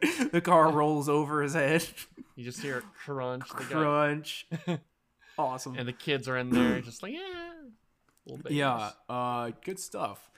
the 0.32 0.40
car 0.40 0.70
rolls 0.70 1.08
over 1.08 1.42
his 1.42 1.54
head, 1.54 1.84
you 2.36 2.44
just 2.44 2.60
hear 2.60 2.78
it 2.78 2.84
crunch 3.04 3.48
the 3.56 3.64
guy- 3.64 3.66
crunch. 3.70 4.46
awesome. 5.38 5.76
and 5.78 5.88
the 5.88 5.92
kids 5.94 6.28
are 6.28 6.36
in 6.36 6.50
there 6.50 6.80
just 6.82 7.02
like 7.02 7.14
yeah 7.14 7.52
Yeah, 8.50 8.90
uh, 9.08 9.50
good 9.64 9.78
stuff. 9.78 10.30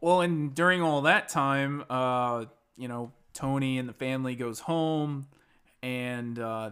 Well, 0.00 0.20
and 0.20 0.54
during 0.54 0.82
all 0.82 1.02
that 1.02 1.28
time, 1.28 1.84
uh, 1.88 2.46
you 2.76 2.88
know, 2.88 3.12
Tony 3.32 3.78
and 3.78 3.88
the 3.88 3.92
family 3.94 4.34
goes 4.34 4.60
home, 4.60 5.26
and 5.82 6.38
uh, 6.38 6.70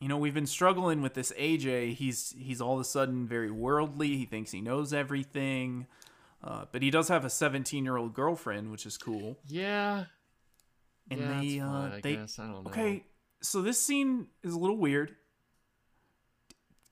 you 0.00 0.08
know 0.08 0.16
we've 0.16 0.34
been 0.34 0.46
struggling 0.46 1.02
with 1.02 1.14
this 1.14 1.32
AJ. 1.38 1.94
He's 1.94 2.34
he's 2.38 2.60
all 2.60 2.74
of 2.74 2.80
a 2.80 2.84
sudden 2.84 3.26
very 3.26 3.50
worldly. 3.50 4.16
He 4.16 4.24
thinks 4.26 4.50
he 4.52 4.60
knows 4.60 4.92
everything, 4.92 5.86
uh, 6.44 6.66
but 6.72 6.82
he 6.82 6.90
does 6.90 7.08
have 7.08 7.24
a 7.24 7.30
17 7.30 7.84
year 7.84 7.96
old 7.96 8.14
girlfriend, 8.14 8.70
which 8.70 8.86
is 8.86 8.96
cool. 8.96 9.38
yeah 9.48 10.04
And 11.10 11.20
yeah, 11.20 11.40
they, 11.40 11.60
uh, 11.60 11.66
I 11.96 12.00
they- 12.02 12.16
guess. 12.16 12.38
I 12.38 12.46
don't 12.46 12.64
know. 12.64 12.70
Okay, 12.70 13.04
so 13.40 13.60
this 13.62 13.80
scene 13.80 14.28
is 14.42 14.52
a 14.54 14.58
little 14.58 14.78
weird. 14.78 15.16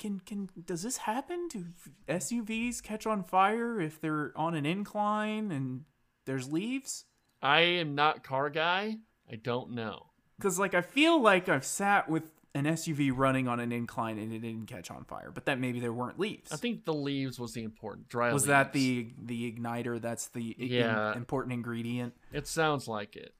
Can 0.01 0.19
can 0.19 0.49
does 0.67 0.83
this 0.83 0.97
happen? 0.97 1.47
Do 1.49 1.67
SUVs 2.09 2.83
catch 2.83 3.07
on 3.07 3.23
fire 3.23 3.81
if 3.81 4.01
they're 4.01 4.33
on 4.35 4.55
an 4.55 4.65
incline 4.67 5.53
and 5.53 5.85
there's 6.27 6.51
leaves? 6.51 7.05
I 7.43 7.61
am 7.61 7.95
not 7.95 8.25
car 8.25 8.51
guy. 8.51 8.97
I 9.31 9.37
don't 9.37 9.71
know. 9.73 10.07
Because 10.39 10.59
like 10.59 10.75
I 10.75 10.81
feel 10.81 11.21
like 11.23 11.49
I've 11.49 11.65
sat 11.67 12.09
with 12.09 12.25
an 12.55 12.65
SUV 12.65 13.13
running 13.15 13.47
on 13.47 13.61
an 13.61 13.71
incline 13.73 14.19
and 14.19 14.33
it 14.33 14.41
didn't 14.41 14.67
catch 14.67 14.91
on 14.91 15.05
fire, 15.05 15.31
but 15.33 15.45
that 15.45 15.61
maybe 15.61 15.79
there 15.81 15.93
weren't 15.93 16.19
leaves. 16.19 16.51
I 16.51 16.57
think 16.57 16.85
the 16.85 16.95
leaves 16.95 17.39
was 17.39 17.53
the 17.53 17.63
important 17.63 18.09
dry. 18.09 18.33
was 18.33 18.47
that 18.47 18.73
the 18.73 19.13
the 19.23 19.53
igniter? 19.53 20.01
That's 20.01 20.29
the 20.29 20.57
Yeah. 20.59 21.15
important 21.15 21.53
ingredient. 21.53 22.15
It 22.33 22.47
sounds 22.47 22.89
like 22.89 23.17
it. 23.17 23.35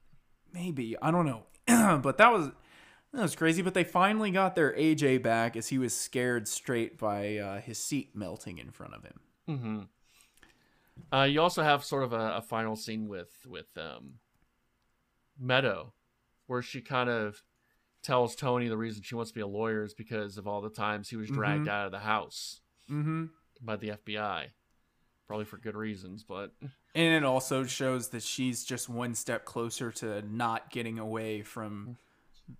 Maybe 0.53 0.95
I 1.01 1.09
don't 1.09 1.25
know, 1.25 1.43
but 2.01 2.19
that 2.19 2.31
was 2.31 2.51
that 3.13 3.21
was 3.21 3.35
crazy. 3.35 3.61
But 3.61 3.73
they 3.73 3.83
finally 3.83 4.31
got 4.31 4.55
their 4.55 4.73
AJ 4.73 5.21
back 5.23 5.55
as 5.55 5.67
he 5.69 5.77
was 5.77 5.95
scared 5.95 6.47
straight 6.47 6.97
by 6.97 7.37
uh, 7.37 7.61
his 7.61 7.77
seat 7.77 8.15
melting 8.15 8.57
in 8.57 8.71
front 8.71 8.93
of 8.93 9.03
him. 9.03 9.19
hmm 9.47 11.15
Uh, 11.17 11.23
you 11.23 11.41
also 11.41 11.63
have 11.63 11.83
sort 11.83 12.03
of 12.03 12.13
a, 12.13 12.37
a 12.37 12.41
final 12.41 12.75
scene 12.75 13.07
with 13.07 13.31
with 13.47 13.67
um, 13.77 14.15
Meadow, 15.39 15.93
where 16.47 16.61
she 16.61 16.81
kind 16.81 17.09
of 17.09 17.43
tells 18.03 18.35
Tony 18.35 18.67
the 18.67 18.77
reason 18.77 19.01
she 19.03 19.15
wants 19.15 19.31
to 19.31 19.35
be 19.35 19.41
a 19.41 19.47
lawyer 19.47 19.83
is 19.83 19.93
because 19.93 20.37
of 20.37 20.47
all 20.47 20.61
the 20.61 20.69
times 20.69 21.09
he 21.09 21.15
was 21.15 21.29
dragged 21.29 21.67
out 21.67 21.85
of 21.85 21.91
the 21.91 21.99
house 21.99 22.61
Mm-hmm. 22.89 23.25
by 23.61 23.75
the 23.77 23.89
FBI, 23.91 24.47
probably 25.27 25.45
for 25.45 25.57
good 25.57 25.75
reasons. 25.75 26.23
But 26.23 26.51
And 26.93 27.13
it 27.13 27.23
also 27.23 27.63
shows 27.63 28.09
that 28.09 28.21
she's 28.23 28.63
just 28.65 28.89
one 28.89 29.15
step 29.15 29.45
closer 29.45 29.91
to 29.93 30.21
not 30.23 30.71
getting 30.71 30.99
away 30.99 31.41
from 31.41 31.97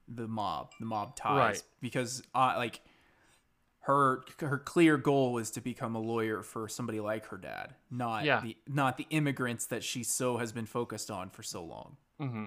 the 0.08 0.28
mob, 0.28 0.72
the 0.80 0.86
mob 0.86 1.16
ties, 1.16 1.38
Right. 1.38 1.64
because 1.82 2.24
uh, 2.36 2.54
like 2.58 2.82
her 3.86 4.24
her 4.40 4.60
clear 4.60 4.98
goal 4.98 5.38
is 5.40 5.50
to 5.52 5.62
become 5.62 5.96
a 5.96 6.00
lawyer 6.00 6.44
for 6.44 6.68
somebody 6.68 7.00
like 7.00 7.26
her 7.28 7.38
dad, 7.38 7.74
not 7.90 8.24
Yeah. 8.26 8.42
the 8.42 8.58
not 8.68 8.98
the 8.98 9.08
immigrants 9.10 9.66
that 9.68 9.84
she 9.84 10.04
so 10.04 10.38
has 10.38 10.52
been 10.52 10.66
focused 10.68 11.10
on 11.10 11.30
for 11.30 11.42
so 11.44 11.64
long. 11.64 11.98
Mm-hmm. 12.20 12.46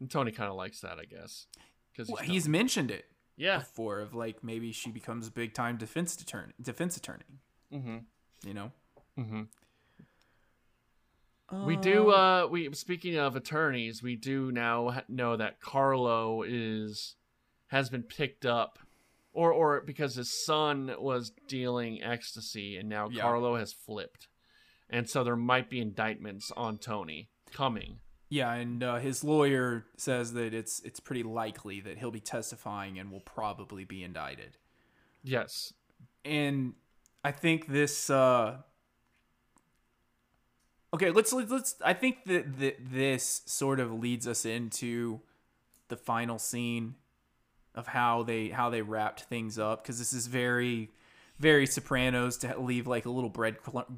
And 0.00 0.10
Tony 0.10 0.32
kind 0.32 0.50
of 0.50 0.56
likes 0.56 0.80
that, 0.80 0.98
I 0.98 1.04
guess, 1.04 1.46
because 1.92 2.08
Well, 2.08 2.22
he's 2.22 2.48
mentioned 2.48 2.90
it 2.90 3.04
yeah. 3.36 3.58
before 3.58 4.00
of 4.00 4.14
like 4.14 4.42
maybe 4.42 4.72
she 4.72 4.90
becomes 4.90 5.28
a 5.28 5.30
big 5.30 5.54
time 5.54 5.76
defense 5.76 6.20
attorney, 6.20 6.52
defense 6.60 6.96
attorney. 6.96 7.24
Mm-hmm. 7.72 7.98
You 8.48 8.54
know, 8.54 8.72
Mm-hmm. 9.18 9.42
We 11.52 11.76
do. 11.76 12.10
Uh, 12.10 12.46
we 12.50 12.72
speaking 12.74 13.16
of 13.16 13.36
attorneys, 13.36 14.02
we 14.02 14.16
do 14.16 14.52
now 14.52 15.02
know 15.08 15.36
that 15.36 15.60
Carlo 15.60 16.42
is 16.42 17.16
has 17.68 17.90
been 17.90 18.02
picked 18.02 18.46
up, 18.46 18.78
or 19.32 19.52
or 19.52 19.80
because 19.80 20.14
his 20.14 20.30
son 20.30 20.94
was 20.98 21.32
dealing 21.48 22.02
ecstasy, 22.02 22.76
and 22.76 22.88
now 22.88 23.08
Yeah. 23.08 23.22
Carlo 23.22 23.56
has 23.56 23.72
flipped, 23.72 24.28
and 24.88 25.08
so 25.08 25.24
there 25.24 25.36
might 25.36 25.68
be 25.68 25.80
indictments 25.80 26.52
on 26.56 26.78
Tony 26.78 27.30
coming. 27.52 27.98
Yeah, 28.28 28.52
and 28.52 28.82
uh, 28.82 28.96
his 28.96 29.24
lawyer 29.24 29.86
says 29.96 30.34
that 30.34 30.54
it's 30.54 30.80
it's 30.84 31.00
pretty 31.00 31.24
likely 31.24 31.80
that 31.80 31.98
he'll 31.98 32.12
be 32.12 32.20
testifying 32.20 32.98
and 32.98 33.10
will 33.10 33.20
probably 33.20 33.84
be 33.84 34.04
indicted. 34.04 34.56
Yes. 35.24 35.72
And 36.24 36.74
I 37.24 37.32
think 37.32 37.66
this. 37.66 38.08
Uh, 38.08 38.58
okay, 40.94 41.10
let's 41.10 41.32
let's. 41.32 41.74
I 41.84 41.94
think 41.94 42.24
that, 42.26 42.58
that 42.58 42.76
this 42.92 43.42
sort 43.46 43.80
of 43.80 43.92
leads 43.92 44.26
us 44.26 44.44
into 44.44 45.20
the 45.88 45.96
final 45.96 46.38
scene 46.38 46.94
of 47.74 47.88
how 47.88 48.22
they 48.22 48.48
how 48.48 48.70
they 48.70 48.82
wrapped 48.82 49.22
things 49.24 49.58
up 49.58 49.82
because 49.82 49.98
this 49.98 50.12
is 50.12 50.26
very 50.26 50.90
very 51.38 51.66
Sopranos 51.66 52.36
to 52.38 52.58
leave 52.60 52.86
like 52.86 53.06
a 53.06 53.10
little 53.10 53.30
bread 53.30 53.56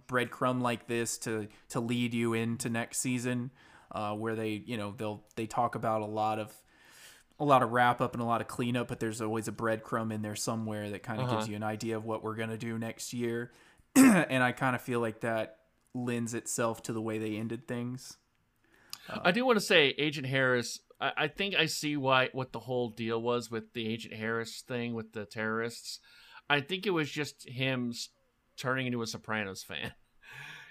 breadcrumb 0.08 0.60
like 0.62 0.86
this 0.86 1.18
to 1.18 1.48
to 1.70 1.80
lead 1.80 2.14
you 2.14 2.34
into 2.34 2.68
next 2.70 2.98
season, 2.98 3.50
uh, 3.90 4.14
where 4.14 4.34
they 4.36 4.62
you 4.64 4.76
know 4.76 4.94
they'll 4.96 5.22
they 5.36 5.46
talk 5.46 5.74
about 5.74 6.02
a 6.02 6.06
lot 6.06 6.38
of 6.38 6.52
a 7.40 7.44
lot 7.44 7.62
of 7.62 7.72
wrap 7.72 8.00
up 8.00 8.12
and 8.12 8.22
a 8.22 8.26
lot 8.26 8.40
of 8.40 8.46
cleanup, 8.46 8.86
but 8.86 9.00
there's 9.00 9.20
always 9.20 9.48
a 9.48 9.52
breadcrumb 9.52 10.12
in 10.12 10.22
there 10.22 10.36
somewhere 10.36 10.90
that 10.90 11.02
kind 11.02 11.20
of 11.20 11.26
Uh-huh. 11.26 11.36
gives 11.38 11.48
you 11.48 11.56
an 11.56 11.64
idea 11.64 11.96
of 11.96 12.04
what 12.04 12.22
we're 12.22 12.36
gonna 12.36 12.56
do 12.58 12.78
next 12.78 13.12
year, 13.12 13.50
and 13.96 14.42
I 14.44 14.52
kind 14.52 14.76
of 14.76 14.82
feel 14.82 15.00
like 15.00 15.20
that 15.20 15.58
lends 15.94 16.34
itself 16.34 16.82
to 16.84 16.92
the 16.92 17.02
way 17.02 17.18
they 17.18 17.36
ended 17.36 17.66
things. 17.68 18.18
I 19.08 19.32
do 19.32 19.44
want 19.44 19.58
to 19.58 19.64
say 19.64 19.94
Agent 19.98 20.26
Harris. 20.26 20.78
I, 21.00 21.12
I 21.16 21.28
think 21.28 21.54
I 21.54 21.66
see 21.66 21.96
why 21.96 22.28
what 22.32 22.52
the 22.52 22.60
whole 22.60 22.90
deal 22.90 23.20
was 23.20 23.50
with 23.50 23.72
the 23.74 23.88
Agent 23.88 24.14
Harris 24.14 24.62
thing 24.66 24.94
with 24.94 25.12
the 25.12 25.24
terrorists. 25.24 25.98
I 26.48 26.60
think 26.60 26.86
it 26.86 26.90
was 26.90 27.10
just 27.10 27.48
him 27.48 27.92
turning 28.56 28.86
into 28.86 29.02
a 29.02 29.06
Sopranos 29.06 29.62
fan. 29.62 29.92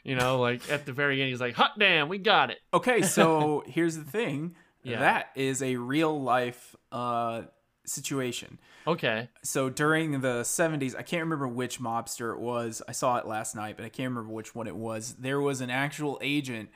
You 0.04 0.16
know, 0.16 0.40
like 0.40 0.68
at 0.72 0.88
the 0.88 0.94
very 0.94 1.22
end, 1.22 1.30
he's 1.30 1.40
like, 1.40 1.54
"Hot 1.54 1.78
damn, 1.78 2.10
we 2.10 2.18
got 2.18 2.50
it." 2.50 2.58
Okay, 2.74 3.04
so 3.04 3.64
here's 3.68 3.96
the 3.96 4.04
thing. 4.04 4.56
Yeah. 4.82 4.98
That 5.00 5.28
is 5.36 5.62
a 5.62 5.76
real 5.76 6.20
life 6.20 6.76
uh, 6.92 7.44
situation. 7.86 8.60
Okay. 8.88 9.30
So 9.44 9.70
during 9.70 10.22
the 10.22 10.42
70s, 10.42 10.96
I 10.98 11.02
can't 11.04 11.24
remember 11.24 11.48
which 11.48 11.80
mobster 11.80 12.34
it 12.34 12.40
was. 12.40 12.82
I 12.88 12.92
saw 12.92 13.18
it 13.18 13.28
last 13.28 13.56
night, 13.56 13.76
but 13.78 13.86
I 13.86 13.90
can't 13.90 14.10
remember 14.10 14.32
which 14.34 14.54
one 14.56 14.68
it 14.68 14.76
was. 14.76 15.16
There 15.20 15.40
was 15.42 15.62
an 15.62 15.70
actual 15.70 16.18
agent 16.22 16.70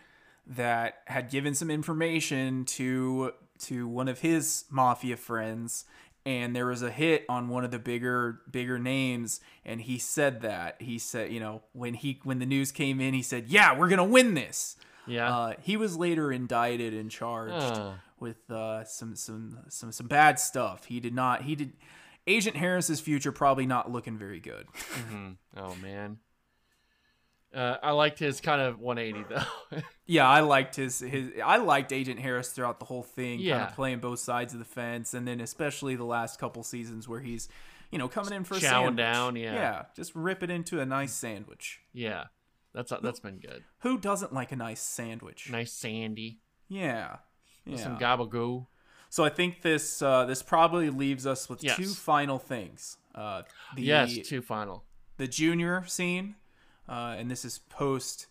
that 0.47 0.99
had 1.07 1.29
given 1.29 1.55
some 1.55 1.71
information 1.71 2.65
to 2.65 3.31
to 3.57 3.87
one 3.87 4.07
of 4.07 4.19
his 4.19 4.65
mafia 4.69 5.17
friends 5.17 5.85
and 6.25 6.55
there 6.55 6.65
was 6.67 6.81
a 6.81 6.91
hit 6.91 7.25
on 7.29 7.47
one 7.49 7.63
of 7.63 7.71
the 7.71 7.79
bigger 7.79 8.41
bigger 8.51 8.77
names 8.77 9.39
and 9.65 9.81
he 9.81 9.97
said 9.97 10.41
that 10.41 10.75
he 10.79 10.99
said 10.99 11.31
you 11.31 11.39
know 11.39 11.63
when 11.73 11.93
he 11.95 12.19
when 12.23 12.37
the 12.39 12.45
news 12.45 12.71
came 12.71 12.99
in 13.01 13.13
he 13.15 13.21
said 13.23 13.45
yeah 13.47 13.75
we're 13.77 13.87
gonna 13.87 14.03
win 14.05 14.33
this 14.35 14.75
Yeah. 15.07 15.35
uh, 15.35 15.53
he 15.61 15.77
was 15.77 15.97
later 15.97 16.31
indicted 16.31 16.93
and 16.93 17.09
charged 17.09 17.53
Oh. 17.55 17.95
With 18.19 18.49
uh, 18.49 18.83
some 18.85 19.15
some 19.15 19.57
some 19.69 19.91
some 19.91 20.07
bad 20.07 20.39
stuff. 20.39 20.85
He 20.85 20.99
did 20.99 21.13
not. 21.13 21.43
He 21.43 21.55
did. 21.55 21.73
Agent 22.27 22.57
Harris's 22.57 22.99
future 22.99 23.31
probably 23.31 23.65
not 23.67 23.91
looking 23.91 24.17
very 24.17 24.39
good. 24.39 24.67
hmm 25.09 25.31
Oh 25.55 25.75
man. 25.81 26.17
Uh, 27.53 27.77
I 27.81 27.91
liked 27.91 28.19
his 28.19 28.41
kind 28.41 28.59
of 28.61 28.79
180 28.81 29.33
though. 29.33 29.79
yeah, 30.05 30.27
I 30.27 30.41
liked 30.41 30.75
his 30.75 30.99
his. 30.99 31.31
I 31.43 31.57
liked 31.57 31.93
Agent 31.93 32.19
Harris 32.19 32.49
throughout 32.49 32.79
the 32.79 32.85
whole 32.85 33.03
thing, 33.03 33.39
kind 33.39 33.63
of 33.63 33.73
playing 33.75 33.99
both 33.99 34.19
sides 34.19 34.51
of 34.53 34.59
the 34.59 34.65
fence, 34.65 35.13
and 35.13 35.25
then 35.25 35.39
especially 35.39 35.95
the 35.95 36.03
last 36.03 36.37
couple 36.37 36.63
seasons 36.63 37.07
where 37.07 37.21
he's, 37.21 37.47
you 37.91 37.97
know, 37.97 38.09
coming 38.09 38.33
in 38.33 38.43
for 38.43 38.55
a 38.55 38.57
Chowing 38.57 38.61
sandwich. 38.61 38.97
down, 38.97 39.35
yeah. 39.37 39.53
yeah, 39.53 39.83
just 39.95 40.13
rip 40.15 40.43
it 40.43 40.49
into 40.49 40.81
a 40.81 40.85
nice 40.85 41.13
sandwich. 41.13 41.79
yeah. 41.93 42.25
That's 42.73 42.91
that's 43.01 43.21
been 43.21 43.37
good. 43.39 43.63
Who 43.83 43.97
doesn't 43.97 44.33
like 44.33 44.51
a 44.51 44.57
nice 44.57 44.81
sandwich? 44.81 45.49
Nice 45.49 45.71
sandy. 45.71 46.41
Yeah, 46.67 47.19
yeah. 47.65 47.77
Some 47.77 47.97
gabagoo. 47.97 48.67
So 49.09 49.23
I 49.23 49.29
think 49.29 49.61
this 49.61 50.01
uh, 50.01 50.25
this 50.25 50.41
probably 50.43 50.89
leaves 50.89 51.25
us 51.25 51.47
with 51.49 51.63
Yes. 51.63 51.77
two 51.77 51.87
final 51.87 52.37
things. 52.39 52.97
Uh, 53.13 53.43
the, 53.75 53.81
yes, 53.83 54.17
two 54.27 54.41
final. 54.41 54.83
the 55.17 55.27
junior 55.27 55.85
scene, 55.87 56.35
uh, 56.89 57.15
and 57.17 57.31
this 57.31 57.45
is 57.45 57.59
post 57.69 58.27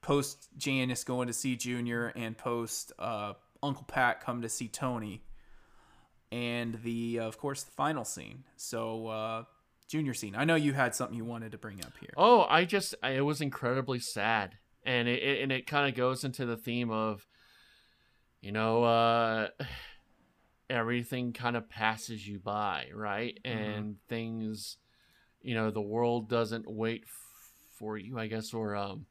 post 0.00 0.48
Janice 0.56 1.04
going 1.04 1.26
to 1.26 1.32
see 1.34 1.54
Junior 1.56 2.12
and 2.16 2.38
post 2.38 2.92
uh, 2.98 3.34
Uncle 3.62 3.84
Pat 3.84 4.20
come 4.20 4.40
to 4.42 4.48
see 4.48 4.68
Tony, 4.68 5.22
and 6.32 6.80
the 6.82 7.18
of 7.18 7.38
course 7.38 7.62
the 7.64 7.72
final 7.72 8.04
scene. 8.04 8.44
So 8.56 9.08
uh, 9.08 9.44
junior 9.88 10.14
scene. 10.14 10.34
I 10.34 10.44
know 10.44 10.54
you 10.54 10.72
had 10.72 10.94
something 10.94 11.16
you 11.16 11.24
wanted 11.24 11.52
to 11.52 11.58
bring 11.58 11.84
up 11.84 11.92
here. 12.00 12.10
Oh, 12.16 12.46
I 12.48 12.64
just 12.64 12.94
I, 13.02 13.10
it 13.10 13.24
was 13.24 13.40
incredibly 13.40 13.98
sad, 13.98 14.56
and 14.84 15.08
it, 15.08 15.22
it 15.22 15.42
and 15.42 15.52
it 15.52 15.66
kind 15.66 15.88
of 15.88 15.94
goes 15.94 16.24
into 16.24 16.46
the 16.46 16.56
theme 16.56 16.90
of, 16.90 17.26
you 18.40 18.52
know, 18.52 18.84
uh, 18.84 19.48
everything 20.70 21.32
kind 21.32 21.56
of 21.56 21.68
passes 21.68 22.26
you 22.26 22.38
by, 22.38 22.86
right? 22.94 23.38
And 23.44 23.96
things, 24.08 24.78
you 25.42 25.54
know, 25.54 25.70
the 25.70 25.80
world 25.80 26.28
doesn't 26.28 26.70
wait 26.70 27.02
f- 27.04 27.10
for 27.78 27.96
you, 27.96 28.18
I 28.18 28.26
guess, 28.26 28.52
or 28.52 28.74
um, 28.74 29.06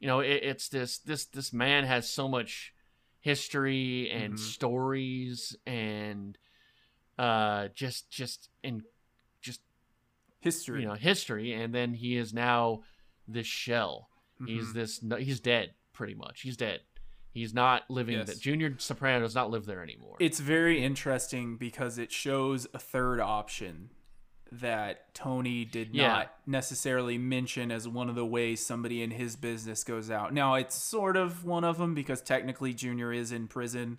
you 0.00 0.06
know, 0.08 0.20
it, 0.20 0.40
it's 0.42 0.68
this 0.68 0.98
this 0.98 1.24
this 1.26 1.52
man 1.52 1.84
has 1.84 2.08
so 2.08 2.28
much 2.28 2.72
history 3.20 4.10
and 4.10 4.34
Mhm. 4.34 4.38
stories 4.38 5.56
and 5.66 6.38
uh 7.18 7.66
just 7.74 8.08
just 8.08 8.48
in 8.62 8.82
just 9.42 9.60
History. 10.40 10.82
you 10.82 10.86
know 10.88 10.94
history 10.94 11.52
and 11.52 11.74
then 11.74 11.94
he 11.94 12.16
is 12.16 12.32
now 12.32 12.82
this 13.26 13.46
shell 13.46 14.08
he's 14.46 14.72
Mhm. 14.72 14.74
this 14.74 15.00
he's 15.18 15.40
dead 15.40 15.74
pretty 15.92 16.14
much 16.14 16.42
he's 16.42 16.56
dead 16.56 16.80
he's 17.32 17.52
not 17.54 17.88
living 17.90 18.16
Yes. 18.16 18.26
that 18.28 18.40
junior 18.40 18.74
soprano 18.78 19.20
does 19.20 19.34
not 19.34 19.50
live 19.50 19.66
there 19.66 19.82
anymore 19.82 20.16
It's 20.18 20.40
very 20.40 20.82
interesting 20.82 21.56
because 21.56 21.98
it 21.98 22.10
shows 22.12 22.66
a 22.74 22.78
third 22.78 23.20
option 23.20 23.90
that 24.50 25.12
Tony 25.14 25.64
did 25.66 25.94
Yeah. 25.94 26.08
not 26.08 26.34
necessarily 26.46 27.18
mention 27.18 27.70
as 27.70 27.86
one 27.86 28.08
of 28.08 28.14
the 28.14 28.24
ways 28.24 28.64
somebody 28.64 29.02
in 29.02 29.10
his 29.10 29.36
business 29.36 29.84
goes 29.84 30.10
out. 30.10 30.32
Now, 30.32 30.54
it's 30.54 30.74
sort 30.74 31.18
of 31.18 31.44
one 31.44 31.64
of 31.64 31.76
them 31.76 31.94
because 31.94 32.22
technically 32.22 32.72
Junior 32.72 33.12
is 33.12 33.30
in 33.30 33.46
prison, 33.46 33.98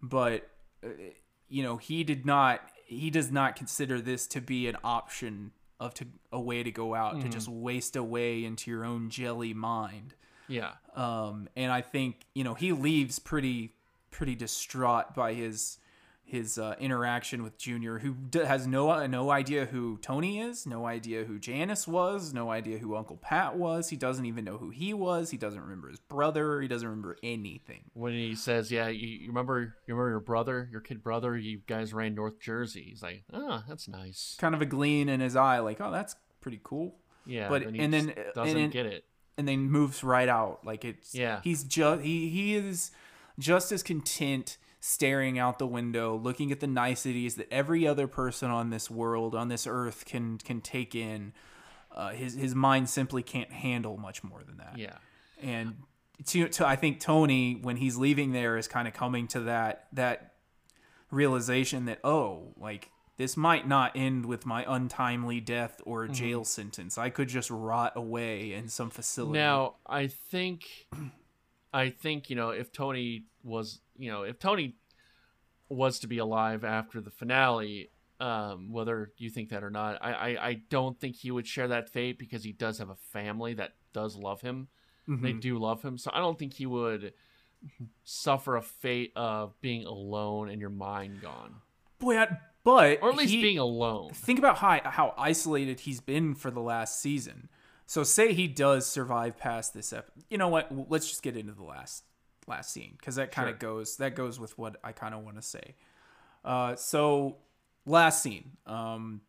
but 0.00 0.48
uh, 0.84 0.88
you 1.48 1.62
know, 1.64 1.76
he 1.76 2.04
did 2.04 2.24
not 2.24 2.60
he 2.86 3.10
does 3.10 3.30
not 3.32 3.54
consider 3.56 4.00
this 4.00 4.26
to 4.28 4.40
be 4.40 4.66
an 4.68 4.76
option 4.82 5.52
of 5.80 5.94
to 5.94 6.06
a 6.32 6.40
way 6.40 6.62
to 6.62 6.70
go 6.70 6.94
out 6.94 7.20
to 7.20 7.26
Mhm. 7.28 7.32
just 7.32 7.48
waste 7.48 7.94
away 7.96 8.44
into 8.44 8.70
your 8.70 8.84
own 8.84 9.10
jelly 9.10 9.54
mind 9.54 10.14
yeah 10.50 10.72
um, 10.96 11.48
and 11.56 11.70
I 11.72 11.80
think 11.80 12.26
you 12.34 12.44
know 12.44 12.54
he 12.54 12.72
leaves 12.72 13.18
pretty 13.18 13.72
pretty 14.10 14.34
distraught 14.34 15.14
by 15.14 15.32
his 15.34 15.78
his 16.24 16.58
uh, 16.58 16.76
interaction 16.78 17.42
with 17.42 17.58
Junior, 17.58 17.98
who 17.98 18.14
d- 18.14 18.44
has 18.44 18.64
no 18.64 19.04
no 19.06 19.30
idea 19.32 19.64
who 19.66 19.98
Tony 20.00 20.38
is, 20.40 20.64
no 20.64 20.86
idea 20.86 21.24
who 21.24 21.40
Janice 21.40 21.88
was, 21.88 22.32
no 22.32 22.50
idea 22.52 22.78
who 22.78 22.94
Uncle 22.94 23.16
Pat 23.16 23.56
was. 23.56 23.88
He 23.88 23.96
doesn't 23.96 24.24
even 24.26 24.44
know 24.44 24.56
who 24.56 24.70
he 24.70 24.94
was. 24.94 25.30
He 25.30 25.36
doesn't 25.36 25.60
remember 25.60 25.88
his 25.88 25.98
brother. 25.98 26.60
He 26.60 26.68
doesn't 26.68 26.86
remember 26.86 27.16
anything. 27.24 27.82
when 27.94 28.12
he 28.12 28.36
says 28.36 28.70
yeah 28.70 28.86
you, 28.88 29.08
you 29.08 29.26
remember 29.28 29.60
you 29.86 29.94
remember 29.94 30.10
your 30.10 30.20
brother 30.20 30.68
your 30.70 30.80
kid 30.80 31.02
brother 31.02 31.36
you 31.36 31.62
guys 31.66 31.92
ran 31.92 32.14
north 32.14 32.38
jersey 32.38 32.84
he's 32.88 33.02
like 33.02 33.24
oh 33.32 33.64
that's 33.68 33.88
nice 33.88 34.36
Kind 34.38 34.54
of 34.54 34.62
a 34.62 34.66
gleam 34.66 35.08
in 35.08 35.18
his 35.20 35.34
eye, 35.34 35.58
like 35.58 35.80
oh 35.80 35.90
that's 35.90 36.14
pretty 36.40 36.60
cool, 36.62 36.94
yeah 37.26 37.48
but- 37.48 37.62
and, 37.62 37.74
he 37.74 37.82
and 37.82 37.92
then- 37.92 38.06
just 38.14 38.34
doesn't 38.36 38.54
then- 38.56 38.70
get 38.70 38.86
it 38.86 39.04
and 39.40 39.48
then 39.48 39.70
moves 39.70 40.04
right 40.04 40.28
out. 40.28 40.60
Like 40.64 40.84
it's 40.84 41.14
Yeah. 41.14 41.40
He's 41.42 41.64
just 41.64 42.02
he 42.02 42.28
he 42.28 42.54
is 42.54 42.92
just 43.38 43.72
as 43.72 43.82
content 43.82 44.58
staring 44.78 45.38
out 45.38 45.58
the 45.58 45.66
window, 45.66 46.14
looking 46.16 46.52
at 46.52 46.60
the 46.60 46.66
niceties 46.66 47.34
that 47.36 47.52
every 47.52 47.86
other 47.86 48.06
person 48.06 48.50
on 48.50 48.70
this 48.70 48.90
world, 48.90 49.34
on 49.34 49.48
this 49.48 49.66
earth, 49.66 50.04
can 50.04 50.38
can 50.38 50.60
take 50.60 50.94
in. 50.94 51.32
Uh, 51.90 52.10
his 52.10 52.34
his 52.34 52.54
mind 52.54 52.88
simply 52.88 53.22
can't 53.22 53.50
handle 53.50 53.96
much 53.96 54.22
more 54.22 54.42
than 54.46 54.58
that. 54.58 54.74
yeah 54.76 54.96
And 55.42 55.76
to, 56.26 56.48
to 56.48 56.66
I 56.66 56.76
think 56.76 57.00
Tony, 57.00 57.58
when 57.60 57.76
he's 57.76 57.96
leaving 57.96 58.32
there, 58.32 58.56
is 58.58 58.68
kind 58.68 58.86
of 58.86 58.94
coming 58.94 59.26
to 59.28 59.40
that 59.40 59.86
that 59.94 60.34
realization 61.10 61.86
that 61.86 61.98
oh, 62.04 62.52
like 62.56 62.90
this 63.20 63.36
might 63.36 63.68
not 63.68 63.92
end 63.94 64.24
with 64.24 64.46
my 64.46 64.64
untimely 64.66 65.40
death 65.40 65.78
or 65.84 66.04
a 66.04 66.06
Mm-hmm. 66.06 66.14
jail 66.14 66.42
sentence. 66.42 66.96
I 66.96 67.10
could 67.10 67.28
just 67.28 67.50
rot 67.50 67.92
away 67.94 68.54
in 68.54 68.68
some 68.70 68.88
facility. 68.88 69.34
Now, 69.38 69.74
I 69.86 70.06
think, 70.06 70.86
I 71.74 71.90
think 71.90 72.30
you 72.30 72.36
know, 72.36 72.48
if 72.48 72.72
Tony 72.72 73.24
was, 73.42 73.82
you 73.98 74.10
know, 74.10 74.22
if 74.22 74.38
Tony 74.38 74.76
was 75.68 75.98
to 75.98 76.06
be 76.06 76.16
alive 76.16 76.64
after 76.64 77.02
the 77.02 77.10
finale, 77.10 77.90
um, 78.20 78.72
whether 78.72 79.12
you 79.18 79.28
think 79.28 79.50
that 79.50 79.62
or 79.62 79.70
not, 79.70 79.98
I, 80.00 80.12
I, 80.12 80.48
I 80.48 80.54
don't 80.70 80.98
think 80.98 81.16
he 81.16 81.30
would 81.30 81.46
share 81.46 81.68
that 81.68 81.90
fate 81.90 82.18
because 82.18 82.42
he 82.42 82.52
does 82.52 82.78
have 82.78 82.88
a 82.88 82.96
family 83.12 83.52
that 83.52 83.74
does 83.92 84.16
love 84.16 84.40
him. 84.40 84.68
They 85.06 85.34
Mhm. 85.34 85.40
do 85.42 85.58
love 85.58 85.82
him, 85.82 85.98
so 85.98 86.10
I 86.14 86.20
don't 86.20 86.38
think 86.38 86.54
he 86.54 86.64
would 86.64 87.12
suffer 88.02 88.56
a 88.56 88.62
fate 88.62 89.12
of 89.14 89.60
being 89.60 89.84
alone 89.84 90.48
and 90.48 90.58
your 90.58 90.70
mind 90.70 91.20
gone, 91.20 91.56
boy, 91.98 92.16
I, 92.16 92.38
but 92.64 92.98
or 93.02 93.10
at 93.10 93.16
least 93.16 93.32
he- 93.32 93.42
being 93.42 93.58
alone. 93.58 94.10
think 94.12 94.38
about 94.38 94.58
how 94.58 94.80
how 94.84 95.14
isolated 95.16 95.80
he's 95.80 96.00
been 96.00 96.34
for 96.34 96.50
the 96.50 96.60
last 96.60 97.00
season. 97.00 97.48
So 97.86 98.04
say 98.04 98.32
he 98.34 98.46
does 98.46 98.86
survive 98.86 99.36
past 99.36 99.74
this 99.74 99.92
ep- 99.92 100.12
You 100.28 100.38
know 100.38 100.48
what? 100.48 100.68
Let's 100.90 101.08
just 101.08 101.22
get 101.22 101.36
into 101.36 101.52
the 101.52 101.64
last 101.64 102.04
last 102.46 102.72
scene 102.72 102.94
because 102.98 103.16
that 103.16 103.32
kind 103.32 103.48
of 103.48 103.54
Sure. 103.60 103.74
goes 103.76 103.96
that 103.96 104.14
goes 104.14 104.38
with 104.40 104.56
what 104.58 104.76
I 104.84 104.92
kind 104.92 105.14
of 105.14 105.24
want 105.24 105.36
to 105.36 105.42
say. 105.42 105.74
Uh, 106.44 106.74
so 106.76 107.36
last 107.86 108.22
scene, 108.22 108.52
um, 108.66 109.20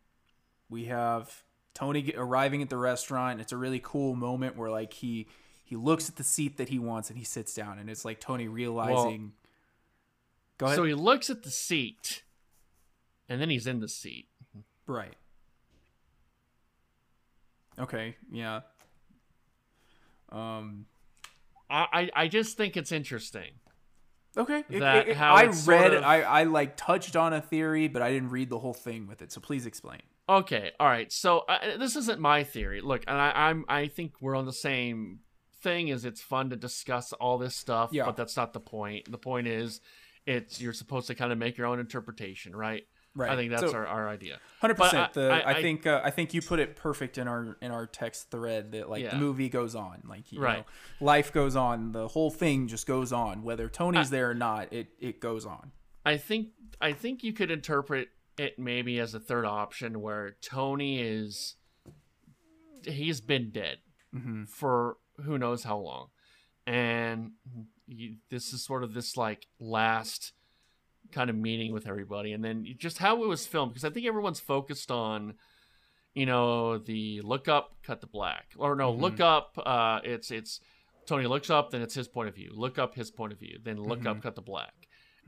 we 0.70 0.84
have 0.86 1.42
Tony 1.74 2.12
arriving 2.16 2.62
at 2.62 2.70
the 2.70 2.76
restaurant. 2.76 3.40
It's 3.40 3.52
a 3.52 3.56
really 3.56 3.80
cool 3.82 4.14
moment 4.14 4.56
where 4.56 4.70
like 4.70 4.92
he 4.92 5.26
he 5.64 5.74
looks 5.76 6.08
at 6.08 6.16
the 6.16 6.24
seat 6.24 6.56
that 6.58 6.68
he 6.68 6.78
wants 6.78 7.08
and 7.10 7.18
he 7.18 7.24
sits 7.24 7.54
down, 7.54 7.78
and 7.78 7.88
it's 7.90 8.04
like 8.04 8.20
Tony 8.20 8.46
realizing. 8.46 9.32
Go 10.58 10.66
ahead. 10.66 10.76
So 10.76 10.84
he 10.84 10.94
looks 10.94 11.30
at 11.30 11.42
the 11.42 11.50
seat, 11.50 12.22
and 13.32 13.40
then 13.40 13.50
he's 13.50 13.66
in 13.66 13.80
the 13.80 13.88
seat. 13.88 14.28
Right. 14.86 15.14
Okay. 17.78 18.16
Yeah. 18.30 18.60
Um. 20.30 20.86
I, 21.70 21.86
I, 21.92 22.10
I 22.24 22.28
just 22.28 22.56
think 22.56 22.76
it's 22.76 22.92
interesting. 22.92 23.52
Okay. 24.36 24.64
That 24.70 24.96
it- 24.96 25.08
it- 25.10 25.16
how 25.16 25.34
I 25.34 25.44
it's 25.44 25.60
sort 25.60 25.80
read. 25.80 25.94
of- 25.94 26.04
I 26.04 26.22
I 26.22 26.44
like 26.44 26.76
touched 26.76 27.16
on 27.16 27.32
a 27.32 27.40
theory, 27.40 27.88
but 27.88 28.02
I 28.02 28.10
didn't 28.12 28.30
read 28.30 28.50
the 28.50 28.58
whole 28.58 28.74
thing 28.74 29.06
with 29.06 29.22
it. 29.22 29.32
So 29.32 29.40
please 29.40 29.66
explain. 29.66 30.00
Okay, 30.28 30.70
all 30.78 30.86
right. 30.86 31.10
So 31.12 31.40
uh, 31.48 31.76
this 31.78 31.96
isn't 31.96 32.20
my 32.20 32.44
theory. 32.44 32.80
Look, 32.80 33.02
and 33.08 33.18
I, 33.18 33.32
I'm 33.34 33.64
I 33.68 33.88
think 33.88 34.14
we're 34.20 34.36
on 34.36 34.46
the 34.46 34.52
same 34.52 35.20
thing. 35.62 35.88
Is 35.88 36.04
it's 36.04 36.20
fun 36.22 36.50
to 36.50 36.56
discuss 36.56 37.12
all 37.14 37.38
this 37.38 37.56
stuff, 37.56 37.90
Yeah. 37.92 38.04
but 38.06 38.16
that's 38.16 38.36
not 38.36 38.52
the 38.52 38.60
point. 38.60 39.10
The 39.10 39.18
point 39.18 39.48
is, 39.48 39.80
it's 40.26 40.60
you're 40.60 40.72
supposed 40.72 41.08
to 41.08 41.14
kind 41.14 41.32
of 41.32 41.38
make 41.38 41.58
your 41.58 41.66
own 41.66 41.80
interpretation, 41.80 42.54
right? 42.54 42.84
Right. 43.14 43.30
I 43.30 43.36
think 43.36 43.50
that's 43.50 43.62
So- 43.70 43.74
our, 43.74 43.86
our 43.86 44.08
idea. 44.08 44.38
Hundred 44.60 44.76
percent. 44.76 45.10
I- 45.10 45.12
The 45.12 45.30
I, 45.32 45.50
I- 45.50 45.62
think 45.62 45.86
uh, 45.86 46.00
I 46.02 46.10
think 46.10 46.32
you 46.34 46.40
put 46.40 46.58
it 46.60 46.76
perfect 46.76 47.18
in 47.18 47.28
our 47.28 47.56
in 47.60 47.70
our 47.70 47.86
text 47.86 48.30
thread 48.30 48.72
that 48.72 48.88
like 48.88 49.10
the 49.10 49.16
movie 49.16 49.48
goes 49.50 49.74
on, 49.74 50.02
like 50.08 50.32
you 50.32 50.40
Right. 50.40 50.58
know, 50.58 50.64
life 51.06 51.32
goes 51.32 51.54
on. 51.56 51.92
The 51.92 52.08
whole 52.08 52.30
thing 52.30 52.68
just 52.68 52.86
goes 52.86 53.12
on, 53.12 53.42
whether 53.42 53.68
Tony's 53.68 54.08
I- 54.08 54.16
there 54.16 54.30
or 54.30 54.34
not. 54.34 54.72
It 54.72 54.88
it 54.98 55.20
goes 55.20 55.44
on. 55.44 55.72
I 56.06 56.16
think 56.16 56.48
I 56.80 56.92
think 56.94 57.22
you 57.22 57.32
could 57.32 57.50
interpret 57.50 58.08
it 58.38 58.58
maybe 58.58 58.98
as 58.98 59.12
a 59.14 59.20
third 59.20 59.44
option 59.44 60.00
where 60.00 60.36
Tony 60.40 61.00
is 61.00 61.56
he's 62.84 63.20
been 63.20 63.50
dead 63.50 63.78
Mhm. 64.14 64.48
for 64.48 64.96
who 65.24 65.38
knows 65.38 65.64
how 65.64 65.76
long, 65.78 66.08
and 66.66 67.32
you, 67.86 68.16
this 68.30 68.52
is 68.52 68.64
sort 68.64 68.82
of 68.82 68.94
this 68.94 69.16
like 69.16 69.46
last 69.60 70.32
kind 71.12 71.30
of 71.30 71.36
meeting 71.36 71.72
with 71.72 71.86
everybody, 71.86 72.32
and 72.32 72.44
then 72.44 72.66
just 72.78 72.98
how 72.98 73.22
it 73.22 73.26
was 73.28 73.46
filmed 73.46 73.72
because 73.72 73.84
I 73.84 73.90
think 73.90 74.06
everyone's 74.06 74.40
focused 74.40 74.90
on 74.90 75.34
you 76.14 76.26
know 76.26 76.78
the 76.78 77.20
look 77.22 77.48
up, 77.48 77.76
cut 77.82 78.00
to 78.00 78.06
black, 78.06 78.46
or 78.56 78.74
no 78.74 78.90
look 78.92 79.20
up. 79.20 79.58
Uh, 79.64 80.00
it's 80.04 80.30
it's 80.30 80.60
Tony 81.06 81.26
looks 81.26 81.50
up, 81.50 81.70
then 81.70 81.82
it's 81.82 81.94
his 81.94 82.08
point 82.08 82.28
of 82.28 82.34
view. 82.34 82.50
Look 82.54 82.78
up 82.78 82.94
his 82.94 83.10
point 83.10 83.32
of 83.32 83.38
view, 83.38 83.58
then 83.62 83.76
look 83.82 84.06
up, 84.06 84.22
cut 84.22 84.34
to 84.36 84.40
black. 84.40 84.74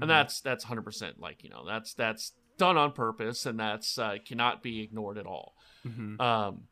And 0.00 0.10
that's 0.10 0.40
that's 0.40 0.64
100% 0.64 1.20
like 1.20 1.44
you 1.44 1.50
know 1.50 1.64
that's 1.64 1.94
that's 1.94 2.32
done 2.58 2.76
on 2.76 2.92
purpose 2.92 3.46
and 3.46 3.58
that's 3.58 3.98
uh, 3.98 4.16
cannot 4.24 4.62
be 4.62 4.82
ignored 4.82 5.18
at 5.18 5.26
all. 5.26 5.54
Mhm. 5.86 6.20
um 6.20 6.62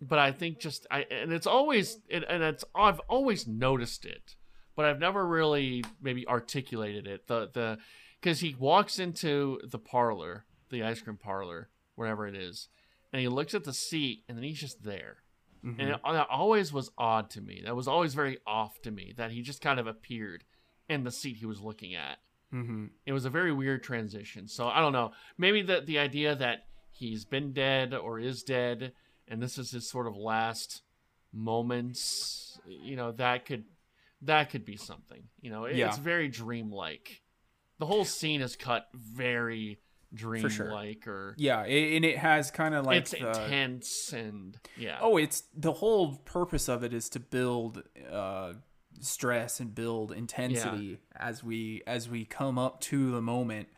but 0.00 0.18
i 0.18 0.30
think 0.32 0.58
just 0.60 0.86
i 0.90 1.00
and 1.10 1.32
it's 1.32 1.46
always 1.46 1.98
it, 2.08 2.24
and 2.28 2.42
it's 2.42 2.64
i've 2.74 3.00
always 3.08 3.46
noticed 3.48 4.04
it 4.04 4.36
but 4.76 4.84
i've 4.84 4.98
never 5.00 5.26
really 5.26 5.84
maybe 6.00 6.26
articulated 6.28 7.06
it. 7.06 7.26
The 7.26 7.50
the 7.52 7.78
because 8.20 8.40
he 8.40 8.54
walks 8.58 8.98
into 8.98 9.60
the 9.64 9.78
parlor 9.78 10.44
the 10.70 10.82
ice 10.82 11.00
cream 11.00 11.16
parlor 11.16 11.68
wherever 11.94 12.26
it 12.26 12.34
is 12.34 12.68
and 13.12 13.20
he 13.20 13.28
looks 13.28 13.54
at 13.54 13.64
the 13.64 13.72
seat 13.72 14.24
and 14.28 14.36
then 14.36 14.44
he's 14.44 14.60
just 14.60 14.82
there 14.82 15.18
Mhm. 15.64 15.76
and 15.80 15.90
it, 15.90 16.00
that 16.04 16.28
always 16.30 16.72
was 16.72 16.90
odd 16.96 17.30
to 17.30 17.40
me 17.40 17.62
that 17.64 17.74
was 17.74 17.88
always 17.88 18.14
very 18.14 18.38
off 18.46 18.80
to 18.82 18.90
me 18.90 19.12
that 19.16 19.30
he 19.32 19.42
just 19.42 19.60
kind 19.60 19.80
of 19.80 19.86
appeared 19.86 20.44
in 20.88 21.02
the 21.04 21.10
seat 21.10 21.36
he 21.38 21.46
was 21.46 21.60
looking 21.60 21.94
at 21.94 22.18
Mhm. 22.52 22.90
it 23.06 23.12
was 23.12 23.24
a 23.26 23.30
very 23.30 23.52
weird 23.52 23.82
transition. 23.82 24.48
So 24.48 24.68
I 24.68 24.80
don't 24.80 24.94
know. 24.94 25.12
Maybe 25.36 25.60
the 25.60 25.82
the 25.82 25.98
idea 25.98 26.34
that 26.34 26.66
he's 26.90 27.26
been 27.26 27.52
dead 27.52 27.92
or 27.92 28.18
is 28.18 28.42
dead, 28.42 28.94
and 29.26 29.42
this 29.42 29.58
is 29.58 29.70
his 29.72 29.86
sort 29.86 30.06
of 30.06 30.16
last 30.16 30.82
moments. 31.58 32.58
You 32.66 32.96
know, 32.96 33.12
that 33.12 33.44
could 33.46 33.64
that 34.22 34.50
could 34.50 34.64
be 34.64 34.76
something. 34.76 35.28
You 35.40 35.50
know, 35.50 35.64
it- 35.66 35.76
Yeah. 35.76 35.88
it's 35.88 35.98
very 35.98 36.28
dreamlike. 36.28 37.22
The 37.78 37.86
whole 37.86 38.04
scene 38.04 38.40
is 38.40 38.56
cut 38.56 38.88
very 38.94 39.80
dreamlike, 40.12 41.06
or 41.06 41.34
Yeah, 41.36 41.64
it, 41.64 41.96
and 41.96 42.04
it 42.04 42.18
has 42.18 42.50
kind 42.50 42.74
of 42.74 42.86
like 42.86 42.98
it's 42.98 43.10
the, 43.12 43.28
intense 43.28 44.12
and 44.12 44.58
yeah. 44.76 44.98
Oh, 45.00 45.16
it's 45.16 45.44
the 45.56 45.72
whole 45.72 46.16
purpose 46.16 46.68
of 46.68 46.82
it 46.82 46.92
is 46.92 47.08
to 47.10 47.20
build 47.20 47.82
uh, 48.10 48.54
stress 49.00 49.60
and 49.60 49.74
build 49.74 50.12
intensity 50.12 50.98
as 51.16 51.44
we 51.44 51.82
as 51.86 52.08
we 52.08 52.24
come 52.24 52.58
up 52.58 52.80
to 52.82 53.10
the 53.10 53.22
moment. 53.22 53.68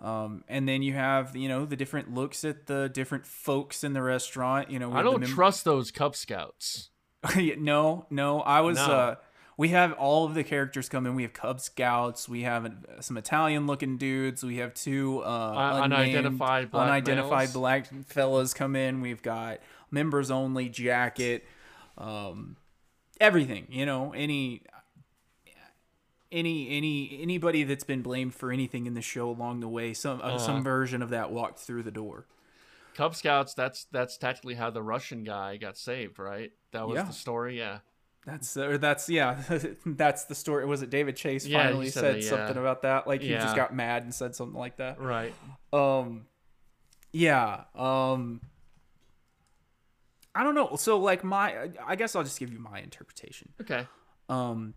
Um, 0.00 0.44
and 0.48 0.68
then 0.68 0.82
you 0.82 0.92
have 0.94 1.34
you 1.34 1.48
know 1.48 1.64
the 1.64 1.76
different 1.76 2.14
looks 2.14 2.44
at 2.44 2.66
the 2.66 2.88
different 2.88 3.26
folks 3.26 3.82
in 3.82 3.94
the 3.94 4.02
restaurant. 4.02 4.70
You 4.70 4.78
know, 4.78 4.92
I 4.92 5.02
don't 5.02 5.20
mem- 5.20 5.28
trust 5.28 5.64
those 5.64 5.90
Cub 5.90 6.14
Scouts. 6.14 6.90
no, 7.36 8.06
no, 8.10 8.40
I 8.40 8.60
was. 8.60 8.76
No. 8.76 8.84
Uh, 8.84 9.14
we 9.58 9.68
have 9.70 9.92
all 9.94 10.24
of 10.24 10.34
the 10.34 10.44
characters 10.44 10.88
come 10.88 11.04
in. 11.06 11.14
We 11.14 11.22
have 11.24 11.32
Cub 11.34 11.60
Scouts. 11.60 12.28
We 12.28 12.42
have 12.42 12.72
some 13.00 13.16
Italian-looking 13.18 13.98
dudes. 13.98 14.42
We 14.44 14.56
have 14.58 14.72
two 14.72 15.20
uh, 15.24 15.26
Un- 15.28 15.84
unnamed- 15.92 16.14
unidentified 16.14 16.70
black 16.70 16.88
unidentified 16.88 17.48
males. 17.48 17.52
black 17.52 17.86
fellas 18.06 18.54
come 18.54 18.74
in. 18.76 19.00
We've 19.02 19.20
got 19.22 19.58
members 19.90 20.30
only 20.30 20.68
jacket, 20.68 21.44
um, 21.98 22.56
everything. 23.20 23.66
You 23.68 23.84
know, 23.84 24.12
any 24.12 24.62
any 26.30 26.68
any 26.68 27.18
anybody 27.22 27.64
that's 27.64 27.84
been 27.84 28.02
blamed 28.02 28.34
for 28.34 28.52
anything 28.52 28.86
in 28.86 28.94
the 28.94 29.02
show 29.02 29.30
along 29.30 29.60
the 29.60 29.68
way, 29.68 29.94
some 29.94 30.20
uh, 30.20 30.24
Uh-huh. 30.24 30.38
some 30.38 30.62
version 30.62 31.02
of 31.02 31.10
that 31.10 31.30
walked 31.30 31.58
through 31.58 31.82
the 31.82 31.90
door. 31.90 32.26
Cub 32.94 33.14
Scouts. 33.14 33.54
That's 33.54 33.84
that's 33.92 34.16
tactically 34.18 34.54
how 34.54 34.70
the 34.70 34.82
Russian 34.82 35.24
guy 35.24 35.56
got 35.56 35.76
saved, 35.78 36.18
right? 36.18 36.52
That 36.72 36.86
was 36.86 36.96
Yeah. 36.96 37.04
the 37.04 37.12
story. 37.12 37.56
Yeah. 37.58 37.78
That's 38.28 38.56
or 38.58 38.76
that's 38.76 39.08
yeah, 39.08 39.40
that's 39.86 40.24
the 40.24 40.34
story. 40.34 40.66
Was 40.66 40.82
it 40.82 40.90
David 40.90 41.16
Chase 41.16 41.46
Yeah, 41.46 41.64
finally 41.64 41.88
said 41.88 42.00
said, 42.02 42.14
that, 42.16 42.22
yeah. 42.22 42.28
something 42.28 42.56
about 42.58 42.82
that? 42.82 43.06
Like 43.06 43.22
he 43.22 43.30
Yeah. 43.30 43.42
just 43.42 43.56
got 43.56 43.74
mad 43.74 44.02
and 44.02 44.14
said 44.14 44.34
something 44.34 44.58
like 44.58 44.76
that. 44.76 45.00
Right. 45.00 45.32
Um, 45.72 46.26
yeah. 47.10 47.64
Um, 47.74 48.42
I 50.34 50.44
don't 50.44 50.54
know. 50.54 50.76
So 50.76 50.98
like 50.98 51.24
my, 51.24 51.70
I 51.86 51.96
guess 51.96 52.14
I'll 52.14 52.22
just 52.22 52.38
give 52.38 52.52
you 52.52 52.58
my 52.58 52.80
interpretation. 52.80 53.48
Okay. 53.62 53.86
Um, 54.28 54.74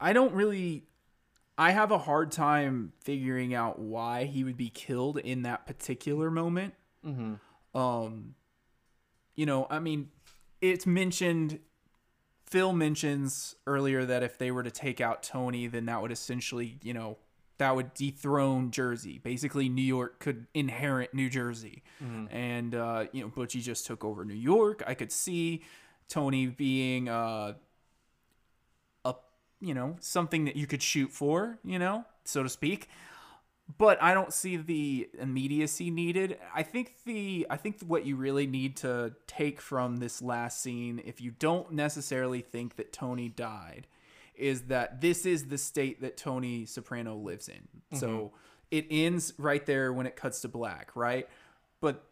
I 0.00 0.12
don't 0.14 0.32
really. 0.32 0.84
I 1.58 1.72
have 1.72 1.90
a 1.90 1.98
hard 1.98 2.30
time 2.32 2.92
figuring 3.02 3.52
out 3.52 3.78
why 3.78 4.24
he 4.24 4.42
would 4.44 4.56
be 4.56 4.70
killed 4.70 5.18
in 5.18 5.42
that 5.42 5.66
particular 5.66 6.30
moment. 6.30 6.72
Mm-hmm. 7.04 7.78
Um, 7.78 8.36
you 9.34 9.44
know, 9.44 9.66
I 9.68 9.80
mean, 9.80 10.08
it's 10.62 10.86
mentioned. 10.86 11.58
Phil 12.50 12.72
mentions 12.72 13.54
earlier 13.66 14.04
that 14.04 14.22
if 14.22 14.38
they 14.38 14.50
were 14.50 14.62
to 14.62 14.70
take 14.70 15.00
out 15.00 15.22
Tony, 15.22 15.66
then 15.66 15.86
that 15.86 16.00
would 16.00 16.12
essentially, 16.12 16.78
you 16.82 16.94
know, 16.94 17.18
that 17.58 17.74
would 17.74 17.92
dethrone 17.94 18.70
Jersey. 18.70 19.18
Basically, 19.22 19.68
New 19.68 19.82
York 19.82 20.20
could 20.20 20.46
inherit 20.54 21.12
New 21.12 21.28
Jersey, 21.28 21.82
and 22.30 22.74
uh, 22.74 23.06
you 23.12 23.22
know, 23.22 23.28
Butchie 23.28 23.62
just 23.62 23.86
took 23.86 24.04
over 24.04 24.24
New 24.24 24.34
York. 24.34 24.82
I 24.86 24.94
could 24.94 25.12
see 25.12 25.62
Tony 26.08 26.46
being 26.46 27.08
uh, 27.08 27.54
a, 29.04 29.14
you 29.60 29.74
know, 29.74 29.96
something 30.00 30.44
that 30.44 30.56
you 30.56 30.66
could 30.66 30.82
shoot 30.82 31.10
for, 31.12 31.58
you 31.64 31.78
know, 31.78 32.04
so 32.24 32.42
to 32.42 32.48
speak 32.48 32.88
but 33.76 34.02
I 34.02 34.14
don't 34.14 34.32
see 34.32 34.56
the 34.56 35.10
immediacy 35.18 35.90
needed. 35.90 36.38
I 36.54 36.62
think 36.62 36.94
the 37.04 37.46
I 37.50 37.56
think 37.56 37.80
what 37.86 38.06
you 38.06 38.16
really 38.16 38.46
need 38.46 38.76
to 38.78 39.14
take 39.26 39.60
from 39.60 39.98
this 39.98 40.22
last 40.22 40.62
scene, 40.62 41.02
if 41.04 41.20
you 41.20 41.32
don't 41.32 41.72
necessarily 41.72 42.40
think 42.40 42.76
that 42.76 42.92
Tony 42.92 43.28
died, 43.28 43.86
is 44.34 44.62
that 44.62 45.00
this 45.00 45.26
is 45.26 45.46
the 45.46 45.58
state 45.58 46.00
that 46.00 46.16
Tony 46.16 46.64
Soprano 46.64 47.16
lives 47.16 47.48
in. 47.48 47.68
So 47.98 48.08
mm-hmm. 48.08 48.36
it 48.70 48.86
ends 48.90 49.34
right 49.36 49.64
there 49.66 49.92
when 49.92 50.06
it 50.06 50.16
cuts 50.16 50.40
to 50.42 50.48
black, 50.48 50.92
right? 50.94 51.28
But 51.80 52.04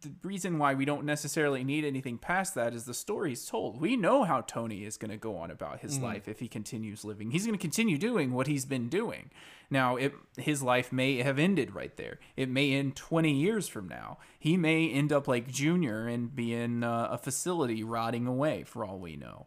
the 0.00 0.12
reason 0.22 0.58
why 0.58 0.74
we 0.74 0.84
don't 0.84 1.04
necessarily 1.04 1.64
need 1.64 1.84
anything 1.84 2.18
past 2.18 2.54
that 2.54 2.74
is 2.74 2.84
the 2.84 2.94
story's 2.94 3.46
told. 3.46 3.80
We 3.80 3.96
know 3.96 4.24
how 4.24 4.42
Tony 4.42 4.84
is 4.84 4.96
going 4.96 5.10
to 5.10 5.16
go 5.16 5.36
on 5.36 5.50
about 5.50 5.80
his 5.80 5.98
life 5.98 6.28
if 6.28 6.40
he 6.40 6.48
continues 6.48 7.04
living. 7.04 7.30
He's 7.30 7.46
going 7.46 7.58
to 7.58 7.62
continue 7.62 7.98
doing 7.98 8.32
what 8.32 8.46
he's 8.46 8.64
been 8.64 8.88
doing. 8.88 9.30
Now, 9.70 9.96
it, 9.96 10.14
his 10.36 10.62
life 10.62 10.92
may 10.92 11.22
have 11.22 11.38
ended 11.38 11.74
right 11.74 11.96
there. 11.96 12.18
It 12.36 12.48
may 12.48 12.72
end 12.72 12.96
20 12.96 13.32
years 13.32 13.68
from 13.68 13.88
now. 13.88 14.18
He 14.38 14.56
may 14.56 14.88
end 14.88 15.12
up 15.12 15.26
like 15.26 15.50
Junior 15.50 16.06
and 16.06 16.34
be 16.34 16.52
in 16.52 16.84
uh, 16.84 17.08
a 17.10 17.18
facility 17.18 17.82
rotting 17.82 18.26
away 18.26 18.64
for 18.64 18.84
all 18.84 18.98
we 18.98 19.16
know. 19.16 19.46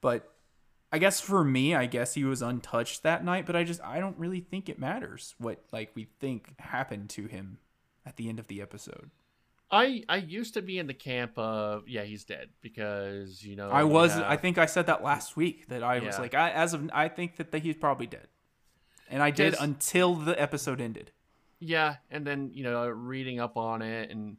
But 0.00 0.30
I 0.92 0.98
guess 0.98 1.20
for 1.20 1.42
me, 1.42 1.74
I 1.74 1.86
guess 1.86 2.14
he 2.14 2.24
was 2.24 2.42
untouched 2.42 3.02
that 3.02 3.24
night, 3.24 3.46
but 3.46 3.56
I 3.56 3.64
just 3.64 3.82
I 3.82 3.98
don't 4.00 4.18
really 4.18 4.40
think 4.40 4.68
it 4.68 4.78
matters 4.78 5.34
what 5.38 5.64
like 5.72 5.90
we 5.94 6.04
think 6.20 6.60
happened 6.60 7.10
to 7.10 7.26
him 7.26 7.58
at 8.06 8.16
the 8.16 8.28
end 8.28 8.38
of 8.38 8.46
the 8.48 8.60
episode. 8.60 9.10
I 9.74 10.04
I 10.08 10.16
used 10.18 10.54
to 10.54 10.62
be 10.62 10.78
in 10.78 10.86
the 10.86 10.94
camp 10.94 11.36
of 11.36 11.88
yeah 11.88 12.04
he's 12.04 12.24
dead 12.24 12.50
because 12.60 13.44
you 13.44 13.56
know 13.56 13.70
I 13.70 13.82
was 13.82 14.16
yeah, 14.16 14.30
I 14.30 14.36
think 14.36 14.56
I 14.56 14.66
said 14.66 14.86
that 14.86 15.02
last 15.02 15.36
week 15.36 15.66
that 15.66 15.82
I 15.82 15.98
was 15.98 16.16
like 16.18 16.32
I 16.32 16.50
as 16.50 16.74
of 16.74 16.88
I 16.92 17.08
think 17.08 17.36
that, 17.36 17.50
that 17.50 17.62
he's 17.62 17.74
probably 17.74 18.06
dead. 18.06 18.28
And 19.10 19.20
I 19.22 19.30
did 19.30 19.54
until 19.60 20.14
the 20.14 20.40
episode 20.40 20.80
ended. 20.80 21.10
yeah 21.58 21.96
and 22.10 22.24
then 22.24 22.50
you 22.54 22.62
know 22.62 22.86
reading 22.88 23.40
up 23.40 23.56
on 23.56 23.82
it 23.82 24.10
and 24.10 24.36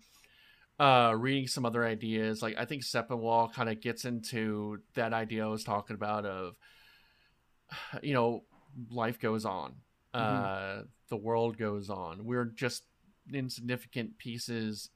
uh 0.80 1.14
reading 1.18 1.48
some 1.48 1.66
other 1.66 1.86
ideas 1.86 2.42
like 2.42 2.56
I 2.58 2.66
think 2.66 2.84
Sepinwall 2.84 3.52
kind 3.54 3.70
of 3.70 3.82
gets 3.82 4.06
into 4.06 4.80
that 4.94 5.12
idea 5.14 5.44
I 5.46 5.50
was 5.50 5.64
talking 5.66 5.96
about 5.96 6.26
of 6.26 6.56
you 8.02 8.14
know 8.14 8.44
life 8.90 9.20
goes 9.20 9.44
on. 9.44 9.76
Uh 10.14 10.84
the 11.10 11.18
world 11.18 11.58
goes 11.58 11.90
on. 11.90 12.24
We're 12.26 12.46
just 12.46 12.84
insignificant 13.34 14.18
pieces 14.18 14.90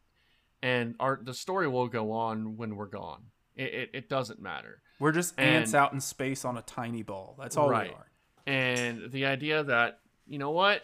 and 0.62 0.96
our 1.00 1.20
the 1.22 1.34
story 1.34 1.68
will 1.68 1.88
go 1.88 2.12
on 2.12 2.58
when 2.58 2.76
we're 2.76 2.86
gone 2.88 3.24
it, 3.56 3.74
it, 3.74 3.90
it 3.94 4.10
doesn't 4.10 4.42
matter 4.42 4.82
We're 5.00 5.12
just 5.12 5.40
ants 5.40 5.74
And- 5.74 5.80
out 5.82 5.94
in 5.94 6.00
space 6.02 6.46
on 6.46 6.58
a 6.58 6.62
tiny 6.62 7.04
ball. 7.04 7.36
That's 7.40 7.58
all 7.58 7.70
Right. 7.70 7.90
we 7.90 7.96
are. 7.96 8.06
and 8.48 9.12
the 9.12 9.26
idea 9.26 9.64
that 9.64 10.00
you 10.28 10.38
know 10.38 10.52
what 10.52 10.84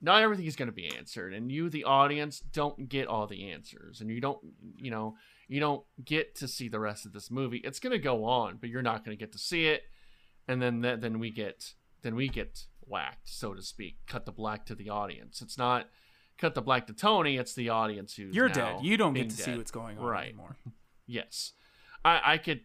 not 0.00 0.22
everything 0.22 0.46
is 0.46 0.56
going 0.56 0.66
to 0.68 0.72
be 0.74 0.88
answered 0.96 1.32
and 1.34 1.50
you 1.50 1.68
the 1.70 1.84
audience 1.84 2.40
don't 2.40 2.88
get 2.88 3.06
all 3.06 3.26
the 3.26 3.50
answers 3.50 4.00
and 4.00 4.10
you 4.10 4.20
don't 4.20 4.38
you 4.78 4.90
know 4.90 5.14
you 5.48 5.60
don't 5.60 5.84
get 6.04 6.34
to 6.36 6.48
see 6.48 6.68
the 6.68 6.80
rest 6.80 7.06
of 7.06 7.12
this 7.12 7.30
movie 7.30 7.58
it's 7.58 7.78
going 7.80 7.92
to 7.92 7.98
go 7.98 8.24
on 8.24 8.56
but 8.60 8.68
you're 8.70 8.82
not 8.82 9.04
going 9.04 9.16
to 9.16 9.20
get 9.20 9.32
to 9.32 9.38
see 9.38 9.66
it 9.66 9.82
and 10.48 10.60
then 10.62 10.82
th- 10.82 11.00
then 11.00 11.18
we 11.18 11.30
get 11.30 11.74
then 12.02 12.14
we 12.16 12.28
get 12.28 12.64
whacked 12.86 13.28
so 13.28 13.54
to 13.54 13.62
speak 13.62 13.96
cut 14.06 14.26
the 14.26 14.32
black 14.32 14.66
to 14.66 14.74
the 14.74 14.88
audience 14.90 15.40
it's 15.40 15.56
not 15.58 15.88
cut 16.42 16.54
the 16.54 16.60
black 16.60 16.86
to 16.88 16.92
tony 16.92 17.36
it's 17.38 17.54
the 17.54 17.68
audience 17.70 18.14
who's 18.16 18.34
You're 18.34 18.48
dead. 18.50 18.76
You 18.82 18.96
don't 18.98 19.14
get 19.14 19.30
to 19.30 19.36
see 19.36 19.56
what's 19.56 19.70
going 19.70 19.96
on 19.98 20.04
Right. 20.04 20.28
anymore. 20.28 20.56
Yes. 21.06 21.52
I, 22.04 22.20
I 22.34 22.38
could, 22.38 22.60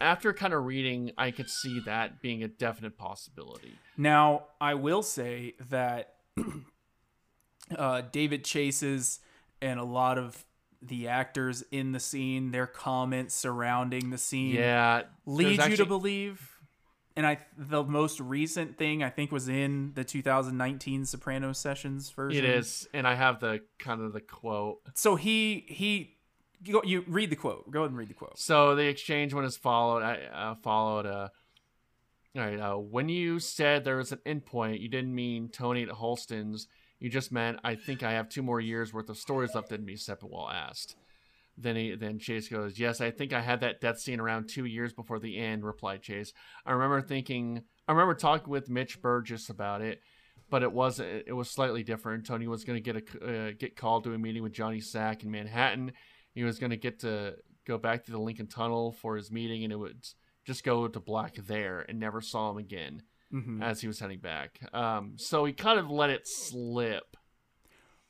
after 0.00 0.32
kind 0.32 0.54
of 0.54 0.64
reading, 0.64 1.12
I 1.18 1.30
could 1.30 1.48
see 1.50 1.80
that 1.86 2.20
being 2.22 2.42
a 2.42 2.48
definite 2.48 2.96
possibility. 2.96 3.74
Now, 3.96 4.44
I 4.60 4.74
will 4.74 5.02
say 5.02 5.54
that 5.68 6.14
uh, 7.76 8.02
David 8.12 8.44
Chase's 8.44 9.20
and 9.60 9.78
a 9.80 9.84
lot 9.84 10.18
of 10.18 10.44
the 10.80 11.08
actors 11.08 11.62
in 11.72 11.92
the 11.92 12.00
scene, 12.00 12.50
their 12.52 12.66
comments 12.66 13.34
surrounding 13.34 14.10
the 14.10 14.18
scene, 14.18 14.54
Yeah. 14.54 15.02
lead 15.26 15.58
there's 15.58 15.70
you 15.70 15.76
to 15.78 15.86
believe. 15.86 16.57
And 17.18 17.26
I, 17.26 17.38
the 17.56 17.82
most 17.82 18.20
recent 18.20 18.78
thing 18.78 19.02
I 19.02 19.10
think 19.10 19.32
was 19.32 19.48
in 19.48 19.90
the 19.96 20.04
2019 20.04 21.04
Soprano 21.04 21.52
sessions 21.52 22.10
version. 22.10 22.44
It 22.44 22.48
is. 22.48 22.88
And 22.94 23.08
I 23.08 23.16
have 23.16 23.40
the 23.40 23.62
kind 23.80 24.00
of 24.00 24.12
the 24.12 24.20
quote. 24.20 24.82
So 24.94 25.16
he 25.16 25.64
he, 25.66 26.14
you, 26.62 26.80
you 26.84 27.04
read 27.08 27.30
the 27.30 27.36
quote. 27.36 27.68
Go 27.72 27.80
ahead 27.80 27.90
and 27.90 27.98
read 27.98 28.06
the 28.06 28.14
quote. 28.14 28.38
So 28.38 28.76
the 28.76 28.86
exchange 28.86 29.34
one 29.34 29.44
is 29.44 29.56
followed. 29.56 30.04
I 30.04 30.26
uh, 30.32 30.54
followed. 30.62 31.06
Uh, 31.06 31.28
all 32.36 32.42
right. 32.42 32.60
Uh, 32.60 32.76
when 32.76 33.08
you 33.08 33.40
said 33.40 33.82
there 33.82 33.96
was 33.96 34.12
an 34.12 34.20
endpoint, 34.24 34.80
you 34.80 34.88
didn't 34.88 35.12
mean 35.12 35.48
Tony 35.48 35.82
at 35.82 35.88
Holsten's. 35.88 36.68
You 37.00 37.10
just 37.10 37.32
meant 37.32 37.58
I 37.64 37.74
think 37.74 38.04
I 38.04 38.12
have 38.12 38.28
two 38.28 38.44
more 38.44 38.60
years 38.60 38.92
worth 38.94 39.08
of 39.08 39.18
stories 39.18 39.56
left 39.56 39.72
in 39.72 39.84
me. 39.84 39.94
Sepinwall 39.94 40.54
asked. 40.54 40.94
Then 41.60 41.74
he 41.76 41.94
then 41.96 42.18
Chase 42.18 42.48
goes, 42.48 42.78
Yes, 42.78 43.00
I 43.00 43.10
think 43.10 43.32
I 43.32 43.40
had 43.40 43.60
that 43.60 43.80
death 43.80 43.98
scene 43.98 44.20
around 44.20 44.48
two 44.48 44.64
years 44.64 44.92
before 44.92 45.18
the 45.18 45.36
end. 45.38 45.64
Replied 45.64 46.02
Chase. 46.02 46.32
I 46.64 46.72
remember 46.72 47.02
thinking. 47.02 47.62
I 47.88 47.92
remember 47.92 48.14
talking 48.14 48.48
with 48.50 48.68
Mitch 48.70 49.00
Burgess 49.02 49.48
about 49.48 49.80
it, 49.80 50.00
but 50.50 50.62
it 50.62 50.70
was 50.72 51.00
it 51.00 51.34
was 51.34 51.50
slightly 51.50 51.82
different. 51.82 52.26
Tony 52.26 52.46
was 52.46 52.64
going 52.64 52.82
to 52.82 52.92
get 52.92 52.96
a 53.22 53.48
uh, 53.48 53.52
get 53.58 53.76
called 53.76 54.04
to 54.04 54.14
a 54.14 54.18
meeting 54.18 54.42
with 54.42 54.52
Johnny 54.52 54.80
Sack 54.80 55.24
in 55.24 55.30
Manhattan. 55.30 55.92
He 56.34 56.44
was 56.44 56.58
going 56.58 56.70
to 56.70 56.76
get 56.76 57.00
to 57.00 57.34
go 57.66 57.76
back 57.78 58.04
to 58.04 58.12
the 58.12 58.18
Lincoln 58.20 58.46
Tunnel 58.46 58.92
for 58.92 59.16
his 59.16 59.30
meeting, 59.32 59.64
and 59.64 59.72
it 59.72 59.76
would 59.76 60.04
just 60.46 60.62
go 60.64 60.86
to 60.86 61.00
black 61.00 61.34
there, 61.36 61.84
and 61.88 61.98
never 61.98 62.20
saw 62.20 62.50
him 62.50 62.58
again 62.58 63.02
Mhm. 63.34 63.62
as 63.62 63.80
he 63.82 63.86
was 63.86 63.98
heading 64.00 64.20
back. 64.20 64.58
Um, 64.72 65.14
so 65.18 65.44
he 65.44 65.52
kind 65.52 65.78
of 65.78 65.90
let 65.90 66.08
it 66.08 66.26
slip, 66.26 67.16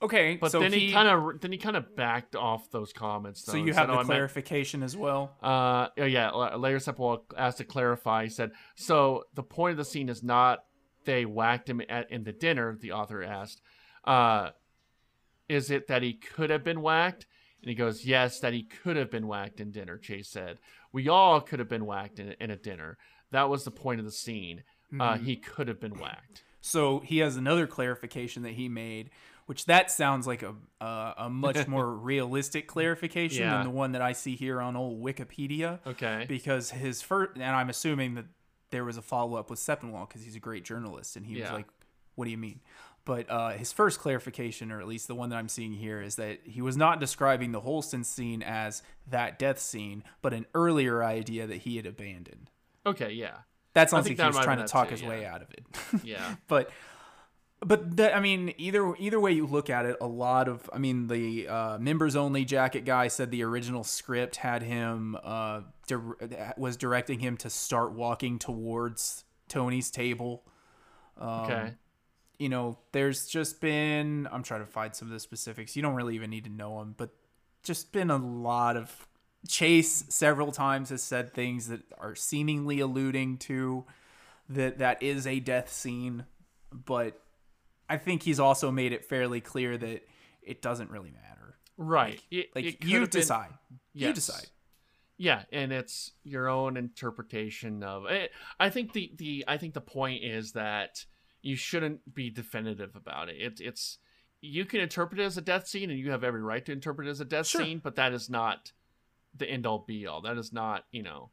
Okay, 0.00 0.36
but 0.36 0.52
so 0.52 0.60
then 0.60 0.72
he, 0.72 0.92
kind 0.92 1.08
of 1.08 1.40
then 1.40 1.50
he 1.50 1.58
kind 1.58 1.76
of 1.76 1.96
backed 1.96 2.36
off 2.36 2.70
those 2.70 2.92
comments. 2.92 3.44
so 3.44 3.52
though, 3.52 3.58
you 3.58 3.64
and 3.64 3.74
have 3.74 3.82
said, 3.82 3.88
the 3.88 3.92
"Oh, 3.92 3.96
I 3.96 3.98
meant- 3.98 4.06
clarification 4.08 4.82
as 4.84 4.96
well. 4.96 5.36
uh, 5.42 5.88
oh, 5.98 6.04
yeah, 6.04 6.30
La- 6.30 6.54
Larry 6.54 6.78
Sepulveda 6.78 7.22
asked 7.36 7.58
to 7.58 7.64
clarify. 7.64 8.24
He 8.24 8.30
said, 8.30 8.52
"So 8.76 9.24
the 9.34 9.42
point 9.42 9.72
of 9.72 9.76
the 9.78 9.84
scene 9.84 10.08
is 10.08 10.22
not 10.22 10.60
they 11.04 11.24
whacked 11.24 11.68
him 11.68 11.82
at 11.88 12.10
in 12.12 12.22
the 12.22 12.32
dinner." 12.32 12.76
The 12.80 12.92
author 12.92 13.24
asked, 13.24 13.60
uh, 14.04 14.50
"Is 15.48 15.70
it 15.70 15.88
that 15.88 16.02
he 16.02 16.12
could 16.14 16.50
have 16.50 16.62
been 16.64 16.80
whacked?" 16.80 17.26
And 17.62 17.68
he 17.68 17.74
goes, 17.74 18.04
"Yes, 18.04 18.38
that 18.40 18.52
he 18.52 18.62
could 18.62 18.96
have 18.96 19.10
been 19.10 19.26
whacked 19.26 19.60
in 19.60 19.72
dinner." 19.72 19.98
Chase 19.98 20.28
said, 20.28 20.58
"We 20.92 21.08
all 21.08 21.40
could 21.40 21.58
have 21.58 21.68
been 21.68 21.86
whacked 21.86 22.20
in, 22.20 22.36
in 22.40 22.50
a 22.52 22.56
dinner. 22.56 22.98
That 23.32 23.48
was 23.48 23.64
the 23.64 23.70
point 23.72 23.98
of 24.00 24.06
the 24.06 24.12
scene. 24.12 24.62
Uh, 24.92 25.14
Mm-hmm. 25.14 25.24
he 25.24 25.36
could 25.36 25.66
have 25.68 25.80
been 25.80 25.98
whacked." 25.98 26.44
So 26.60 27.00
he 27.00 27.18
has 27.18 27.36
another 27.36 27.66
clarification 27.66 28.42
that 28.44 28.54
he 28.54 28.68
made, 28.68 29.10
which 29.48 29.64
that 29.64 29.90
sounds 29.90 30.26
like 30.26 30.42
a 30.42 30.54
uh, 30.78 31.14
a 31.16 31.30
much 31.30 31.66
more 31.68 31.90
realistic 31.90 32.66
clarification 32.66 33.44
Yeah. 33.44 33.56
than 33.56 33.64
the 33.64 33.70
one 33.70 33.92
that 33.92 34.02
I 34.02 34.12
see 34.12 34.36
here 34.36 34.60
on 34.60 34.76
old 34.76 35.02
Wikipedia. 35.02 35.78
Okay. 35.86 36.26
Because 36.28 36.70
his 36.70 37.00
first, 37.00 37.32
and 37.36 37.42
I'm 37.42 37.70
assuming 37.70 38.14
that 38.16 38.26
there 38.68 38.84
was 38.84 38.98
a 38.98 39.02
follow 39.02 39.38
up 39.38 39.48
with 39.48 39.58
Sepinwall 39.58 40.06
because 40.06 40.22
he's 40.22 40.36
a 40.36 40.38
great 40.38 40.64
journalist, 40.66 41.16
and 41.16 41.24
he 41.24 41.40
was 41.40 41.50
like, 41.50 41.64
"What 42.14 42.26
do 42.26 42.30
you 42.30 42.36
mean?" 42.36 42.60
But 43.06 43.30
uh, 43.30 43.52
his 43.52 43.72
first 43.72 44.00
clarification, 44.00 44.70
or 44.70 44.80
at 44.80 44.86
least 44.86 45.08
the 45.08 45.14
one 45.14 45.30
that 45.30 45.36
I'm 45.36 45.48
seeing 45.48 45.72
here, 45.72 46.02
is 46.02 46.16
that 46.16 46.40
he 46.44 46.60
was 46.60 46.76
not 46.76 47.00
describing 47.00 47.52
the 47.52 47.62
Holsten 47.62 48.04
scene 48.04 48.42
as 48.42 48.82
that 49.08 49.38
death 49.38 49.60
scene, 49.60 50.04
but 50.20 50.34
an 50.34 50.44
earlier 50.54 51.02
idea 51.02 51.46
that 51.46 51.56
he 51.62 51.76
had 51.76 51.86
abandoned. 51.86 52.50
Okay. 52.84 53.12
Yeah. 53.12 53.38
That 53.72 53.88
sounds 53.88 54.06
like 54.06 54.18
he 54.18 54.22
was 54.22 54.38
trying 54.38 54.58
to 54.58 54.66
talk 54.66 54.88
too, 54.88 54.92
his 54.92 55.00
yeah. 55.00 55.08
way 55.08 55.24
out 55.24 55.40
of 55.40 55.50
it. 55.52 55.64
Yeah. 56.04 56.34
but 56.48 56.70
but 57.60 57.96
that, 57.96 58.16
I 58.16 58.20
mean, 58.20 58.54
either 58.56 58.94
either 58.98 59.18
way 59.18 59.32
you 59.32 59.46
look 59.46 59.68
at 59.68 59.84
it, 59.84 59.96
a 60.00 60.06
lot 60.06 60.48
of 60.48 60.68
I 60.72 60.78
mean, 60.78 61.08
the 61.08 61.48
uh, 61.48 61.78
members 61.78 62.14
only 62.16 62.44
jacket 62.44 62.84
guy 62.84 63.08
said 63.08 63.30
the 63.30 63.42
original 63.42 63.84
script 63.84 64.36
had 64.36 64.62
him 64.62 65.16
uh, 65.22 65.62
dir- 65.86 66.54
was 66.56 66.76
directing 66.76 67.18
him 67.18 67.36
to 67.38 67.50
start 67.50 67.92
walking 67.92 68.38
towards 68.38 69.24
Tony's 69.48 69.90
table. 69.90 70.44
Um, 71.16 71.28
Okay. 71.44 71.74
You 72.38 72.48
know, 72.48 72.78
there's 72.92 73.26
just 73.26 73.60
been 73.60 74.28
I'm 74.30 74.44
trying 74.44 74.60
to 74.60 74.66
find 74.70 74.94
some 74.94 75.08
of 75.08 75.12
the 75.12 75.18
specifics. 75.20 75.74
You 75.74 75.82
don't 75.82 75.94
really 75.94 76.14
even 76.14 76.30
need 76.30 76.44
to 76.44 76.50
know 76.50 76.78
them, 76.78 76.94
but 76.96 77.10
just 77.64 77.90
been 77.92 78.10
a 78.10 78.16
lot 78.16 78.76
of 78.76 79.08
Chase 79.48 80.04
several 80.08 80.52
times 80.52 80.90
has 80.90 81.02
said 81.02 81.32
things 81.34 81.68
that 81.68 81.80
are 81.98 82.14
seemingly 82.14 82.78
alluding 82.80 83.38
to 83.38 83.84
that 84.48 84.78
that 84.78 85.02
is 85.02 85.26
a 85.26 85.40
death 85.40 85.72
scene, 85.72 86.24
but 86.72 87.20
I 87.88 87.96
think 87.96 88.22
he's 88.22 88.38
also 88.40 88.70
made 88.70 88.92
it 88.92 89.04
fairly 89.04 89.40
clear 89.40 89.76
that 89.78 90.06
it 90.42 90.62
doesn't 90.62 90.90
really 90.90 91.10
matter. 91.10 91.58
right. 91.76 92.20
It- 92.30 92.54
Like 92.54 92.64
it 92.64 92.84
you 92.84 93.00
been- 93.00 93.10
decide. 93.10 93.54
You 93.92 94.12
decide. 94.12 94.46
Yeah, 95.16 95.44
and 95.52 95.72
it's 95.72 96.12
your 96.22 96.48
own 96.48 96.76
interpretation 96.76 97.82
of 97.82 98.06
it. 98.06 98.30
I 98.60 98.70
think 98.70 98.92
the 98.92 99.12
the 99.16 99.44
I 99.48 99.56
think 99.58 99.74
the 99.74 99.80
point 99.80 100.22
is 100.22 100.52
that 100.52 101.04
you 101.42 101.56
shouldn't 101.56 102.14
be 102.14 102.30
definitive 102.30 102.94
about 102.94 103.28
it. 103.28 103.36
It 103.40 103.60
it's 103.60 103.98
you 104.40 104.64
can 104.64 104.80
interpret 104.80 105.18
it 105.20 105.24
as 105.24 105.36
a 105.36 105.40
death 105.40 105.66
scene, 105.66 105.90
and 105.90 105.98
you 105.98 106.10
have 106.12 106.22
every 106.22 106.42
right 106.42 106.64
to 106.66 106.72
interpret 106.72 107.08
it 107.08 107.10
as 107.10 107.20
a 107.20 107.24
death 107.24 107.46
Sure. 107.48 107.62
scene, 107.62 107.78
but 107.80 107.96
that 107.96 108.12
is 108.12 108.30
not 108.30 108.72
the 109.36 109.48
end 109.50 109.66
all 109.66 109.80
be 109.80 110.06
all. 110.06 110.20
That 110.20 110.38
is 110.38 110.52
not 110.52 110.84
you 110.92 111.02
know. 111.02 111.30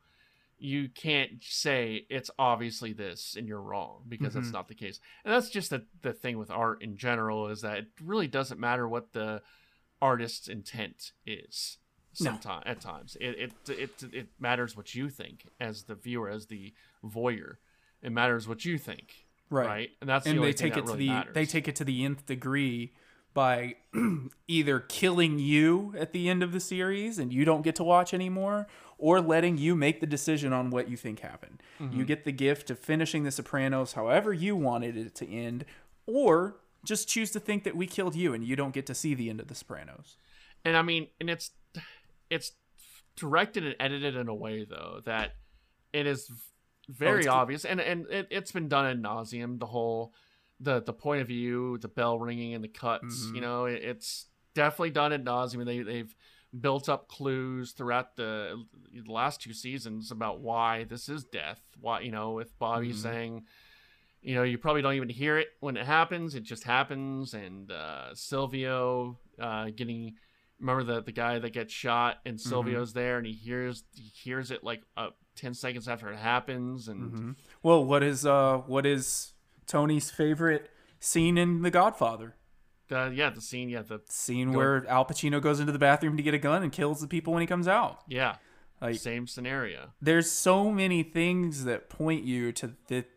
You 0.58 0.89
can't 0.89 1.43
say 1.43 2.06
it's 2.10 2.32
obviously 2.39 2.93
this 2.93 3.36
and 3.38 3.47
you're 3.47 3.62
wrong 3.62 4.03
because 4.08 4.34
that's 4.34 4.47
Mhm. 4.49 4.53
not 4.53 4.68
the 4.68 4.76
case. 4.76 4.99
And 5.24 5.34
that's 5.34 5.49
just 5.49 5.70
the, 5.70 5.86
the 6.01 6.14
thing 6.14 6.38
with 6.38 6.49
art 6.49 6.82
in 6.82 6.95
general 6.97 7.49
is 7.49 7.62
that 7.62 7.78
it 7.80 7.88
really 8.01 8.28
doesn't 8.28 8.60
matter 8.60 8.88
what 8.88 9.12
the 9.14 9.41
artist's 10.01 10.47
intent 10.47 11.12
is 11.26 11.78
No. 12.20 12.32
sometimes 12.32 12.64
at 12.66 12.80
times 12.82 13.18
it, 13.20 13.51
it 13.68 13.70
it 13.80 14.14
it 14.14 14.28
matters 14.39 14.76
what 14.78 14.93
you 14.93 15.10
think 15.10 15.47
as 15.60 15.84
the 15.84 15.95
viewer 15.95 16.30
as 16.30 16.47
the 16.47 16.74
voyeur 17.03 17.56
it 18.01 18.12
matters 18.12 18.47
what 18.47 18.66
you 18.66 18.78
think 18.78 19.26
Right. 19.49 19.68
right? 19.68 19.89
And 20.01 20.10
that's 20.10 20.26
the 20.26 20.32
and 20.32 20.43
they 20.43 20.53
take 20.53 20.74
it 20.78 20.82
to 20.82 20.93
really 20.93 20.97
the 20.99 21.08
matters. 21.10 21.34
they 21.34 21.45
take 21.45 21.68
it 21.68 21.76
to 21.78 21.84
the 21.86 22.03
nth 22.03 22.26
degree 22.26 22.93
by 23.36 23.75
either 24.47 24.79
killing 24.79 25.38
you 25.38 25.93
at 25.95 26.11
the 26.13 26.27
end 26.27 26.41
of 26.41 26.51
the 26.53 26.59
series 26.59 27.19
and 27.19 27.31
you 27.31 27.45
don't 27.45 27.61
get 27.61 27.75
to 27.75 27.83
watch 27.83 28.15
anymore 28.15 28.65
or 28.97 29.21
letting 29.21 29.57
you 29.59 29.75
make 29.75 29.99
the 29.99 30.07
decision 30.07 30.53
on 30.53 30.71
what 30.71 30.89
you 30.89 30.97
think 30.97 31.19
happened. 31.19 31.61
Mm-hmm. 31.79 31.99
You 31.99 32.05
get 32.05 32.23
the 32.23 32.31
gift 32.31 32.71
of 32.71 32.79
finishing 32.79 33.23
the 33.23 33.31
Sopranos 33.31 33.93
however 33.93 34.33
you 34.33 34.55
wanted 34.55 34.97
it 34.97 35.13
to 35.15 35.29
end 35.29 35.65
or 36.07 36.55
just 36.83 37.07
choose 37.07 37.29
to 37.31 37.39
think 37.39 37.63
that 37.65 37.75
we 37.75 37.86
killed 37.86 38.15
you 38.15 38.33
and 38.33 38.43
you 38.43 38.55
don't 38.55 38.73
get 38.73 38.86
to 38.88 38.95
see 38.95 39.13
the 39.13 39.29
end 39.29 39.39
of 39.39 39.47
the 39.49 39.55
Sopranos. 39.55 40.17
and 40.63 40.75
I 40.77 40.81
mean, 40.81 41.07
and 41.19 41.29
it's 41.29 41.51
it's 42.29 42.53
directed 43.15 43.65
and 43.65 43.75
edited 43.79 44.15
in 44.15 44.27
a 44.27 44.33
way 44.36 44.65
though 44.65 45.01
that 45.05 45.36
it 45.93 46.07
is 46.07 46.31
very 46.89 47.21
it's- 47.21 47.33
obvious, 47.33 47.65
and 47.65 47.81
and 47.81 48.05
it, 48.09 48.27
it's 48.29 48.51
been 48.51 48.69
done 48.69 48.86
ad 48.86 49.01
nauseum. 49.01 49.59
The 49.59 49.65
whole 49.65 50.13
the 50.60 50.82
the 50.82 50.93
point 50.93 51.22
of 51.22 51.28
view, 51.28 51.78
the 51.80 51.88
bell 51.88 52.18
ringing, 52.20 52.53
and 52.53 52.64
the 52.64 52.68
cuts. 52.70 53.26
Mhm. 53.28 53.36
You 53.36 53.41
know, 53.41 53.66
it, 53.66 53.84
it's 53.84 54.28
definitely 54.53 54.91
done 54.91 55.12
ad 55.14 55.26
nauseum. 55.26 55.56
I 55.56 55.58
mean, 55.58 55.68
they 55.68 55.82
they've 55.82 56.16
built 56.60 56.88
up 56.88 57.10
clues 57.10 57.74
throughout 57.74 58.16
the, 58.16 58.64
the 58.93 59.12
last 59.12 59.41
two 59.41 59.51
seasons 59.53 60.12
about 60.12 60.39
why 60.39 60.86
this 60.86 61.10
is 61.10 61.26
death. 61.26 61.62
Why 61.80 61.99
you 62.01 62.12
know, 62.12 62.32
with 62.32 62.58
Bobby 62.60 62.91
Mhm. 62.91 62.95
saying. 62.95 63.43
You 64.22 64.34
know, 64.34 64.41
you 64.41 64.58
probably 64.58 64.82
don't 64.82 64.95
even 64.95 65.10
hear 65.10 65.38
it 65.38 65.49
when 65.60 65.78
it 65.78 65.86
happens. 65.86 66.34
It 66.34 66.41
just 66.41 66.64
happens, 66.64 67.36
and 67.36 67.72
uh, 67.72 68.16
Silvio 68.16 69.20
uh, 69.39 69.70
getting 69.76 70.16
remember 70.60 70.84
the 70.84 71.01
the 71.03 71.12
guy 71.12 71.38
that 71.38 71.51
gets 71.53 71.72
shot 71.74 72.18
and 72.26 72.38
Mm-hmm. 72.38 72.49
Silvio's 72.49 72.93
there 72.93 73.18
and 73.18 73.28
he 73.28 73.34
hears 73.34 73.84
he 73.93 74.03
hears 74.03 74.49
it 74.49 74.64
like 74.64 74.82
uh, 74.97 75.10
10 75.36 75.53
seconds 75.53 75.88
after 75.88 76.10
it 76.12 76.18
happens 76.18 76.88
and 76.88 77.12
Mm-hmm. 77.12 77.32
Well, 77.62 77.86
what 77.86 78.01
is 78.01 78.26
uh 78.26 78.60
what 78.66 78.86
is 78.86 79.34
Tony's 79.68 80.09
favorite 80.11 80.70
scene 80.99 81.38
in 81.38 81.61
The 81.61 81.72
Godfather? 81.72 82.36
uh, 82.91 83.09
yeah 83.11 83.30
the 83.32 83.41
scene 83.41 83.68
yeah 83.70 83.82
the 83.82 83.99
Scene 84.09 84.51
Go- 84.51 84.57
where 84.57 84.86
Al 84.88 85.05
Pacino 85.05 85.41
goes 85.41 85.59
into 85.59 85.72
the 85.72 85.80
bathroom 85.80 86.18
to 86.18 86.24
get 86.24 86.34
a 86.36 86.38
gun 86.38 86.61
and 86.63 86.72
kills 86.72 87.01
the 87.01 87.07
people 87.07 87.34
when 87.34 87.41
he 87.41 87.47
comes 87.47 87.68
out. 87.68 88.01
yeah 88.07 88.36
Like 88.82 88.99
same 88.99 89.26
scenario 89.28 89.91
there's 90.01 90.30
so 90.30 90.72
many 90.72 91.01
things 91.03 91.63
that 91.66 91.89
point 91.89 92.24
you 92.24 92.51
to 92.53 92.74
that 92.89 93.09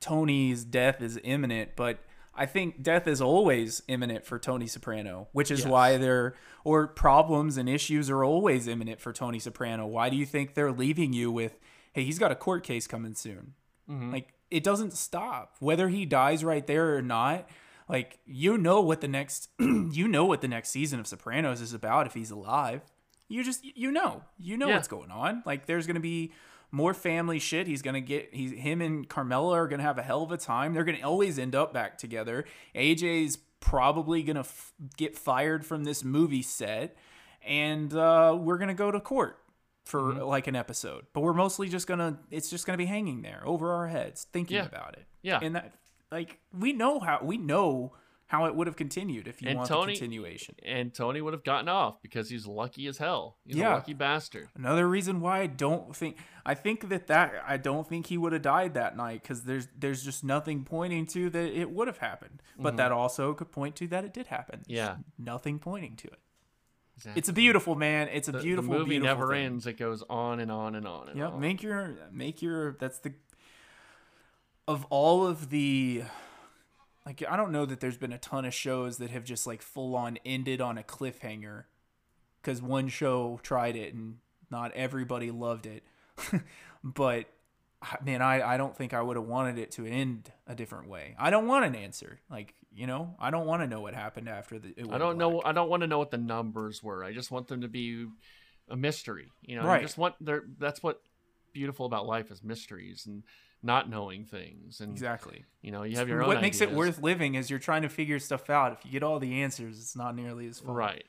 Tony's 0.00 0.64
death 0.64 1.02
is 1.02 1.18
imminent, 1.24 1.72
but 1.76 1.98
I 2.34 2.46
think 2.46 2.82
death 2.82 3.06
is 3.06 3.20
always 3.20 3.82
imminent 3.88 4.24
for 4.24 4.38
Tony 4.38 4.66
Soprano, 4.66 5.28
which 5.32 5.50
is 5.50 5.60
Yes. 5.60 5.68
why 5.68 5.96
there 5.98 6.34
or 6.64 6.86
problems 6.86 7.56
and 7.56 7.68
issues 7.68 8.08
are 8.08 8.24
always 8.24 8.66
imminent 8.66 9.00
for 9.00 9.12
Tony 9.12 9.38
Soprano. 9.38 9.86
Why 9.86 10.08
do 10.08 10.16
you 10.16 10.24
think 10.24 10.54
they're 10.54 10.72
leaving 10.72 11.12
you 11.12 11.30
with, 11.30 11.58
hey, 11.92 12.04
he's 12.04 12.18
got 12.18 12.30
a 12.32 12.34
court 12.36 12.62
case 12.64 12.86
coming 12.86 13.14
soon? 13.14 13.54
Mhm. 13.90 14.12
Like 14.12 14.32
it 14.50 14.64
doesn't 14.64 14.92
stop 14.92 15.56
whether 15.60 15.88
he 15.88 16.04
dies 16.06 16.44
right 16.44 16.66
there 16.66 16.96
or 16.96 17.02
not. 17.02 17.48
Like 17.88 18.18
you 18.26 18.56
know 18.56 18.80
what 18.80 19.00
the 19.00 19.08
next 19.08 19.48
you 19.58 20.06
know 20.08 20.24
what 20.24 20.40
the 20.40 20.48
next 20.48 20.68
season 20.70 21.00
of 21.00 21.06
Sopranos 21.06 21.60
is 21.60 21.72
about 21.74 22.06
if 22.06 22.14
he's 22.14 22.30
alive. 22.30 22.82
You 23.28 23.42
just 23.44 23.64
you 23.64 23.90
know 23.90 24.22
you 24.38 24.56
know 24.56 24.68
Yeah. 24.68 24.74
what's 24.76 24.88
going 24.88 25.10
on. 25.10 25.42
Like 25.46 25.66
there's 25.66 25.86
gonna 25.86 26.00
be 26.00 26.32
more 26.72 26.94
family 26.94 27.40
shit. 27.40 27.66
He's 27.66 27.82
gonna 27.82 28.00
get 28.00 28.30
he's 28.32 28.52
him 28.52 28.80
and 28.80 29.08
Carmela 29.08 29.54
are 29.54 29.66
gonna 29.66 29.82
have 29.82 29.98
a 29.98 30.02
hell 30.02 30.22
of 30.22 30.30
a 30.30 30.36
time. 30.36 30.72
They're 30.72 30.84
gonna 30.84 31.02
always 31.02 31.36
end 31.38 31.56
up 31.56 31.72
back 31.74 31.98
together. 31.98 32.44
AJ's 32.76 33.38
probably 33.58 34.22
gonna 34.22 34.40
f- 34.40 34.72
get 34.96 35.18
fired 35.18 35.66
from 35.66 35.82
this 35.84 36.04
movie 36.04 36.42
set, 36.42 36.96
and 37.44 37.92
uh, 37.94 38.36
we're 38.38 38.58
gonna 38.58 38.72
go 38.74 38.90
to 38.92 39.00
court 39.00 39.36
for 39.84 40.00
Mm-hmm. 40.00 40.22
like 40.22 40.46
an 40.46 40.56
episode. 40.56 41.06
But 41.12 41.20
we're 41.22 41.32
mostly 41.34 41.68
just 41.68 41.86
gonna 41.86 42.18
it's 42.30 42.50
just 42.50 42.66
gonna 42.66 42.78
be 42.78 42.86
hanging 42.86 43.22
there 43.22 43.42
over 43.44 43.72
our 43.72 43.88
heads 43.88 44.26
thinking 44.32 44.56
Yeah. 44.58 44.66
about 44.66 44.94
it. 44.94 45.06
Yeah. 45.22 45.40
and 45.42 45.54
that 45.56 45.74
like 46.10 46.38
we 46.52 46.72
know 46.72 46.98
how 47.00 47.20
we 47.22 47.36
know 47.38 47.92
how 48.26 48.44
it 48.44 48.54
would 48.54 48.68
have 48.68 48.76
continued 48.76 49.26
if 49.26 49.42
you 49.42 49.48
And 49.48 49.58
want 49.58 49.68
Tony- 49.68 49.92
the 49.94 49.98
continuation. 49.98 50.54
and 50.64 50.94
Tony 50.94 51.20
would 51.20 51.32
have 51.32 51.42
gotten 51.42 51.68
off 51.68 52.00
because 52.00 52.30
he's 52.30 52.46
lucky 52.46 52.86
as 52.86 52.98
hell 52.98 53.38
he's 53.44 53.56
Yeah. 53.56 53.72
a 53.72 53.74
lucky 53.74 53.92
bastard 53.92 54.48
Another 54.54 54.88
reason 54.88 55.20
why 55.20 55.40
I 55.40 55.46
don't 55.46 55.94
think 55.96 56.16
I 56.46 56.54
think 56.54 56.88
that 56.90 57.08
that 57.08 57.42
I 57.46 57.56
don't 57.56 57.88
think 57.88 58.06
he 58.06 58.16
would 58.16 58.32
have 58.32 58.42
died 58.42 58.74
that 58.74 58.96
night 58.96 59.22
because 59.22 59.44
there's 59.44 59.66
there's 59.76 60.04
just 60.04 60.22
nothing 60.22 60.64
pointing 60.64 61.06
to 61.06 61.28
that 61.30 61.52
it 61.58 61.70
would 61.70 61.88
have 61.88 61.98
happened. 61.98 62.42
But 62.58 62.76
that 62.76 62.92
also 62.92 63.34
could 63.34 63.50
point 63.50 63.74
to 63.76 63.88
that 63.88 64.04
it 64.04 64.12
did 64.14 64.28
happen. 64.28 64.62
There's 64.66 64.76
Yeah. 64.78 64.96
nothing 65.18 65.58
pointing 65.58 65.96
to 65.96 66.06
it. 66.08 66.20
Exactly. 67.00 67.18
It's 67.18 67.28
a 67.30 67.32
beautiful 67.32 67.74
man. 67.74 68.08
It's 68.08 68.28
a 68.28 68.32
the, 68.32 68.38
the 68.38 68.44
beautiful, 68.44 68.72
movie 68.74 68.90
beautiful 68.90 69.16
never 69.18 69.32
thing. 69.32 69.46
ends 69.46 69.66
it 69.66 69.78
goes 69.78 70.02
on 70.10 70.38
and 70.38 70.52
on 70.52 70.74
and 70.74 70.86
on 70.86 71.08
and 71.08 71.18
Yeah, 71.18 71.28
on. 71.28 71.40
make 71.40 71.62
your 71.62 71.94
make 72.12 72.42
your 72.42 72.72
that's 72.72 72.98
the 72.98 73.14
of 74.68 74.84
all 74.90 75.26
of 75.26 75.48
the 75.50 76.02
like 77.06 77.22
I 77.28 77.36
don't 77.36 77.52
know 77.52 77.64
that 77.64 77.80
there's 77.80 77.96
been 77.96 78.12
a 78.12 78.18
ton 78.18 78.44
of 78.44 78.52
shows 78.52 78.98
that 78.98 79.10
have 79.10 79.24
just 79.24 79.46
like 79.46 79.62
full 79.62 79.96
on 79.96 80.18
ended 80.24 80.60
on 80.60 80.76
a 80.76 80.82
cliffhanger 80.82 81.64
cuz 82.42 82.60
one 82.60 82.88
show 82.88 83.40
tried 83.42 83.76
it 83.76 83.94
and 83.94 84.18
not 84.50 84.72
everybody 84.72 85.30
loved 85.30 85.64
it. 85.66 85.82
but 86.84 87.26
man, 88.04 88.20
I 88.20 88.42
I 88.42 88.56
don't 88.58 88.76
think 88.76 88.92
I 88.92 89.00
would 89.00 89.16
have 89.16 89.26
wanted 89.26 89.56
it 89.58 89.70
to 89.72 89.86
end 89.86 90.30
a 90.46 90.54
different 90.54 90.88
way. 90.88 91.14
I 91.18 91.30
don't 91.30 91.46
want 91.46 91.64
an 91.64 91.74
answer. 91.74 92.20
Like, 92.30 92.54
you 92.72 92.86
know, 92.86 93.16
I 93.18 93.30
don't 93.30 93.46
want 93.46 93.62
to 93.62 93.66
know 93.66 93.80
what 93.80 93.94
happened 93.94 94.28
after 94.28 94.58
the 94.58 94.68
it 94.76 94.86
I 94.90 94.98
don't 94.98 95.18
know. 95.18 95.42
I 95.44 95.52
don't 95.52 95.68
want 95.68 95.82
to 95.82 95.86
know 95.86 95.98
what 95.98 96.10
the 96.10 96.18
numbers 96.18 96.82
were. 96.82 97.02
I 97.04 97.12
just 97.12 97.30
want 97.30 97.48
them 97.48 97.62
to 97.62 97.68
be 97.68 98.06
a 98.68 98.76
mystery. 98.76 99.30
You 99.42 99.56
know, 99.56 99.64
Right. 99.66 99.80
I 99.80 99.82
just 99.82 99.98
want 99.98 100.14
there. 100.20 100.44
That's 100.58 100.82
what 100.82 101.00
beautiful 101.52 101.86
about 101.86 102.06
life 102.06 102.30
is 102.30 102.42
mysteries 102.44 103.06
and 103.06 103.24
not 103.62 103.90
knowing 103.90 104.24
things. 104.24 104.80
And 104.80 104.92
Exactly. 104.92 105.44
you 105.62 105.70
know, 105.72 105.82
you 105.82 105.96
have 105.96 106.08
your 106.08 106.22
own. 106.22 106.28
what 106.28 106.40
makes 106.40 106.60
it 106.60 106.70
worth 106.72 107.02
living 107.02 107.34
is 107.34 107.50
you're 107.50 107.58
trying 107.58 107.82
to 107.82 107.88
figure 107.88 108.18
stuff 108.18 108.48
out. 108.48 108.72
If 108.72 108.84
you 108.86 108.92
get 108.92 109.02
all 109.02 109.18
the 109.18 109.42
answers, 109.42 109.78
it's 109.78 109.96
not 109.96 110.14
nearly 110.14 110.46
as 110.46 110.60
fun. 110.60 110.74
Right. 110.74 111.04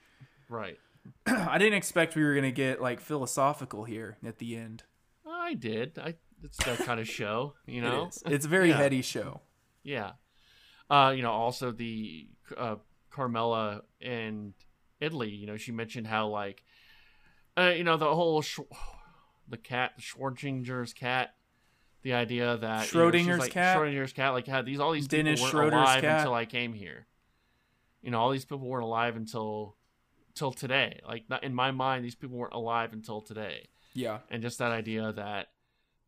Right. 0.49 0.78
I 1.28 1.57
didn't 1.59 1.76
expect 1.76 2.16
we 2.16 2.24
were 2.24 2.34
gonna 2.36 2.51
get 2.51 2.82
like 2.82 2.99
philosophical 2.99 3.84
here 3.86 4.18
at 4.26 4.39
the 4.39 4.55
end. 4.57 4.84
I 5.28 5.53
did. 5.53 5.97
I. 5.99 6.16
It's 6.43 6.57
that 6.66 6.80
kind 6.80 6.99
of 6.99 7.07
show. 7.07 7.53
You 7.68 7.82
know. 7.82 8.05
It. 8.26 8.34
It's 8.34 8.45
a 8.45 8.49
very 8.49 8.70
Yeah. 8.72 8.78
heady 8.78 9.01
show. 9.03 9.41
Yeah. 9.84 10.14
Uh, 10.92 11.12
you 11.12 11.22
know, 11.24 11.32
also 11.32 11.72
the 11.72 12.28
uh, 12.58 12.76
Carmela 13.10 13.84
and 14.02 14.54
Italy, 15.00 15.30
you 15.30 15.48
know, 15.48 15.56
she 15.56 15.72
mentioned 15.72 16.06
how 16.06 16.28
like, 16.28 16.64
uh, 17.58 17.72
you 17.76 17.86
know, 17.86 17.96
the 17.96 18.14
whole 18.14 18.42
Sch- 18.42 18.60
the 19.48 19.56
cat, 19.58 19.94
Schwarzenegger's 20.02 20.94
cat, 20.94 21.34
the 22.02 22.14
idea 22.14 22.58
that 22.58 22.92
you 22.94 23.00
know, 23.00 23.10
Schrodinger's 23.10 23.39
like, 23.39 23.52
cat? 23.52 23.78
Schrodinger's 23.78 24.12
cat, 24.12 24.34
like 24.34 24.48
had 24.48 24.66
these 24.66 24.80
all 24.82 24.92
these 24.92 25.08
Dennis 25.08 25.42
people 25.42 25.60
weren't 25.62 25.74
alive 25.74 26.02
cat? 26.02 26.20
until 26.20 26.34
I 26.34 26.46
came 26.46 26.74
here. 26.74 27.08
You 28.02 28.12
know, 28.12 28.20
all 28.20 28.32
these 28.32 28.44
people 28.46 28.68
weren't 28.68 28.84
alive 28.84 29.16
until 29.16 29.78
till 30.36 30.52
today. 30.52 31.00
Like 31.08 31.24
in 31.42 31.54
my 31.54 31.72
mind, 31.72 32.04
these 32.04 32.16
people 32.16 32.38
weren't 32.38 32.54
alive 32.54 32.92
until 32.94 33.22
today 33.22 33.70
Yeah. 33.94 34.20
and 34.30 34.42
just 34.42 34.58
that 34.60 34.72
idea 34.72 35.14
that 35.14 35.48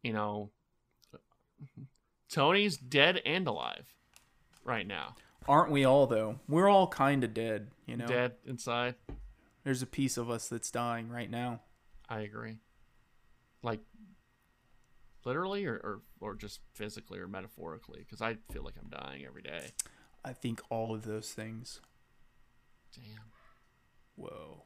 you 0.01 0.11
know 0.13 0.51
Tony's 2.29 2.77
dead 2.77 3.21
and 3.25 3.47
alive 3.47 3.87
right 4.63 4.87
now, 4.87 5.15
Aren't 5.47 5.71
we 5.71 5.83
all 5.83 6.07
though? 6.07 6.39
We're 6.47 6.69
all 6.69 6.87
kind 6.87 7.23
of 7.23 7.33
dead. 7.33 7.67
You 7.85 7.97
know. 7.97 8.05
dead 8.07 8.33
inside. 8.45 8.95
There's 9.63 9.81
a 9.81 9.87
piece 9.87 10.17
of 10.17 10.29
us 10.29 10.47
that's 10.47 10.71
dying 10.71 11.09
right 11.09 11.29
now. 11.29 11.61
I 12.09 12.21
agree. 12.21 12.57
Like 13.61 13.81
literally, 15.25 15.65
or 15.65 15.75
or, 15.75 16.01
or 16.19 16.35
just 16.35 16.59
physically 16.73 17.19
or 17.19 17.27
metaphorically, 17.27 17.99
because 17.99 18.21
I 18.21 18.37
feel 18.51 18.63
like 18.63 18.75
I'm 18.81 18.89
dying 18.89 19.25
every 19.25 19.41
day. 19.41 19.71
I 20.23 20.33
think 20.33 20.61
all 20.69 20.93
of 20.93 21.03
those 21.03 21.31
things. 21.31 21.81
Damn. 22.95 23.25
Whoa. 24.15 24.63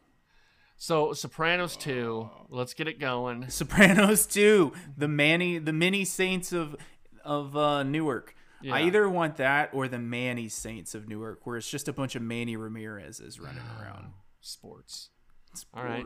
So 0.80 1.14
Sopranos 1.14 1.76
two, 1.76 2.30
let's 2.50 2.76
get 2.76 2.88
it 2.88 3.00
going. 3.00 3.50
Sopranos 3.50 4.28
2, 4.28 4.74
the 4.96 5.08
Manny, 5.08 5.58
the 5.58 5.74
mini 5.74 6.06
saints 6.06 6.54
of 6.54 6.76
of 7.24 7.58
uh, 7.58 7.82
Newark. 7.82 8.36
I 8.72 8.82
either 8.84 9.10
want 9.10 9.38
that 9.38 9.70
or 9.74 9.88
the 9.88 10.00
Manny 10.00 10.50
Saints 10.50 10.96
of 10.96 11.08
Newark, 11.08 11.46
where 11.46 11.58
it's 11.58 11.70
just 11.70 11.88
a 11.88 11.94
bunch 11.94 12.16
of 12.16 12.22
Manny 12.22 12.56
Ramirez's 12.56 13.40
running 13.40 13.64
around. 13.80 14.14
Sports. 14.42 15.10
Sports. 15.54 15.68
All 15.74 15.84
right. 15.84 16.06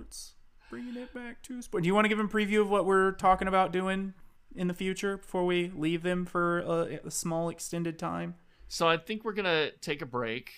Bringing 0.69 0.95
it 0.95 1.13
back 1.13 1.41
to 1.43 1.61
sports. 1.61 1.83
Do 1.83 1.87
you 1.87 1.93
want 1.93 2.05
to 2.05 2.09
give 2.09 2.17
them 2.17 2.27
a 2.27 2.29
preview 2.29 2.61
of 2.61 2.69
what 2.69 2.85
we're 2.85 3.11
talking 3.13 3.47
about 3.47 3.71
doing 3.71 4.13
in 4.55 4.67
the 4.67 4.73
future 4.73 5.17
before 5.17 5.45
we 5.45 5.71
leave 5.75 6.03
them 6.03 6.25
for 6.25 6.59
a, 6.59 6.99
a 7.05 7.11
small 7.11 7.49
extended 7.49 7.99
time? 7.99 8.35
So 8.67 8.87
I 8.87 8.97
think 8.97 9.25
we're 9.25 9.33
gonna 9.33 9.71
take 9.81 10.01
a 10.01 10.05
break, 10.05 10.51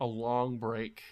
a 0.00 0.06
long 0.06 0.58
break, 0.58 1.02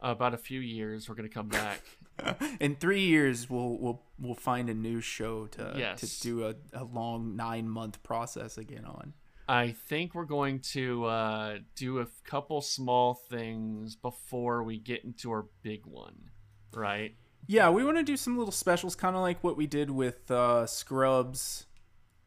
about 0.00 0.32
a 0.32 0.38
few 0.38 0.60
years. 0.60 1.08
We're 1.08 1.16
gonna 1.16 1.28
come 1.28 1.48
back. 1.48 1.82
in 2.60 2.76
three 2.76 3.02
years, 3.02 3.48
we'll 3.50 3.78
we'll 3.78 4.02
we'll 4.18 4.34
find 4.34 4.68
a 4.70 4.74
new 4.74 5.00
show 5.00 5.46
to 5.48 5.74
Yes. 5.76 6.00
to 6.00 6.20
do 6.20 6.46
a, 6.46 6.54
a 6.72 6.84
long 6.84 7.36
nine 7.36 7.68
month 7.68 8.02
process 8.02 8.58
again 8.58 8.84
on. 8.84 9.14
I 9.46 9.72
think 9.72 10.14
we're 10.14 10.24
going 10.24 10.60
to 10.72 11.04
uh, 11.04 11.58
do 11.76 11.98
a 11.98 12.06
couple 12.24 12.62
small 12.62 13.14
things 13.14 13.94
before 13.94 14.62
we 14.62 14.78
get 14.78 15.04
into 15.04 15.30
our 15.30 15.46
big 15.62 15.84
one, 15.84 16.30
right? 16.72 17.14
Yeah, 17.46 17.68
we 17.68 17.84
want 17.84 17.98
to 17.98 18.02
do 18.02 18.16
some 18.16 18.38
little 18.38 18.52
specials, 18.52 18.94
kind 18.96 19.14
of 19.14 19.20
like 19.20 19.44
what 19.44 19.58
we 19.58 19.66
did 19.66 19.90
with 19.90 20.30
uh, 20.30 20.66
Scrubs 20.66 21.66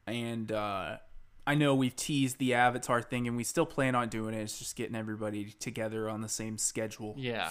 and 0.05 0.51
uh, 0.51 0.97
I 1.45 1.55
know 1.55 1.75
we've 1.75 1.95
teased 1.95 2.39
the 2.39 2.53
Avatar 2.53 3.01
thing, 3.01 3.27
and 3.27 3.35
we 3.37 3.43
still 3.43 3.65
plan 3.65 3.95
on 3.95 4.09
doing 4.09 4.33
it. 4.33 4.41
It's 4.41 4.57
just 4.57 4.75
getting 4.75 4.95
everybody 4.95 5.53
together 5.59 6.09
on 6.09 6.21
the 6.21 6.29
same 6.29 6.57
schedule. 6.57 7.15
Yeah. 7.17 7.49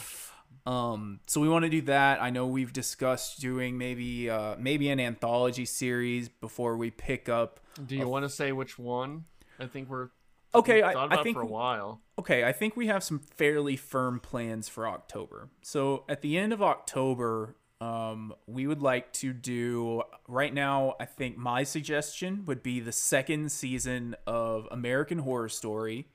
Um, 0.67 1.21
so 1.27 1.41
we 1.41 1.49
want 1.49 1.65
to 1.65 1.69
do 1.69 1.83
that. 1.83 2.21
I 2.21 2.31
know 2.31 2.47
we've 2.47 2.73
discussed 2.73 3.41
doing 3.41 3.79
maybe 3.79 4.29
uh, 4.29 4.57
maybe 4.59 4.89
an 4.89 4.99
anthology 4.99 5.65
series 5.65 6.29
before 6.29 6.77
we 6.77 6.91
pick 6.91 7.29
up. 7.29 7.61
Do 7.87 7.97
you 7.97 8.09
want 8.09 8.25
to 8.25 8.29
say 8.29 8.53
which 8.53 8.79
one? 8.79 9.25
I 9.61 9.67
think 9.67 9.89
we're 9.89 10.09
Okay, 10.55 10.81
thought 10.81 10.97
I, 10.97 11.05
about 11.05 11.19
I 11.19 11.21
it 11.21 11.25
think 11.25 11.37
for 11.37 11.43
a 11.43 11.47
while. 11.47 12.01
okay, 12.19 12.45
I 12.45 12.53
think 12.53 12.77
we 12.77 12.87
have 12.87 13.05
some 13.05 13.19
fairly 13.19 13.77
firm 13.77 14.21
plans 14.21 14.69
for 14.69 14.89
October. 14.89 15.51
So 15.63 16.05
at 16.09 16.23
the 16.23 16.39
end 16.39 16.53
of 16.53 16.63
October, 16.63 17.57
um, 17.81 18.33
we 18.47 18.67
would 18.67 18.81
like 18.81 19.13
to 19.15 19.33
do 19.35 20.03
right 20.27 20.53
now. 20.53 20.95
I 20.99 21.05
think 21.05 21.37
my 21.37 21.63
suggestion 21.63 22.45
would 22.47 22.63
be 22.63 22.81
the 22.81 22.93
second 22.93 23.53
season 23.53 24.17
of 24.27 24.67
American 24.71 25.19
Horror 25.19 25.51
Story, 25.51 26.09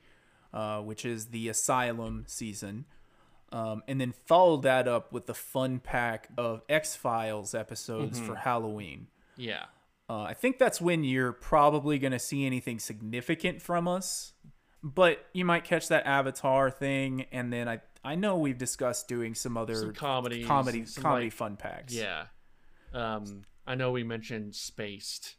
uh, 0.54 0.82
which 0.82 1.06
is 1.06 1.28
the 1.28 1.47
Asylum 1.47 2.24
season. 2.28 2.86
Um, 3.52 3.84
and 3.88 3.99
then 3.99 4.14
follow 4.14 4.58
that 4.62 4.88
up 4.88 5.12
with 5.12 5.26
the 5.26 5.34
fun 5.34 5.80
pack 5.80 6.30
of 6.38 6.62
X 6.70 6.95
Files 6.95 7.54
episodes 7.54 8.18
for 8.20 8.36
Halloween. 8.36 9.08
Yeah. 9.36 9.66
Uh, 10.10 10.22
I 10.24 10.34
think 10.34 10.58
that's 10.58 10.80
when 10.80 11.04
you're 11.04 11.34
probably 11.34 11.99
going 11.99 12.12
to 12.14 12.20
see 12.20 12.45
anything 12.45 12.80
significant 12.80 13.62
from 13.62 13.88
us, 13.89 14.34
but 14.84 15.26
you 15.34 15.43
might 15.45 15.64
catch 15.66 15.88
that 15.89 16.06
Avatar 16.06 16.70
thing, 16.72 17.26
and 17.32 17.52
then 17.52 17.68
I 17.68 17.82
I 18.04 18.16
know 18.16 18.38
we've 18.38 18.58
discussed 18.58 19.08
doing 19.08 19.36
some 19.36 19.58
other 19.58 19.76
Some 19.76 19.93
comedies, 19.93 20.47
comedy 20.47 20.86
some, 20.86 21.04
comedy 21.04 21.26
like- 21.26 21.34
fun 21.34 21.56
packs. 21.58 21.93
Yeah. 21.93 22.26
Um, 22.93 23.43
I 23.68 23.76
know 23.76 23.91
we 23.91 24.04
mentioned 24.04 24.56
Spaced 24.56 25.36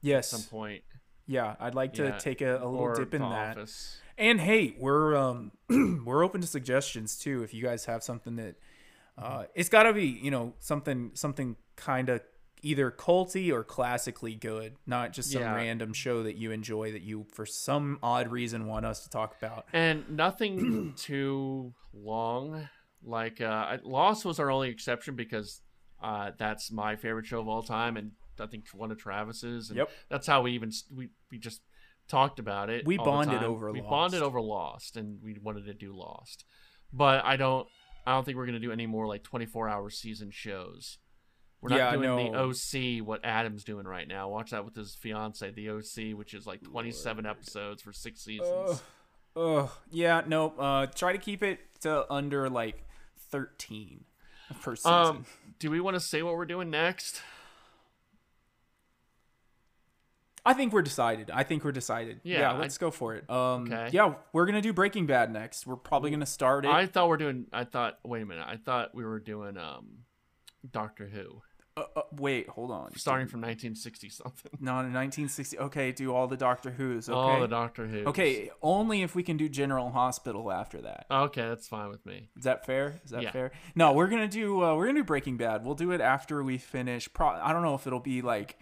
Yes. 0.00 0.32
at 0.32 0.38
some 0.40 0.48
point. 0.48 0.84
yeah. 1.26 1.56
I'd 1.58 1.74
like 1.74 1.94
to 1.94 2.04
Yeah, 2.04 2.18
take 2.18 2.40
a, 2.40 2.52
a 2.56 2.64
little 2.66 2.76
or 2.78 2.94
dip 2.94 3.14
in 3.14 3.22
that. 3.22 3.56
Office. 3.58 3.98
And 4.18 4.40
hey, 4.40 4.74
we're 4.78 5.16
um 5.16 5.52
we're 6.04 6.24
open 6.24 6.40
to 6.40 6.46
suggestions 6.46 7.16
too. 7.18 7.42
If 7.42 7.52
you 7.54 7.62
guys 7.62 7.84
have 7.86 8.02
something 8.02 8.36
that 8.36 8.56
uh, 9.16 9.44
it's 9.54 9.68
got 9.68 9.84
to 9.84 9.92
be 9.92 10.06
you 10.06 10.30
know 10.30 10.54
something 10.58 11.10
something 11.14 11.56
kind 11.76 12.08
of 12.08 12.20
either 12.62 12.90
culty 12.90 13.52
or 13.52 13.62
classically 13.62 14.34
good, 14.34 14.74
not 14.86 15.12
just 15.12 15.30
some 15.30 15.42
Yeah. 15.42 15.54
random 15.54 15.92
show 15.92 16.22
that 16.22 16.36
you 16.36 16.50
enjoy 16.50 16.92
that 16.92 17.02
you 17.02 17.26
for 17.32 17.44
some 17.44 17.98
odd 18.02 18.28
reason 18.32 18.66
want 18.66 18.86
us 18.86 19.02
to 19.04 19.10
talk 19.10 19.36
about. 19.38 19.66
And 19.72 20.08
nothing 20.10 20.94
too 20.96 21.74
long. 21.92 22.68
Like 23.02 23.40
uh, 23.42 23.76
Lost 23.84 24.24
was 24.24 24.38
our 24.40 24.50
only 24.50 24.70
exception 24.70 25.14
because 25.14 25.60
uh, 26.02 26.30
that's 26.38 26.72
my 26.72 26.96
favorite 26.96 27.26
show 27.26 27.40
of 27.40 27.48
all 27.48 27.62
time, 27.62 27.96
and 27.98 28.12
I 28.40 28.46
think 28.46 28.64
one 28.72 28.90
of 28.90 28.98
Travis's. 28.98 29.68
And 29.68 29.76
Yep. 29.76 29.90
That's 30.08 30.26
how 30.26 30.40
we 30.42 30.52
even 30.52 30.70
we 30.94 31.10
we 31.30 31.38
just 31.38 31.60
talked 32.08 32.38
about 32.38 32.70
it. 32.70 32.86
We 32.86 32.96
bonded 32.96 33.42
over 33.42 33.70
We 33.72 33.80
Lost. 33.80 33.90
bonded 33.90 34.22
over 34.22 34.40
Lost, 34.40 34.96
and 34.96 35.18
we 35.22 35.36
wanted 35.42 35.66
to 35.66 35.74
do 35.74 35.94
Lost. 35.96 36.44
But 36.92 37.24
I 37.24 37.36
don't. 37.36 37.66
I 38.06 38.12
don't 38.12 38.24
think 38.24 38.36
we're 38.36 38.46
gonna 38.46 38.58
do 38.60 38.72
any 38.72 38.86
more 38.86 39.06
like 39.06 39.22
twenty 39.22 39.46
four 39.46 39.68
hour 39.68 39.88
season 39.90 40.30
shows. 40.30 40.98
We're 41.60 41.70
not 41.70 41.76
Yeah, 41.78 41.92
doing 41.92 42.32
no. 42.32 42.48
the 42.50 42.98
OC, 43.00 43.06
what 43.06 43.24
Adam's 43.24 43.64
doing 43.64 43.86
right 43.86 44.06
now. 44.06 44.28
Watch 44.28 44.50
that 44.50 44.66
with 44.66 44.76
his 44.76 44.94
fiance, 44.94 45.50
the 45.50 45.70
OC, 45.70 46.12
which 46.14 46.34
is 46.34 46.46
like 46.46 46.62
27 46.62 47.24
episodes 47.24 47.80
for 47.80 47.90
six 47.90 48.22
seasons. 48.22 48.50
Ugh. 48.68 48.80
Ugh. 49.36 49.70
Yeah, 49.90 50.22
no. 50.26 50.50
Uh, 50.58 50.86
try 50.88 51.12
to 51.12 51.18
keep 51.18 51.42
it 51.42 51.60
to 51.80 52.04
under 52.12 52.50
like 52.50 52.84
thirteen 53.30 54.04
per 54.60 54.76
season. 54.76 54.92
Um, 54.92 55.26
do 55.58 55.70
we 55.70 55.80
want 55.80 55.94
to 55.94 56.00
say 56.00 56.22
what 56.22 56.34
we're 56.36 56.44
doing 56.44 56.68
next? 56.70 57.22
I 60.46 60.52
think 60.54 60.72
we're 60.72 60.82
decided. 60.82 61.30
I 61.32 61.42
think 61.42 61.64
we're 61.64 61.72
decided. 61.72 62.20
Yeah, 62.22 62.40
Yeah, 62.40 62.52
let's 62.52 62.76
go 62.78 62.90
for 62.90 63.14
it. 63.14 63.28
Um, 63.30 63.64
Okay. 63.64 63.88
yeah, 63.92 64.14
we're 64.32 64.46
gonna 64.46 64.60
do 64.60 64.72
Breaking 64.72 65.06
Bad 65.06 65.32
next. 65.32 65.66
We're 65.66 65.76
probably 65.76 66.10
gonna 66.10 66.26
start 66.26 66.64
it. 66.64 66.70
I 66.70 66.86
thought 66.86 67.08
we're 67.08 67.16
doing. 67.16 67.46
I 67.52 67.64
thought. 67.64 67.98
Wait 68.04 68.22
a 68.22 68.26
minute. 68.26 68.46
I 68.48 68.56
thought 68.56 68.94
we 68.94 69.04
were 69.04 69.20
doing 69.20 69.56
um, 69.56 70.00
Doctor 70.70 71.06
Who, 71.08 71.40
uh, 71.76 71.84
uh, 71.96 72.02
wait, 72.12 72.48
hold 72.48 72.70
on. 72.70 72.94
starting 72.96 73.26
from 73.26 73.40
1960 73.40 74.08
something. 74.10 74.52
No, 74.60 74.74
1960. 74.74 75.58
Okay, 75.58 75.92
do 75.92 76.14
all 76.14 76.26
the 76.28 76.36
Doctor 76.36 76.70
Who's. 76.70 77.08
Okay. 77.08 77.16
All 77.18 77.40
the 77.40 77.48
Doctor 77.48 77.86
Who. 77.86 78.04
okay, 78.04 78.50
only 78.62 79.02
if 79.02 79.14
we 79.14 79.22
can 79.22 79.36
do 79.36 79.48
General 79.48 79.90
Hospital 79.90 80.52
after 80.52 80.80
that. 80.82 81.06
Okay, 81.10 81.42
that's 81.48 81.66
fine 81.68 81.88
with 81.88 82.04
me. 82.06 82.28
Is 82.36 82.44
that 82.44 82.64
fair? 82.66 83.00
Is 83.04 83.10
that 83.10 83.22
Yeah. 83.22 83.30
fair? 83.32 83.52
No, 83.74 83.92
we're 83.94 84.08
gonna 84.08 84.28
do 84.28 84.62
uh, 84.62 84.74
we're 84.74 84.86
gonna 84.86 85.00
do 85.00 85.04
Breaking 85.04 85.36
Bad. 85.36 85.64
We'll 85.64 85.74
do 85.74 85.90
it 85.92 86.00
after 86.00 86.42
we 86.44 86.58
finish. 86.58 87.12
Pro- 87.12 87.28
I 87.28 87.52
don't 87.52 87.62
know 87.62 87.74
if 87.74 87.86
it'll 87.86 87.98
be 88.00 88.22
like, 88.22 88.58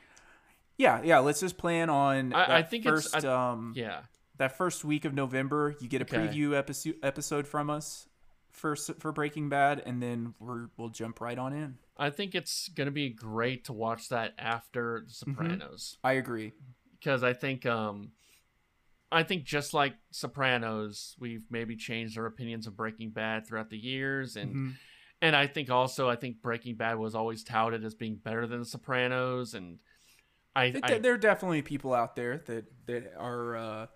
yeah, 0.78 1.00
yeah. 1.02 1.18
Let's 1.18 1.40
just 1.40 1.56
plan 1.58 1.90
on. 1.90 2.32
I- 2.32 2.58
I 2.58 2.62
think 2.62 2.86
it's- 2.86 3.10
first, 3.12 3.24
I- 3.24 3.50
um, 3.52 3.72
Yeah. 3.76 4.02
that 4.38 4.56
first 4.56 4.84
week 4.84 5.04
of 5.04 5.14
November. 5.14 5.76
You 5.80 5.88
get 5.88 6.00
a 6.00 6.04
Okay. 6.04 6.16
preview 6.16 6.56
episode 6.56 6.96
episode 7.02 7.46
from 7.46 7.70
us 7.70 8.08
for 8.50 8.74
for 8.76 9.12
Breaking 9.12 9.48
Bad, 9.48 9.80
and 9.84 10.02
then 10.02 10.34
we're, 10.38 10.68
we'll 10.76 10.88
jump 10.90 11.20
right 11.20 11.38
on 11.38 11.52
in. 11.52 11.78
I 11.96 12.10
think 12.10 12.34
it's 12.34 12.68
gonna 12.68 12.90
be 12.90 13.10
great 13.10 13.64
to 13.66 13.72
watch 13.72 14.08
that 14.08 14.34
after 14.38 15.00
Mm-hmm. 15.00 15.06
The 15.06 15.12
Sopranos 15.14 15.98
I 16.02 16.12
agree. 16.14 16.52
because 16.98 17.22
I 17.22 17.32
think 17.34 17.64
um, 17.66 18.12
I 19.10 19.22
think 19.22 19.44
just 19.44 19.74
like 19.74 19.94
Sopranos, 20.10 21.14
we've 21.18 21.44
maybe 21.50 21.76
changed 21.76 22.16
our 22.18 22.26
opinions 22.26 22.66
of 22.66 22.76
Breaking 22.76 23.10
Bad 23.10 23.46
throughout 23.46 23.68
the 23.70 23.78
years, 23.78 24.36
and 24.36 24.54
Mhm. 24.54 24.74
and 25.20 25.36
I 25.36 25.46
think 25.46 25.70
also 25.70 26.08
I 26.08 26.16
think 26.16 26.40
Breaking 26.42 26.74
Bad 26.76 26.98
was 26.98 27.14
always 27.14 27.44
touted 27.44 27.84
as 27.84 27.94
being 27.94 28.16
better 28.16 28.46
than 28.46 28.60
The 28.60 28.64
Sopranos, 28.66 29.54
and 29.54 29.78
I, 30.54 30.70
Th- 30.70 30.84
I 30.84 30.98
there 30.98 31.14
are 31.14 31.18
definitely 31.18 31.62
people 31.62 31.94
out 31.94 32.14
there 32.16 32.38
that 32.46 32.64
that 32.86 33.14
are 33.18 33.56
uh, 33.56 33.86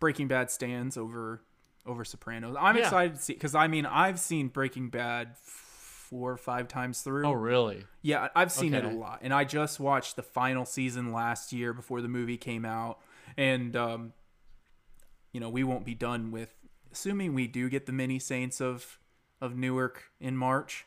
Breaking 0.00 0.28
Bad 0.28 0.50
stands 0.50 0.96
over 0.96 1.42
over 1.86 2.04
Sopranos. 2.04 2.56
I'm 2.58 2.76
Yeah. 2.76 2.82
excited 2.82 3.16
to 3.16 3.20
see 3.22 3.32
because 3.34 3.54
I 3.54 3.66
mean 3.68 3.86
I've 3.86 4.20
seen 4.20 4.48
Breaking 4.48 4.90
Bad 4.90 5.36
four 5.38 6.32
or 6.32 6.36
five 6.36 6.68
times 6.68 7.00
through. 7.02 7.26
oh 7.26 7.32
really 7.32 7.84
Yeah, 8.02 8.28
I've 8.34 8.52
seen 8.52 8.74
it 8.74 8.84
a 8.84 8.88
lot, 8.90 9.18
and 9.22 9.32
I 9.34 9.44
just 9.44 9.78
watched 9.80 10.16
the 10.16 10.22
final 10.22 10.64
season 10.64 11.12
last 11.12 11.52
year 11.52 11.72
before 11.72 12.00
the 12.00 12.08
movie 12.08 12.36
came 12.38 12.64
out, 12.64 12.98
and 13.36 13.74
um, 13.76 14.12
you 15.32 15.40
know 15.40 15.50
we 15.50 15.64
won't 15.64 15.84
be 15.84 15.94
done 15.94 16.30
with, 16.30 16.54
assuming 16.92 17.34
we 17.34 17.46
do 17.46 17.68
get 17.68 17.86
the 17.86 17.92
mini 17.92 18.18
Saints 18.18 18.60
of 18.60 18.98
of 19.40 19.56
Newark 19.56 20.04
in 20.20 20.36
March. 20.36 20.86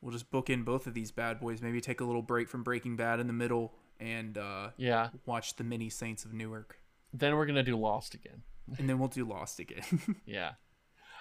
We'll 0.00 0.12
just 0.12 0.30
book 0.30 0.50
in 0.50 0.64
both 0.64 0.86
of 0.86 0.92
these 0.92 1.10
bad 1.10 1.40
boys. 1.40 1.62
Maybe 1.62 1.80
take 1.80 2.00
a 2.00 2.04
little 2.04 2.20
break 2.22 2.48
from 2.48 2.62
Breaking 2.62 2.94
Bad 2.96 3.20
in 3.20 3.26
the 3.26 3.32
middle 3.32 3.72
and 4.00 4.36
uh, 4.38 4.68
yeah. 4.76 5.08
watch 5.26 5.56
the 5.56 5.64
mini 5.64 5.90
Saints 5.90 6.24
of 6.24 6.32
Newark, 6.32 6.78
Then 7.12 7.36
we're 7.36 7.46
gonna 7.46 7.62
do 7.62 7.76
Lost 7.76 8.14
again. 8.14 8.42
and 8.78 8.88
then 8.88 8.98
we'll 8.98 9.08
do 9.08 9.24
Lost 9.24 9.58
again. 9.60 9.84
Yeah. 10.26 10.52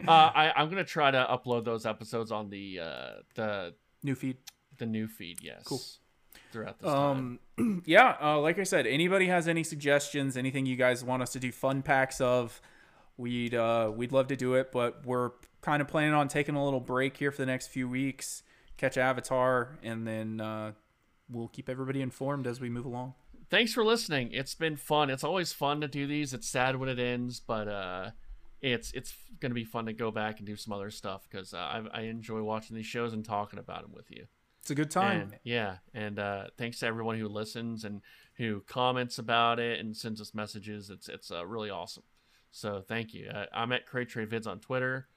Uh, 0.07 0.11
I, 0.11 0.51
I'm 0.55 0.69
gonna 0.69 0.83
try 0.83 1.11
to 1.11 1.27
upload 1.29 1.65
those 1.65 1.85
episodes 1.85 2.31
on 2.31 2.49
the 2.49 2.79
uh, 2.79 3.09
the 3.35 3.75
New 4.01 4.15
feed. 4.15 4.37
the 4.77 4.85
new 4.85 5.07
feed. 5.07 5.39
Yes. 5.41 5.63
Cool. 5.65 5.81
Throughout 6.51 6.79
this 6.79 6.89
time. 6.89 7.39
Um, 7.57 7.81
yeah, 7.85 8.15
uh, 8.21 8.39
like 8.39 8.59
I 8.59 8.63
said, 8.63 8.85
anybody 8.87 9.27
has 9.27 9.47
any 9.47 9.63
suggestions, 9.63 10.35
anything 10.35 10.65
you 10.65 10.75
guys 10.75 11.03
want 11.03 11.21
us 11.21 11.31
to 11.33 11.39
do 11.39 11.51
fun 11.51 11.81
packs 11.83 12.19
of, 12.21 12.59
we'd 13.17 13.53
uh, 13.55 13.91
we'd 13.95 14.11
love 14.11 14.27
to 14.27 14.35
do 14.35 14.55
it. 14.55 14.71
But 14.71 15.05
we're 15.05 15.31
kind 15.61 15.81
of 15.81 15.87
planning 15.87 16.13
on 16.13 16.27
taking 16.27 16.55
a 16.55 16.63
little 16.63 16.81
break 16.81 17.17
here 17.17 17.31
for 17.31 17.37
the 17.41 17.45
next 17.45 17.67
few 17.67 17.87
weeks, 17.87 18.43
catch 18.77 18.97
Avatar, 18.97 19.77
and 19.83 20.05
then 20.07 20.41
uh, 20.41 20.71
we'll 21.33 21.47
keep 21.47 21.69
everybody 21.69 22.01
informed 22.01 22.47
as 22.47 22.59
we 22.59 22.69
move 22.69 22.85
along. 22.85 23.13
Thanks 23.49 23.73
for 23.73 23.83
listening. 23.83 24.31
It's 24.31 24.55
been 24.55 24.77
fun. 24.77 25.09
It's 25.09 25.23
always 25.23 25.53
fun 25.53 25.81
to 25.81 25.87
do 25.87 26.07
these. 26.07 26.33
It's 26.33 26.47
sad 26.47 26.75
when 26.75 26.89
it 26.89 26.99
ends, 26.99 27.39
but 27.39 27.67
uh, 27.67 28.11
it's 28.61 28.91
it's 28.93 29.13
gonna 29.39 29.53
be 29.53 29.65
fun 29.65 29.85
to 29.85 29.93
go 29.93 30.09
back 30.09 30.39
and 30.39 30.47
do 30.47 30.55
some 30.55 30.73
other 30.73 30.89
stuff 30.89 31.27
because 31.29 31.53
uh, 31.53 31.57
I, 31.57 31.81
I 31.93 32.01
enjoy 32.03 32.41
watching 32.41 32.75
these 32.75 32.85
shows 32.85 33.13
and 33.13 33.23
talking 33.23 33.59
about 33.59 33.83
them 33.83 33.91
with 33.93 34.09
you. 34.09 34.25
It's 34.61 34.71
a 34.71 34.75
good 34.75 34.91
time. 34.91 35.21
And, 35.21 35.39
yeah, 35.43 35.77
and 35.93 36.17
uh, 36.17 36.45
thanks 36.57 36.79
to 36.79 36.85
everyone 36.85 37.19
who 37.19 37.27
listens 37.27 37.83
and 37.83 38.01
who 38.35 38.61
comments 38.61 39.19
about 39.19 39.59
it 39.59 39.79
and 39.81 39.95
sends 39.95 40.21
us 40.21 40.33
messages. 40.33 40.89
It's 40.89 41.09
it's 41.09 41.31
uh, 41.31 41.45
really 41.45 41.69
awesome. 41.69 42.03
So 42.51 42.81
thank 42.87 43.13
you. 43.13 43.27
Uh, 43.27 43.47
I'm 43.53 43.73
at 43.73 43.85
Cray 43.85 44.05
Vids 44.05 44.47
on 44.47 44.59
Twitter, 44.59 45.07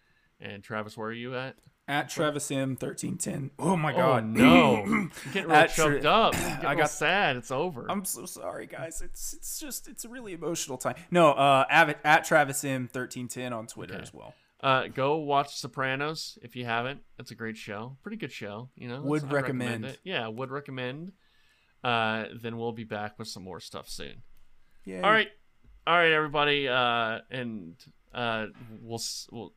and 0.41 0.65
Travis, 0.65 0.97
where 0.97 1.09
are 1.09 1.13
you 1.13 1.37
at? 1.37 1.57
At 1.89 2.09
Travis 2.09 2.51
M 2.51 2.75
thirteen 2.75 3.17
ten. 3.17 3.53
Oh 3.61 3.77
my 3.77 3.93
Oh 3.93 3.97
god, 3.97 4.25
no, 4.27 4.77
I'm 4.87 5.13
getting 5.33 5.49
real 5.51 5.57
At 5.57 5.71
Tra- 5.73 6.01
up. 6.03 6.35
I 6.65 6.75
got- 6.75 6.91
sad. 6.91 7.37
It's 7.37 7.53
over. 7.53 7.87
I'm 7.89 8.05
so 8.05 8.27
sorry, 8.27 8.67
guys. 8.67 9.01
It's 9.01 9.33
it's 9.35 9.61
just 9.61 9.87
it's 9.87 10.05
a 10.05 10.09
really 10.09 10.33
emotional 10.33 10.79
time. 10.79 10.97
No, 11.13 11.31
uh, 11.33 11.65
at, 11.71 12.01
at 12.05 12.25
Travis 12.25 12.65
M 12.65 12.89
thirteen 12.93 13.29
ten 13.29 13.53
on 13.53 13.69
Twitter 13.69 13.95
Okay. 13.95 14.03
as 14.03 14.13
well. 14.13 14.35
Uh, 14.61 14.89
go 14.89 15.17
watch 15.19 15.55
Sopranos 15.55 16.39
if 16.43 16.57
you 16.57 16.65
haven't. 16.65 17.03
It's 17.21 17.31
a 17.31 17.37
great 17.37 17.57
show. 17.57 17.97
Pretty 18.03 18.17
good 18.17 18.33
show. 18.33 18.69
You 18.75 18.89
know, 18.89 19.03
Would 19.03 19.31
recommend. 19.31 19.85
it. 19.85 19.99
Yeah, 20.03 20.27
would 20.27 20.51
recommend. 20.51 21.13
Uh, 21.85 22.25
then 22.43 22.57
we'll 22.57 22.73
be 22.73 22.83
back 22.83 23.17
with 23.17 23.29
some 23.29 23.45
more 23.45 23.61
stuff 23.61 23.89
soon. 23.89 24.23
Yeah. 24.85 25.03
All 25.03 25.11
right, 25.13 25.29
all 25.87 25.95
right, 25.97 26.11
everybody. 26.11 26.67
Uh, 26.67 27.21
and 27.31 27.77
uh, 28.13 28.47
we'll 28.83 29.01
we'll 29.31 29.53